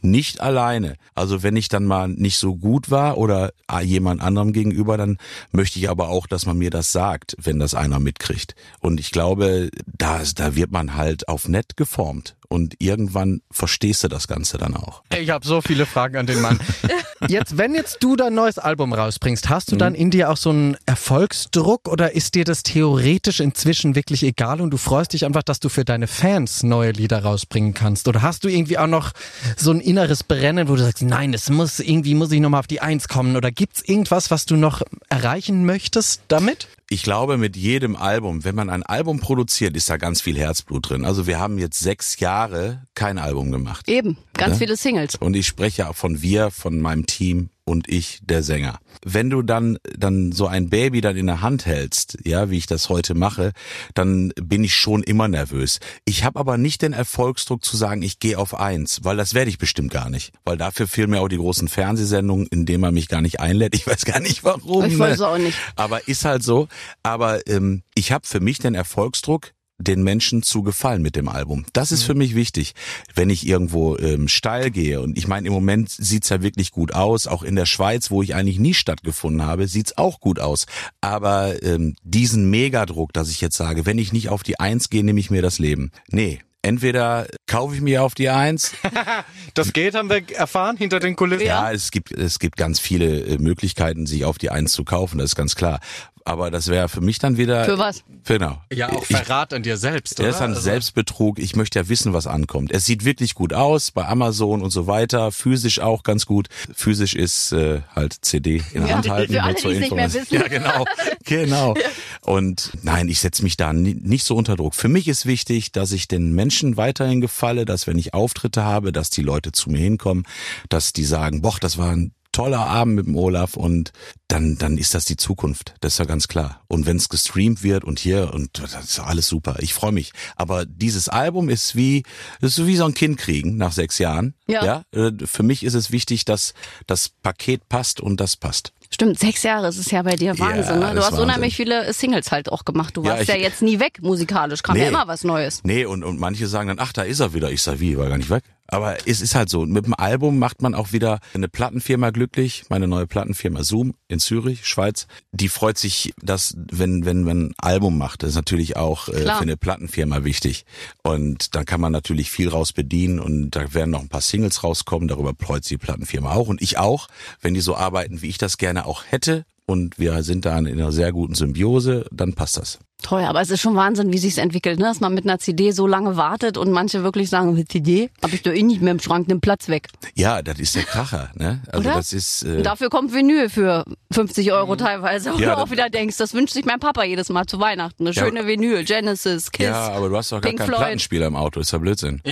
Nicht 0.00 0.40
alleine. 0.40 0.94
Also 1.14 1.42
wenn 1.42 1.54
ich 1.54 1.68
dann 1.68 1.84
mal 1.84 2.08
nicht 2.08 2.38
so 2.38 2.56
gut 2.56 2.90
war 2.90 3.18
oder 3.18 3.52
jemand 3.82 4.22
anderem 4.22 4.54
gegenüber, 4.54 4.96
dann 4.96 5.18
möchte 5.52 5.78
ich 5.78 5.90
aber 5.90 6.08
auch, 6.08 6.26
dass 6.26 6.46
man 6.46 6.56
mir 6.56 6.70
das 6.70 6.90
sagt, 6.90 7.36
wenn 7.38 7.58
das 7.58 7.74
einer 7.74 8.00
mitkriegt. 8.00 8.54
Und 8.80 8.98
ich 8.98 9.10
glaube, 9.10 9.68
da, 9.86 10.22
da 10.34 10.56
wird 10.56 10.72
man 10.72 10.94
halt 10.94 11.28
auf 11.28 11.48
nett 11.48 11.76
geformt. 11.76 12.34
Und 12.48 12.76
irgendwann 12.78 13.42
verstehst 13.50 14.02
du 14.04 14.08
das 14.08 14.26
Ganze 14.26 14.56
dann 14.56 14.74
auch. 14.74 15.02
Ich 15.14 15.28
habe 15.28 15.46
so 15.46 15.60
viele 15.60 15.84
Fragen 15.84 16.16
an 16.16 16.26
den 16.26 16.40
Mann. 16.40 16.58
Jetzt, 17.26 17.58
wenn 17.58 17.74
jetzt 17.74 17.98
du 18.00 18.14
dein 18.14 18.34
neues 18.34 18.58
Album 18.58 18.92
rausbringst, 18.92 19.48
hast 19.48 19.72
du 19.72 19.76
dann 19.76 19.94
in 19.94 20.10
dir 20.10 20.30
auch 20.30 20.36
so 20.36 20.50
einen 20.50 20.76
Erfolgsdruck 20.86 21.88
oder 21.88 22.14
ist 22.14 22.34
dir 22.34 22.44
das 22.44 22.62
theoretisch 22.62 23.40
inzwischen 23.40 23.94
wirklich 23.96 24.22
egal 24.22 24.60
und 24.60 24.70
du 24.70 24.76
freust 24.76 25.12
dich 25.12 25.24
einfach, 25.24 25.42
dass 25.42 25.58
du 25.58 25.68
für 25.68 25.84
deine 25.84 26.06
Fans 26.06 26.62
neue 26.62 26.92
Lieder 26.92 27.22
rausbringen 27.22 27.74
kannst? 27.74 28.06
Oder 28.06 28.22
hast 28.22 28.44
du 28.44 28.48
irgendwie 28.48 28.78
auch 28.78 28.86
noch 28.86 29.12
so 29.56 29.72
ein 29.72 29.80
inneres 29.80 30.22
Brennen, 30.22 30.68
wo 30.68 30.76
du 30.76 30.82
sagst, 30.82 31.02
nein, 31.02 31.34
es 31.34 31.50
muss 31.50 31.80
irgendwie 31.80 32.14
muss 32.14 32.30
ich 32.30 32.40
nochmal 32.40 32.60
auf 32.60 32.66
die 32.66 32.80
Eins 32.80 33.08
kommen? 33.08 33.36
Oder 33.36 33.50
gibt's 33.50 33.82
irgendwas, 33.82 34.30
was 34.30 34.46
du 34.46 34.56
noch 34.56 34.82
erreichen 35.08 35.66
möchtest 35.66 36.22
damit? 36.28 36.68
Ich 36.90 37.02
glaube, 37.02 37.36
mit 37.36 37.54
jedem 37.54 37.96
Album, 37.96 38.44
wenn 38.44 38.54
man 38.54 38.70
ein 38.70 38.82
Album 38.82 39.20
produziert, 39.20 39.76
ist 39.76 39.90
da 39.90 39.98
ganz 39.98 40.22
viel 40.22 40.38
Herzblut 40.38 40.88
drin. 40.88 41.04
Also 41.04 41.26
wir 41.26 41.38
haben 41.38 41.58
jetzt 41.58 41.78
sechs 41.80 42.18
Jahre 42.18 42.86
kein 42.94 43.18
Album 43.18 43.52
gemacht. 43.52 43.86
Eben, 43.88 44.16
ganz 44.32 44.52
Ja. 44.54 44.58
viele 44.60 44.76
Singles. 44.76 45.16
Und 45.16 45.36
ich 45.36 45.46
spreche 45.46 45.82
ja 45.82 45.92
von 45.92 46.22
wir, 46.22 46.50
von 46.50 46.80
meinem 46.80 47.04
Team 47.04 47.50
und 47.68 47.88
ich, 47.88 48.20
der 48.22 48.42
Sänger. 48.42 48.78
Wenn 49.04 49.30
du 49.30 49.42
dann, 49.42 49.78
dann 49.96 50.32
so 50.32 50.46
ein 50.46 50.70
Baby 50.70 51.00
dann 51.00 51.16
in 51.16 51.26
der 51.26 51.40
Hand 51.40 51.66
hältst, 51.66 52.18
ja, 52.24 52.50
wie 52.50 52.58
ich 52.58 52.66
das 52.66 52.88
heute 52.88 53.14
mache, 53.14 53.52
dann 53.94 54.32
bin 54.40 54.64
ich 54.64 54.74
schon 54.74 55.02
immer 55.02 55.28
nervös. 55.28 55.78
Ich 56.04 56.24
habe 56.24 56.40
aber 56.40 56.58
nicht 56.58 56.82
den 56.82 56.92
Erfolgsdruck 56.92 57.64
zu 57.64 57.76
sagen, 57.76 58.02
ich 58.02 58.18
gehe 58.18 58.38
auf 58.38 58.58
eins, 58.58 59.04
weil 59.04 59.16
das 59.16 59.34
werde 59.34 59.50
ich 59.50 59.58
bestimmt 59.58 59.92
gar 59.92 60.10
nicht. 60.10 60.32
Weil 60.44 60.56
dafür 60.56 60.88
fehlen 60.88 61.10
mir 61.10 61.20
auch 61.20 61.28
die 61.28 61.36
großen 61.36 61.68
Fernsehsendungen, 61.68 62.46
in 62.46 62.66
denen 62.66 62.80
man 62.80 62.94
mich 62.94 63.08
gar 63.08 63.20
nicht 63.20 63.40
einlädt. 63.40 63.74
Ich 63.74 63.86
weiß 63.86 64.04
gar 64.04 64.20
nicht 64.20 64.42
warum. 64.42 64.86
Ich 64.86 64.98
weiß 64.98 65.20
auch 65.20 65.38
nicht. 65.38 65.56
Aber 65.76 66.08
ist 66.08 66.24
halt 66.24 66.42
so. 66.42 66.68
Aber 67.02 67.46
ähm, 67.46 67.82
ich 67.94 68.12
habe 68.12 68.26
für 68.26 68.40
mich 68.40 68.58
den 68.58 68.74
Erfolgsdruck, 68.74 69.52
den 69.78 70.02
Menschen 70.02 70.42
zu 70.42 70.62
gefallen 70.62 71.02
mit 71.02 71.16
dem 71.16 71.28
Album. 71.28 71.64
Das 71.72 71.92
ist 71.92 72.02
für 72.02 72.14
mich 72.14 72.34
wichtig. 72.34 72.74
Wenn 73.14 73.30
ich 73.30 73.46
irgendwo 73.46 73.96
ähm, 73.96 74.28
steil 74.28 74.70
gehe 74.70 75.00
und 75.00 75.16
ich 75.16 75.28
meine, 75.28 75.46
im 75.46 75.52
Moment 75.52 75.88
sieht's 75.90 76.28
ja 76.28 76.42
wirklich 76.42 76.72
gut 76.72 76.92
aus, 76.92 77.26
auch 77.26 77.42
in 77.42 77.54
der 77.54 77.66
Schweiz, 77.66 78.10
wo 78.10 78.22
ich 78.22 78.34
eigentlich 78.34 78.58
nie 78.58 78.74
stattgefunden 78.74 79.42
habe, 79.42 79.68
sieht's 79.68 79.96
auch 79.96 80.20
gut 80.20 80.40
aus. 80.40 80.66
Aber 81.00 81.62
ähm, 81.62 81.94
diesen 82.02 82.50
Megadruck, 82.50 83.12
dass 83.12 83.30
ich 83.30 83.40
jetzt 83.40 83.56
sage, 83.56 83.86
wenn 83.86 83.98
ich 83.98 84.12
nicht 84.12 84.28
auf 84.28 84.42
die 84.42 84.58
Eins 84.58 84.90
gehe, 84.90 85.04
nehme 85.04 85.20
ich 85.20 85.30
mir 85.30 85.42
das 85.42 85.58
Leben. 85.58 85.92
Nee. 86.10 86.40
Entweder 86.60 87.28
kaufe 87.48 87.74
ich 87.74 87.80
mir 87.80 88.02
auf 88.04 88.14
die 88.14 88.28
Eins 88.28 88.72
Das 89.54 89.72
geht, 89.72 89.94
haben 89.94 90.08
wir 90.10 90.22
erfahren, 90.36 90.76
hinter 90.76 91.00
den 91.00 91.16
Kulissen. 91.16 91.44
ja, 91.46 91.72
es 91.72 91.90
gibt 91.90 92.12
es 92.12 92.38
gibt 92.38 92.56
ganz 92.56 92.78
viele 92.78 93.20
äh, 93.22 93.38
Möglichkeiten, 93.38 94.06
sich 94.06 94.24
auf 94.24 94.38
die 94.38 94.50
Eins 94.50 94.72
zu 94.72 94.84
kaufen, 94.84 95.18
das 95.18 95.30
ist 95.30 95.36
ganz 95.36 95.56
klar. 95.56 95.80
Aber 96.24 96.50
das 96.50 96.68
wäre 96.68 96.90
für 96.90 97.00
mich 97.00 97.18
dann 97.18 97.38
wieder 97.38 97.64
Für 97.64 97.78
was? 97.78 98.04
Genau. 98.26 98.60
Ja, 98.70 98.92
auch 98.92 99.00
Ich, 99.08 99.16
Verrat 99.16 99.54
an 99.54 99.62
dir 99.62 99.78
selbst, 99.78 100.18
der 100.18 100.24
oder? 100.26 100.32
ist 100.34 100.40
dann 100.40 100.50
Also- 100.50 100.60
Selbstbetrug. 100.60 101.38
Ich 101.38 101.56
möchte 101.56 101.78
ja 101.78 101.88
wissen, 101.88 102.12
was 102.12 102.26
ankommt. 102.26 102.70
Es 102.70 102.84
sieht 102.84 103.06
wirklich 103.06 103.34
gut 103.34 103.54
aus 103.54 103.92
bei 103.92 104.06
Amazon 104.06 104.60
und 104.60 104.68
so 104.68 104.86
weiter. 104.86 105.32
Physisch 105.32 105.80
auch 105.80 106.02
ganz 106.02 106.26
gut. 106.26 106.48
Physisch 106.74 107.14
ist 107.14 107.52
äh, 107.52 107.80
halt 107.96 108.14
CD 108.20 108.62
in 108.74 108.86
Ja, 108.86 108.96
Hand 108.96 109.08
halten. 109.08 109.32
für 109.32 109.38
nur 109.38 109.42
alle, 109.46 109.54
die 109.54 109.66
nicht 109.68 109.90
mehr 109.92 110.04
Information. 110.04 110.22
wissen. 110.22 110.34
Ja, 110.34 110.48
genau. 110.48 110.84
genau. 111.24 111.74
Und 112.20 112.72
nein, 112.82 113.08
ich 113.08 113.20
setze 113.20 113.42
mich 113.42 113.56
da 113.56 113.72
ni- 113.72 113.94
nicht 113.98 114.24
so 114.24 114.36
unter 114.36 114.56
Druck. 114.56 114.74
Für 114.74 114.88
mich 114.88 115.08
ist 115.08 115.24
wichtig, 115.24 115.72
dass 115.72 115.92
ich 115.92 116.08
den 116.08 116.32
Menschen 116.34 116.76
weiterhin 116.76 117.22
gefalle, 117.38 117.64
dass 117.64 117.86
wenn 117.86 117.98
ich 117.98 118.14
Auftritte 118.14 118.64
habe, 118.64 118.90
dass 118.90 119.10
die 119.10 119.22
Leute 119.22 119.52
zu 119.52 119.70
mir 119.70 119.78
hinkommen, 119.78 120.24
dass 120.68 120.92
die 120.92 121.04
sagen, 121.04 121.40
boah, 121.40 121.56
das 121.60 121.78
war 121.78 121.92
ein 121.92 122.12
toller 122.32 122.66
Abend 122.66 122.96
mit 122.96 123.06
dem 123.06 123.16
Olaf 123.16 123.54
und 123.54 123.92
dann, 124.26 124.58
dann 124.58 124.76
ist 124.76 124.94
das 124.94 125.04
die 125.04 125.16
Zukunft. 125.16 125.74
Das 125.80 125.94
ist 125.94 125.98
ja 125.98 126.04
ganz 126.04 126.26
klar. 126.28 126.62
Und 126.68 126.84
wenn 126.86 126.96
es 126.96 127.08
gestreamt 127.08 127.62
wird 127.62 127.84
und 127.84 128.00
hier 128.00 128.34
und 128.34 128.60
das 128.60 128.74
ist 128.74 128.98
alles 128.98 129.28
super. 129.28 129.56
Ich 129.60 129.72
freue 129.72 129.92
mich. 129.92 130.12
Aber 130.36 130.66
dieses 130.66 131.08
Album 131.08 131.48
ist 131.48 131.76
wie, 131.76 132.02
ist 132.40 132.56
so 132.56 132.66
wie 132.66 132.76
so 132.76 132.84
ein 132.84 132.94
Kind 132.94 133.18
kriegen 133.18 133.56
nach 133.56 133.72
sechs 133.72 133.98
Jahren. 133.98 134.34
Ja. 134.46 134.82
Äh, 134.92 135.12
Für 135.24 135.42
mich 135.42 135.62
ist 135.62 135.74
es 135.74 135.90
wichtig, 135.90 136.24
dass 136.24 136.54
das 136.86 137.08
Paket 137.08 137.68
passt 137.68 138.00
und 138.00 138.20
das 138.20 138.36
passt. 138.36 138.72
Stimmt, 138.90 139.18
sechs 139.18 139.42
Jahre, 139.42 139.66
es 139.66 139.76
ist 139.76 139.90
ja 139.92 140.02
bei 140.02 140.16
dir 140.16 140.38
Wahnsinn. 140.38 140.80
Ja, 140.80 140.88
ne? 140.88 140.94
Du 140.94 141.04
hast 141.04 141.12
ist 141.12 141.18
unheimlich 141.18 141.54
viele 141.54 141.92
Singles 141.92 142.32
halt 142.32 142.50
auch 142.50 142.64
gemacht. 142.64 142.96
Du 142.96 143.02
Ja, 143.04 143.10
warst 143.10 143.22
ich- 143.22 143.28
ja 143.28 143.36
jetzt 143.36 143.60
nie 143.62 143.78
weg 143.80 143.98
musikalisch, 144.00 144.62
kam 144.62 144.76
ja 144.76 144.84
Nee. 144.84 144.88
immer 144.88 145.06
was 145.06 145.24
Neues. 145.24 145.60
Nee, 145.62 145.84
und, 145.84 146.02
und 146.02 146.18
manche 146.18 146.46
sagen 146.46 146.68
dann, 146.68 146.78
ach, 146.80 146.92
da 146.94 147.02
ist 147.02 147.20
er 147.20 147.34
wieder. 147.34 147.50
Ich 147.50 147.62
sag, 147.62 147.80
wie, 147.80 147.98
war 147.98 148.08
gar 148.08 148.16
nicht 148.18 148.30
weg. 148.30 148.44
Aber 148.68 148.98
es 149.06 149.22
ist 149.22 149.34
halt 149.34 149.48
so, 149.48 149.64
mit 149.64 149.86
dem 149.86 149.94
Album 149.94 150.38
macht 150.38 150.60
man 150.60 150.74
auch 150.74 150.92
wieder 150.92 151.20
eine 151.34 151.48
Plattenfirma 151.48 152.10
glücklich, 152.10 152.64
meine 152.68 152.86
neue 152.86 153.06
Plattenfirma 153.06 153.64
Zoom 153.64 153.94
in 154.08 154.18
Zürich, 154.18 154.66
Schweiz. 154.66 155.06
Die 155.32 155.48
freut 155.48 155.78
sich, 155.78 156.12
dass 156.20 156.54
wenn 156.70 157.06
wenn 157.06 157.22
man 157.22 157.46
ein 157.46 157.54
Album 157.56 157.96
macht, 157.96 158.22
das 158.22 158.30
ist 158.30 158.36
natürlich 158.36 158.76
auch 158.76 159.08
äh, 159.08 159.22
für 159.22 159.40
eine 159.40 159.56
Plattenfirma 159.56 160.24
wichtig. 160.24 160.66
Und 161.02 161.54
dann 161.54 161.64
kann 161.64 161.80
man 161.80 161.92
natürlich 161.92 162.30
viel 162.30 162.48
raus 162.48 162.74
bedienen 162.74 163.20
und 163.20 163.50
da 163.52 163.72
werden 163.72 163.90
noch 163.90 164.02
ein 164.02 164.08
paar 164.08 164.20
Singles 164.20 164.62
rauskommen, 164.62 165.08
darüber 165.08 165.32
freut 165.38 165.64
sich 165.64 165.78
die 165.78 165.84
Plattenfirma 165.84 166.32
auch 166.32 166.48
und 166.48 166.60
ich 166.60 166.78
auch, 166.78 167.08
wenn 167.40 167.54
die 167.54 167.60
so 167.60 167.74
arbeiten, 167.74 168.20
wie 168.20 168.28
ich 168.28 168.38
das 168.38 168.58
gerne 168.58 168.84
auch 168.84 169.04
hätte 169.08 169.46
und 169.64 169.98
wir 169.98 170.22
sind 170.22 170.44
da 170.44 170.58
in 170.58 170.66
einer 170.66 170.92
sehr 170.92 171.12
guten 171.12 171.34
Symbiose, 171.34 172.06
dann 172.12 172.34
passt 172.34 172.58
das. 172.58 172.78
Toll, 173.00 173.22
aber 173.22 173.40
es 173.40 173.50
ist 173.50 173.60
schon 173.60 173.76
Wahnsinn, 173.76 174.12
wie 174.12 174.18
sich's 174.18 174.38
entwickelt, 174.38 174.78
ne? 174.80 174.86
dass 174.86 174.98
man 175.00 175.14
mit 175.14 175.24
einer 175.24 175.38
CD 175.38 175.70
so 175.70 175.86
lange 175.86 176.16
wartet 176.16 176.58
und 176.58 176.72
manche 176.72 177.04
wirklich 177.04 177.30
sagen, 177.30 177.54
mit 177.54 177.70
CD 177.70 178.10
habe 178.22 178.34
ich 178.34 178.42
doch 178.42 178.50
eh 178.52 178.62
nicht 178.62 178.82
mehr 178.82 178.90
im 178.90 178.98
Schrank, 179.00 179.28
nimm 179.28 179.40
Platz 179.40 179.68
weg. 179.68 179.86
Ja, 180.16 180.42
das 180.42 180.58
ist 180.58 180.74
der 180.74 180.82
Kracher. 180.82 181.30
Ne? 181.36 181.62
Also 181.72 181.88
Oder? 181.88 181.96
das 181.96 182.12
ist 182.12 182.42
äh, 182.42 182.56
Und 182.56 182.64
dafür 182.64 182.90
kommt 182.90 183.14
Vinyl 183.14 183.48
für 183.50 183.84
50 184.10 184.52
Euro 184.52 184.72
Mhm. 184.74 184.78
teilweise. 184.78 185.32
Wo 185.32 185.38
Ja, 185.38 185.54
du 185.54 185.62
auch 185.62 185.70
wieder 185.70 185.88
denkst, 185.90 186.16
das 186.18 186.34
wünscht 186.34 186.54
sich 186.54 186.64
mein 186.64 186.80
Papa 186.80 187.04
jedes 187.04 187.28
Mal 187.28 187.46
zu 187.46 187.60
Weihnachten. 187.60 188.04
Eine 188.06 188.14
Ja, 188.14 188.24
schöne 188.24 188.46
Vinyl, 188.46 188.84
Genesis, 188.84 189.52
Kiss. 189.52 189.66
ja, 189.66 189.90
aber 189.92 190.08
du 190.08 190.16
hast 190.16 190.32
doch 190.32 190.40
gar 190.40 190.48
Pink 190.50 190.58
keinen 190.58 190.66
Floyd. 190.68 190.78
Plattenspieler 190.80 191.26
im 191.28 191.36
Auto, 191.36 191.60
ist 191.60 191.70
ja 191.72 191.78
Blödsinn. 191.78 192.20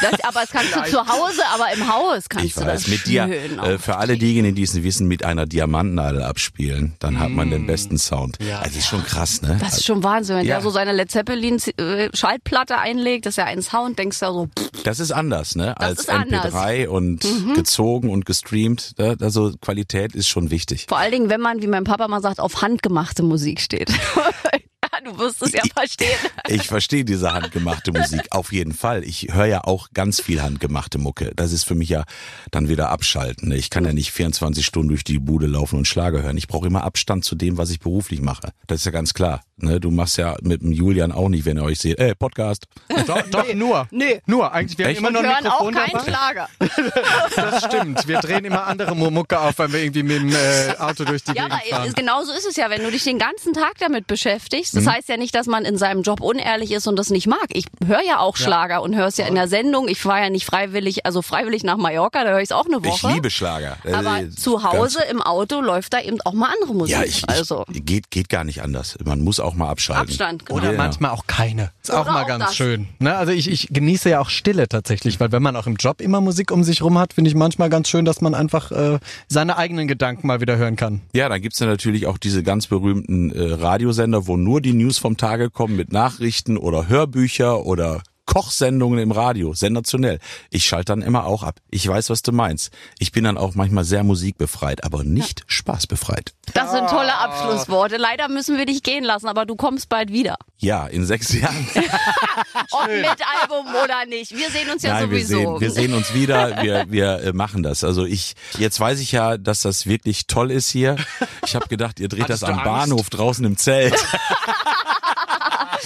Das, 0.00 0.12
aber 0.24 0.40
das 0.40 0.50
kannst 0.50 0.74
du 0.74 0.82
zu 0.90 0.98
Hause, 1.06 1.42
aber 1.54 1.66
im 1.74 1.86
Haus 1.92 2.28
kannst 2.28 2.46
Ich 2.46 2.54
du 2.54 2.60
weiß, 2.62 2.66
das 2.84 2.88
mit 2.88 3.06
dir, 3.06 3.24
äh, 3.62 3.78
für 3.78 3.96
alle 3.98 4.16
diejenigen, 4.16 4.54
die 4.56 4.62
es 4.62 4.72
nicht 4.74 4.82
wissen, 4.84 5.06
mit 5.06 5.22
einer 5.24 5.44
Diamantnadel 5.46 6.22
abspielen, 6.22 6.94
dann 6.98 7.20
hat 7.20 7.28
man 7.30 7.50
den 7.50 7.66
besten 7.66 7.98
Sound. 7.98 8.38
Also 8.40 8.54
das 8.64 8.76
ist 8.76 8.86
schon 8.88 9.04
krass, 9.04 9.42
ne? 9.42 9.58
Das 9.60 9.74
ist 9.76 9.84
schon 9.84 9.91
Wahnsinn, 10.02 10.36
wenn 10.36 10.46
Ja. 10.46 10.56
der 10.56 10.62
so 10.62 10.70
seine 10.70 10.92
Led 10.92 11.10
Zeppelin 11.10 11.58
äh, 11.76 12.08
Schallplatte 12.14 12.78
einlegt, 12.78 13.26
das 13.26 13.32
ist 13.32 13.36
ja 13.38 13.44
ein 13.44 13.62
Sound, 13.62 13.98
denkst 13.98 14.18
du 14.20 14.26
so, 14.26 14.48
pff, 14.58 14.82
Das 14.84 15.00
ist 15.00 15.10
anders, 15.12 15.56
ne? 15.56 15.74
Das 15.78 15.88
Als 15.88 16.00
ist 16.00 16.10
anders. 16.10 16.52
Mhm. 16.52 16.58
MP3 16.58 16.86
und 16.88 17.26
gezogen 17.54 18.10
und 18.10 18.24
gestreamt. 18.26 18.94
Also 18.98 19.52
Qualität 19.60 20.14
ist 20.14 20.28
schon 20.28 20.50
wichtig. 20.50 20.86
vor 20.88 20.98
allen 20.98 21.12
Dingen, 21.12 21.30
wenn 21.30 21.40
man, 21.40 21.60
wie 21.62 21.66
mein 21.66 21.84
Papa 21.84 22.08
mal 22.08 22.22
sagt, 22.22 22.40
auf 22.40 22.62
handgemachte 22.62 23.22
Musik 23.22 23.60
steht. 23.60 23.90
ja, 23.90 25.00
du 25.04 25.18
wirst 25.18 25.42
es 25.42 25.52
ja 25.52 25.62
verstehen. 25.74 26.08
Ich 26.48 26.66
verstehe 26.68 27.04
diese 27.04 27.32
handgemachte 27.32 27.92
Musik 27.92 28.22
auf 28.30 28.52
jeden 28.52 28.72
Fall. 28.74 29.04
Ich 29.04 29.28
höre 29.32 29.46
ja 29.46 29.64
auch 29.64 29.88
ganz 29.94 30.20
viel 30.20 30.42
handgemachte 30.42 30.98
Mucke. 30.98 31.32
Das 31.34 31.52
ist 31.52 31.64
für 31.64 31.74
mich 31.74 31.88
ja 31.88 32.04
dann 32.50 32.68
wieder 32.68 32.90
abschalten. 32.90 33.50
Ich 33.52 33.70
kann 33.70 33.84
ja 33.84 33.92
nicht 33.92 34.12
24 34.12 34.64
Stunden 34.64 34.88
durch 34.88 35.04
die 35.04 35.18
Bude 35.18 35.46
laufen 35.46 35.76
und 35.78 35.86
Schlager 35.86 36.22
hören. 36.22 36.36
Ich 36.36 36.48
brauche 36.48 36.66
immer 36.66 36.84
Abstand 36.84 37.24
zu 37.24 37.34
dem, 37.34 37.56
was 37.58 37.70
ich 37.70 37.80
beruflich 37.80 38.20
mache. 38.20 38.50
Das 38.66 38.80
ist 38.80 38.84
ja 38.84 38.90
ganz 38.92 39.14
klar. 39.14 39.42
Ne? 39.62 39.80
Du 39.80 39.90
machst 39.90 40.18
ja 40.18 40.36
mit 40.42 40.62
dem 40.62 40.72
Julian 40.72 41.12
auch 41.12 41.28
nicht, 41.28 41.44
wenn 41.44 41.56
ihr 41.56 41.62
euch 41.64 41.78
seht, 41.78 41.98
ey, 41.98 42.14
Podcast. 42.14 42.66
Doch, 43.06 43.22
doch 43.30 43.54
nur. 43.54 43.86
Nee. 43.90 44.20
Nur, 44.26 44.52
eigentlich, 44.52 44.78
wir 44.78 44.86
Echt? 44.86 44.98
haben 44.98 45.06
immer 45.06 45.22
noch 45.22 45.28
ein 45.28 45.44
hören 45.44 45.46
auch 45.52 45.64
Mikrofon 45.70 45.74
keinen. 45.74 46.04
Schlager. 46.04 46.48
Das 47.36 47.64
stimmt. 47.64 48.06
Wir 48.06 48.18
drehen 48.20 48.44
immer 48.44 48.66
andere 48.66 48.94
Mu- 48.94 49.10
Mucke 49.10 49.38
auf, 49.40 49.58
wenn 49.58 49.72
wir 49.72 49.80
irgendwie 49.82 50.02
mit 50.02 50.20
dem 50.20 50.32
äh, 50.32 50.76
Auto 50.78 51.04
durch 51.04 51.22
die 51.24 51.32
Ja, 51.32 51.44
Gegend 51.48 51.52
aber 51.72 51.82
fahren. 51.84 51.92
genau 51.94 52.22
so 52.24 52.32
ist 52.32 52.46
es 52.46 52.56
ja, 52.56 52.70
wenn 52.70 52.82
du 52.82 52.90
dich 52.90 53.04
den 53.04 53.18
ganzen 53.18 53.52
Tag 53.54 53.74
damit 53.78 54.06
beschäftigst. 54.06 54.76
Das 54.76 54.86
heißt 54.86 55.08
ja 55.08 55.16
nicht, 55.16 55.34
dass 55.34 55.46
man 55.46 55.64
in 55.64 55.76
seinem 55.78 56.02
Job 56.02 56.20
unehrlich 56.20 56.70
ist 56.72 56.86
und 56.86 56.96
das 56.96 57.10
nicht 57.10 57.26
mag. 57.26 57.46
Ich 57.52 57.66
höre 57.86 58.02
ja 58.02 58.18
auch 58.18 58.36
Schlager 58.36 58.82
und 58.82 58.94
höre 58.94 59.06
es 59.06 59.16
ja 59.16 59.26
in 59.26 59.34
der 59.34 59.48
Sendung. 59.48 59.88
Ich 59.88 60.00
fahre 60.00 60.22
ja 60.22 60.30
nicht 60.30 60.44
freiwillig, 60.46 61.06
also 61.06 61.22
freiwillig 61.22 61.64
nach 61.64 61.76
Mallorca, 61.76 62.24
da 62.24 62.30
höre 62.30 62.38
ich 62.40 62.44
es 62.50 62.52
auch 62.52 62.66
eine 62.66 62.84
Woche. 62.84 63.08
Ich 63.08 63.14
liebe 63.14 63.30
Schlager. 63.30 63.76
aber 63.92 64.20
Äh, 64.20 64.30
zu 64.30 64.62
Hause 64.62 65.00
im 65.10 65.22
Auto 65.22 65.60
läuft 65.60 65.92
da 65.94 66.00
eben 66.00 66.20
auch 66.22 66.32
mal 66.32 66.50
andere 66.60 66.74
Musik. 66.74 66.94
Ja, 66.96 67.02
ich, 67.04 67.28
also 67.28 67.64
ich 67.72 67.84
geht, 67.84 68.10
geht 68.10 68.28
gar 68.28 68.44
nicht 68.44 68.62
anders. 68.62 68.98
Man 69.04 69.20
muss 69.20 69.40
auch 69.40 69.51
mal 69.54 69.68
abschalten. 69.68 70.08
Abstand, 70.08 70.46
genau. 70.46 70.58
Oder 70.58 70.72
Ja. 70.72 70.78
manchmal 70.78 71.10
auch 71.10 71.26
keine. 71.26 71.70
Ist 71.82 71.92
auch 71.92 72.02
Oder 72.02 72.12
mal 72.12 72.22
auch 72.24 72.28
ganz 72.28 72.44
das. 72.44 72.56
schön. 72.56 72.88
Ne? 72.98 73.14
Also 73.16 73.32
ich, 73.32 73.50
ich 73.50 73.68
genieße 73.70 74.10
ja 74.10 74.20
auch 74.20 74.30
Stille 74.30 74.68
tatsächlich, 74.68 75.18
weil 75.20 75.32
wenn 75.32 75.42
man 75.42 75.56
auch 75.56 75.66
im 75.66 75.76
Job 75.76 76.00
immer 76.00 76.20
Musik 76.20 76.50
um 76.50 76.62
sich 76.64 76.82
rum 76.82 76.98
hat, 76.98 77.12
finde 77.12 77.28
ich 77.28 77.34
manchmal 77.34 77.70
ganz 77.70 77.88
schön, 77.88 78.04
dass 78.04 78.20
man 78.20 78.34
einfach 78.34 78.70
äh, 78.72 78.98
seine 79.28 79.56
eigenen 79.56 79.88
Gedanken 79.88 80.26
mal 80.26 80.40
wieder 80.40 80.56
hören 80.56 80.76
kann. 80.76 81.00
Ja, 81.14 81.28
dann 81.28 81.40
gibt's 81.42 81.58
ja 81.58 81.66
natürlich 81.66 82.06
auch 82.06 82.18
diese 82.18 82.42
ganz 82.42 82.66
berühmten 82.66 83.30
äh, 83.32 83.52
Radiosender, 83.54 84.26
wo 84.26 84.36
nur 84.36 84.60
die 84.60 84.72
News 84.72 84.98
vom 84.98 85.16
Tage 85.16 85.50
kommen 85.50 85.76
mit 85.76 85.92
Nachrichten 85.92 86.56
oder 86.56 86.88
Hörbücher 86.88 87.64
oder 87.66 88.02
Kochsendungen 88.32 88.98
im 88.98 89.12
Radio, 89.12 89.52
sensationell. 89.52 90.18
Ich 90.50 90.64
schalte 90.64 90.92
dann 90.92 91.02
immer 91.02 91.26
auch 91.26 91.42
ab. 91.42 91.56
Ich 91.70 91.86
weiß, 91.86 92.08
was 92.10 92.22
du 92.22 92.32
meinst. 92.32 92.72
Ich 92.98 93.12
bin 93.12 93.24
dann 93.24 93.36
auch 93.36 93.54
manchmal 93.54 93.84
sehr 93.84 94.04
musikbefreit, 94.04 94.84
aber 94.84 95.04
nicht 95.04 95.42
spaßbefreit. 95.48 96.32
das 96.54 96.70
sind 96.72 96.84
Ah. 96.84 96.86
tolle 96.90 97.14
Abschlussworte. 97.14 97.96
Leider 97.98 98.28
müssen 98.28 98.56
wir 98.56 98.64
dich 98.66 98.82
gehen 98.82 99.04
lassen, 99.04 99.26
aber 99.28 99.44
du 99.44 99.54
kommst 99.54 99.88
bald 99.88 100.10
wieder. 100.12 100.36
Ja, 100.58 100.86
in 100.86 101.04
sechs 101.04 101.32
Jahren. 101.32 101.68
Ob 102.70 102.86
mit 102.88 103.04
Album 103.42 103.66
oder 103.84 104.06
nicht. 104.06 104.30
Wir 104.36 104.50
sehen 104.50 104.70
uns 104.70 104.82
ja 104.82 104.94
Nein, 104.94 105.10
wir 105.10 105.18
sowieso. 105.26 105.38
sehen, 105.38 105.60
wir 105.60 105.70
sehen 105.70 105.94
uns 105.94 106.14
wieder. 106.14 106.62
Wir, 106.62 106.86
wir 106.90 107.20
äh, 107.20 107.32
machen 107.32 107.62
das. 107.62 107.84
Also 107.84 108.04
ich, 108.06 108.34
jetzt 108.58 108.80
weiß 108.80 109.00
ich 109.00 109.12
ja, 109.12 109.36
dass 109.36 109.60
das 109.62 109.86
wirklich 109.86 110.26
toll 110.26 110.50
ist 110.50 110.70
hier. 110.70 110.96
Ich 111.44 111.54
habe 111.54 111.68
gedacht, 111.68 112.00
ihr 112.00 112.08
dreht 112.08 112.22
Hattest 112.24 112.42
das 112.44 112.48
am 112.50 112.60
Angst? 112.60 112.64
Bahnhof 112.64 113.10
draußen 113.10 113.44
im 113.44 113.56
Zelt. 113.58 113.94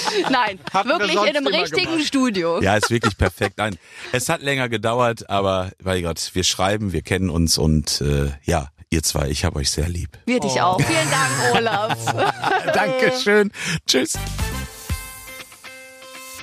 Nein, 0.31 0.59
Hatten 0.73 0.89
wir 0.89 0.99
wirklich 0.99 1.15
sonst 1.15 1.31
in 1.31 1.37
einem 1.37 1.47
richtigen 1.47 1.91
gemacht. 1.93 2.07
Studio. 2.07 2.61
Ja, 2.63 2.77
ist 2.77 2.91
wirklich 2.91 3.17
perfekt. 3.17 3.59
Nein, 3.59 3.79
es 4.13 4.29
hat 4.29 4.43
länger 4.43 4.69
gedauert, 4.69 5.29
aber 5.31 5.71
mein 5.83 6.03
Gott, 6.03 6.31
wir 6.33 6.45
schreiben, 6.45 6.93
wir 6.93 7.03
kennen 7.03 7.31
uns 7.31 7.59
und 7.59 8.01
äh, 8.01 8.31
ja, 8.45 8.69
ihr 8.91 9.03
zwei, 9.03 9.29
ich 9.29 9.45
habe 9.45 9.57
euch 9.59 9.71
sehr 9.71 9.89
lieb. 9.89 10.11
Wir 10.27 10.41
dich 10.41 10.61
auch. 10.61 10.81
Vielen 10.81 11.11
Dank, 11.11 11.57
Olaf. 11.57 12.15
Dankeschön. 12.75 13.51
Tschüss. 13.87 14.15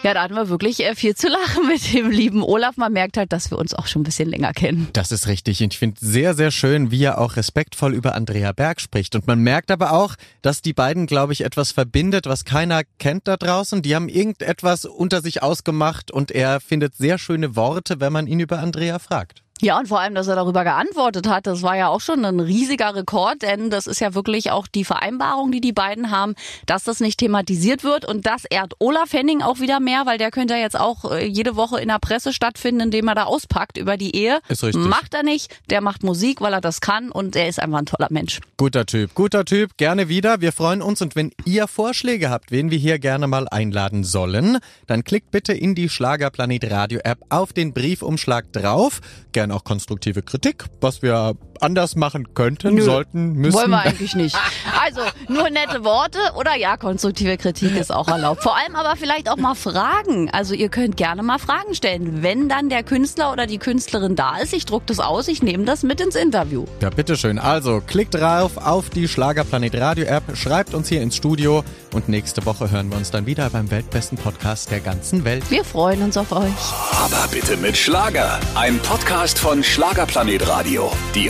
Ja, 0.04 0.14
da 0.14 0.24
hatten 0.24 0.36
wir 0.36 0.50
wirklich 0.50 0.82
äh, 0.82 0.96
viel 0.96 1.16
zu 1.16 1.30
lachen 1.30 1.66
mit 1.68 1.94
dem 1.94 2.12
lieben 2.12 2.44
Olaf. 2.44 2.76
Man 2.76 2.92
merkt 2.92 3.16
halt, 3.16 3.32
dass 3.32 3.50
wir 3.52 3.58
uns 3.58 3.74
auch 3.74 3.88
schon 3.88 4.02
ein 4.02 4.04
bisschen 4.04 4.30
länger 4.30 4.52
kennen. 4.52 4.90
Das 4.92 5.14
ist 5.14 5.28
richtig. 5.28 5.64
Und 5.64 5.74
ich 5.74 5.80
finde 5.80 5.98
sehr, 6.02 6.34
sehr 6.34 6.52
schön, 6.52 6.92
wie 6.92 7.04
er 7.04 7.20
auch 7.20 7.38
respektvoll 7.38 7.94
über 7.94 8.14
Andrea 8.14 8.52
Berg 8.52 8.82
spricht. 8.82 9.16
Und 9.16 9.28
man 9.28 9.40
merkt 9.40 9.72
aber 9.72 9.94
auch, 9.94 10.16
dass 10.42 10.62
die 10.62 10.74
beiden, 10.74 11.06
glaube 11.08 11.32
ich, 11.32 11.46
etwas 11.46 11.72
verbindet, 11.72 12.26
was 12.26 12.44
keiner 12.44 12.82
kennt 13.00 13.30
da 13.30 13.38
draußen. 13.38 13.82
Die 13.82 13.96
haben 13.96 14.10
irgendetwas 14.10 14.84
unter 14.84 15.22
sich 15.22 15.42
ausgemacht 15.42 16.12
und 16.12 16.32
er 16.32 16.60
findet 16.60 16.96
sehr 16.96 17.18
schöne 17.18 17.56
Worte, 17.56 18.02
wenn 18.02 18.12
man 18.12 18.28
ihn 18.28 18.42
über 18.42 18.60
Andrea 18.60 19.00
fragt. 19.00 19.43
Ja, 19.62 19.80
und 19.80 19.88
vor 19.88 20.00
allem, 20.00 20.16
dass 20.16 20.28
er 20.28 20.36
darüber 20.36 20.64
geantwortet 20.64 21.28
hat, 21.28 21.48
das 21.48 21.62
war 21.62 21.78
ja 21.78 21.88
auch 21.88 22.02
schon 22.02 22.26
ein 22.26 22.40
riesiger 22.40 22.96
Rekord, 22.96 23.44
denn 23.44 23.70
das 23.70 23.88
ist 23.88 24.02
ja 24.02 24.14
wirklich 24.14 24.52
auch 24.52 24.68
die 24.68 24.84
Vereinbarung, 24.84 25.52
die 25.52 25.62
die 25.62 25.72
beiden 25.72 26.12
haben, 26.12 26.36
dass 26.66 26.84
das 26.84 27.00
nicht 27.00 27.20
thematisiert 27.20 27.84
wird 27.84 28.04
und 28.04 28.26
das 28.26 28.46
ehrt 28.46 28.74
Olaf 28.80 29.14
Henning 29.14 29.42
auch 29.42 29.60
wieder 29.60 29.80
mehr, 29.80 30.06
weil 30.06 30.18
der 30.18 30.32
könnte 30.32 30.56
ja 30.56 30.60
jetzt 30.60 30.78
auch 30.78 31.12
äh, 31.12 31.26
jede 31.26 31.56
Woche 31.56 31.80
in 31.80 31.88
der 31.88 32.00
Presse 32.00 32.34
stattfinden, 32.34 32.82
indem 32.82 33.08
er 33.08 33.16
da 33.16 33.24
auspackt 33.26 33.78
über 33.78 33.96
die 33.96 34.16
Ehe. 34.16 34.40
Ist 34.50 34.64
richtig. 34.64 34.84
Macht 34.84 35.14
er 35.14 35.24
nicht, 35.24 35.56
der 35.70 35.82
macht 35.82 36.04
Musik, 36.04 36.42
weil 36.42 36.54
er 36.54 36.62
das 36.62 36.82
kann 36.82 37.10
und 37.10 37.36
er 37.36 37.48
ist 37.48 37.62
einfach 37.62 37.80
ein 37.80 37.86
toller 37.86 38.08
Mensch. 38.10 38.42
Guter 38.58 38.86
Typ, 38.86 39.14
guter 39.14 39.46
Typ, 39.46 39.78
gerne 39.78 40.10
wieder. 40.10 40.42
Wir 40.42 40.52
freuen 40.52 40.82
uns 40.82 41.02
und 41.02 41.16
wenn 41.16 41.32
ihr 41.46 41.68
Vorschläge 41.68 42.30
habt, 42.30 42.52
wen 42.52 42.72
wir 42.72 42.78
hier 42.80 43.00
gerne 43.00 43.28
mal 43.28 43.48
einladen 43.48 44.04
sollen, 44.04 44.58
dann 44.88 45.04
klickt 45.04 45.32
bitte 45.32 45.54
in 45.54 45.76
die 45.76 45.90
Schlagerplanet 45.90 46.70
Radio 46.70 47.00
App 47.04 47.20
auf 47.30 47.54
den 47.54 47.74
Briefumschlag 47.74 48.52
drauf. 48.52 49.00
Gerne 49.32 49.43
auch 49.52 49.64
konstruktive 49.64 50.22
Kritik, 50.22 50.66
was 50.82 51.02
wir 51.02 51.36
anders 51.62 51.96
machen 51.96 52.34
könnten, 52.34 52.82
sollten, 52.82 53.34
müssen. 53.34 53.58
Wollen 53.58 53.72
wir 53.72 53.82
eigentlich 53.86 54.16
nicht. 54.16 54.36
Also, 54.84 55.02
nur 55.28 55.50
nette 55.50 55.84
Worte 55.84 56.20
oder 56.36 56.56
ja, 56.56 56.78
konstruktive 56.78 57.38
Kritik 57.38 57.76
ist 57.76 57.92
auch 57.92 58.08
erlaubt. 58.08 58.44
Vor 58.44 58.56
allem 58.58 58.76
aber 58.76 58.96
vielleicht 58.96 59.30
auch 59.30 59.38
mal 59.38 59.56
Fragen. 59.56 60.30
Also 60.32 60.54
ihr 60.54 60.70
könnt 60.70 60.98
gerne 60.98 61.24
mal 61.24 61.40
Fragen 61.40 61.74
stellen. 61.76 62.24
Wenn 62.24 62.50
dann 62.50 62.70
der 62.70 62.84
Künstler 62.84 63.32
oder 63.32 63.46
die 63.48 63.58
Künstlerin 63.58 64.16
da 64.16 64.38
ist, 64.38 64.54
ich 64.54 64.66
druck 64.66 64.86
das 64.88 65.00
aus, 65.00 65.28
ich 65.28 65.42
nehme 65.44 65.66
das 65.66 65.84
mit 65.84 66.02
ins 66.02 66.16
Interview. 66.16 66.66
Ja, 66.82 66.90
bitteschön. 66.90 67.40
Also, 67.40 67.82
klickt 67.86 68.16
drauf 68.16 68.58
auf 68.58 68.90
die 68.90 69.08
Schlagerplanet 69.08 69.76
Radio 69.76 70.06
App, 70.06 70.24
schreibt 70.36 70.74
uns 70.74 70.90
hier 70.90 71.02
ins 71.02 71.16
Studio 71.16 71.64
und 71.94 72.10
nächste 72.10 72.46
Woche 72.46 72.72
hören 72.72 72.90
wir 72.90 72.98
uns 72.98 73.12
dann 73.12 73.26
wieder 73.26 73.50
beim 73.50 73.70
weltbesten 73.72 74.18
Podcast 74.18 74.72
der 74.72 74.80
ganzen 74.80 75.24
Welt. 75.26 75.50
Wir 75.50 75.64
freuen 75.64 76.02
uns 76.02 76.18
auf 76.18 76.32
euch. 76.32 76.52
Aber 76.92 77.28
bitte 77.32 77.58
mit 77.58 77.78
Schlager. 77.78 78.40
Ein 78.56 78.80
Podcast 78.80 79.40
von 79.40 79.64
Schlagerplanet 79.64 80.48
Radio. 80.48 80.92
Die 81.16 81.30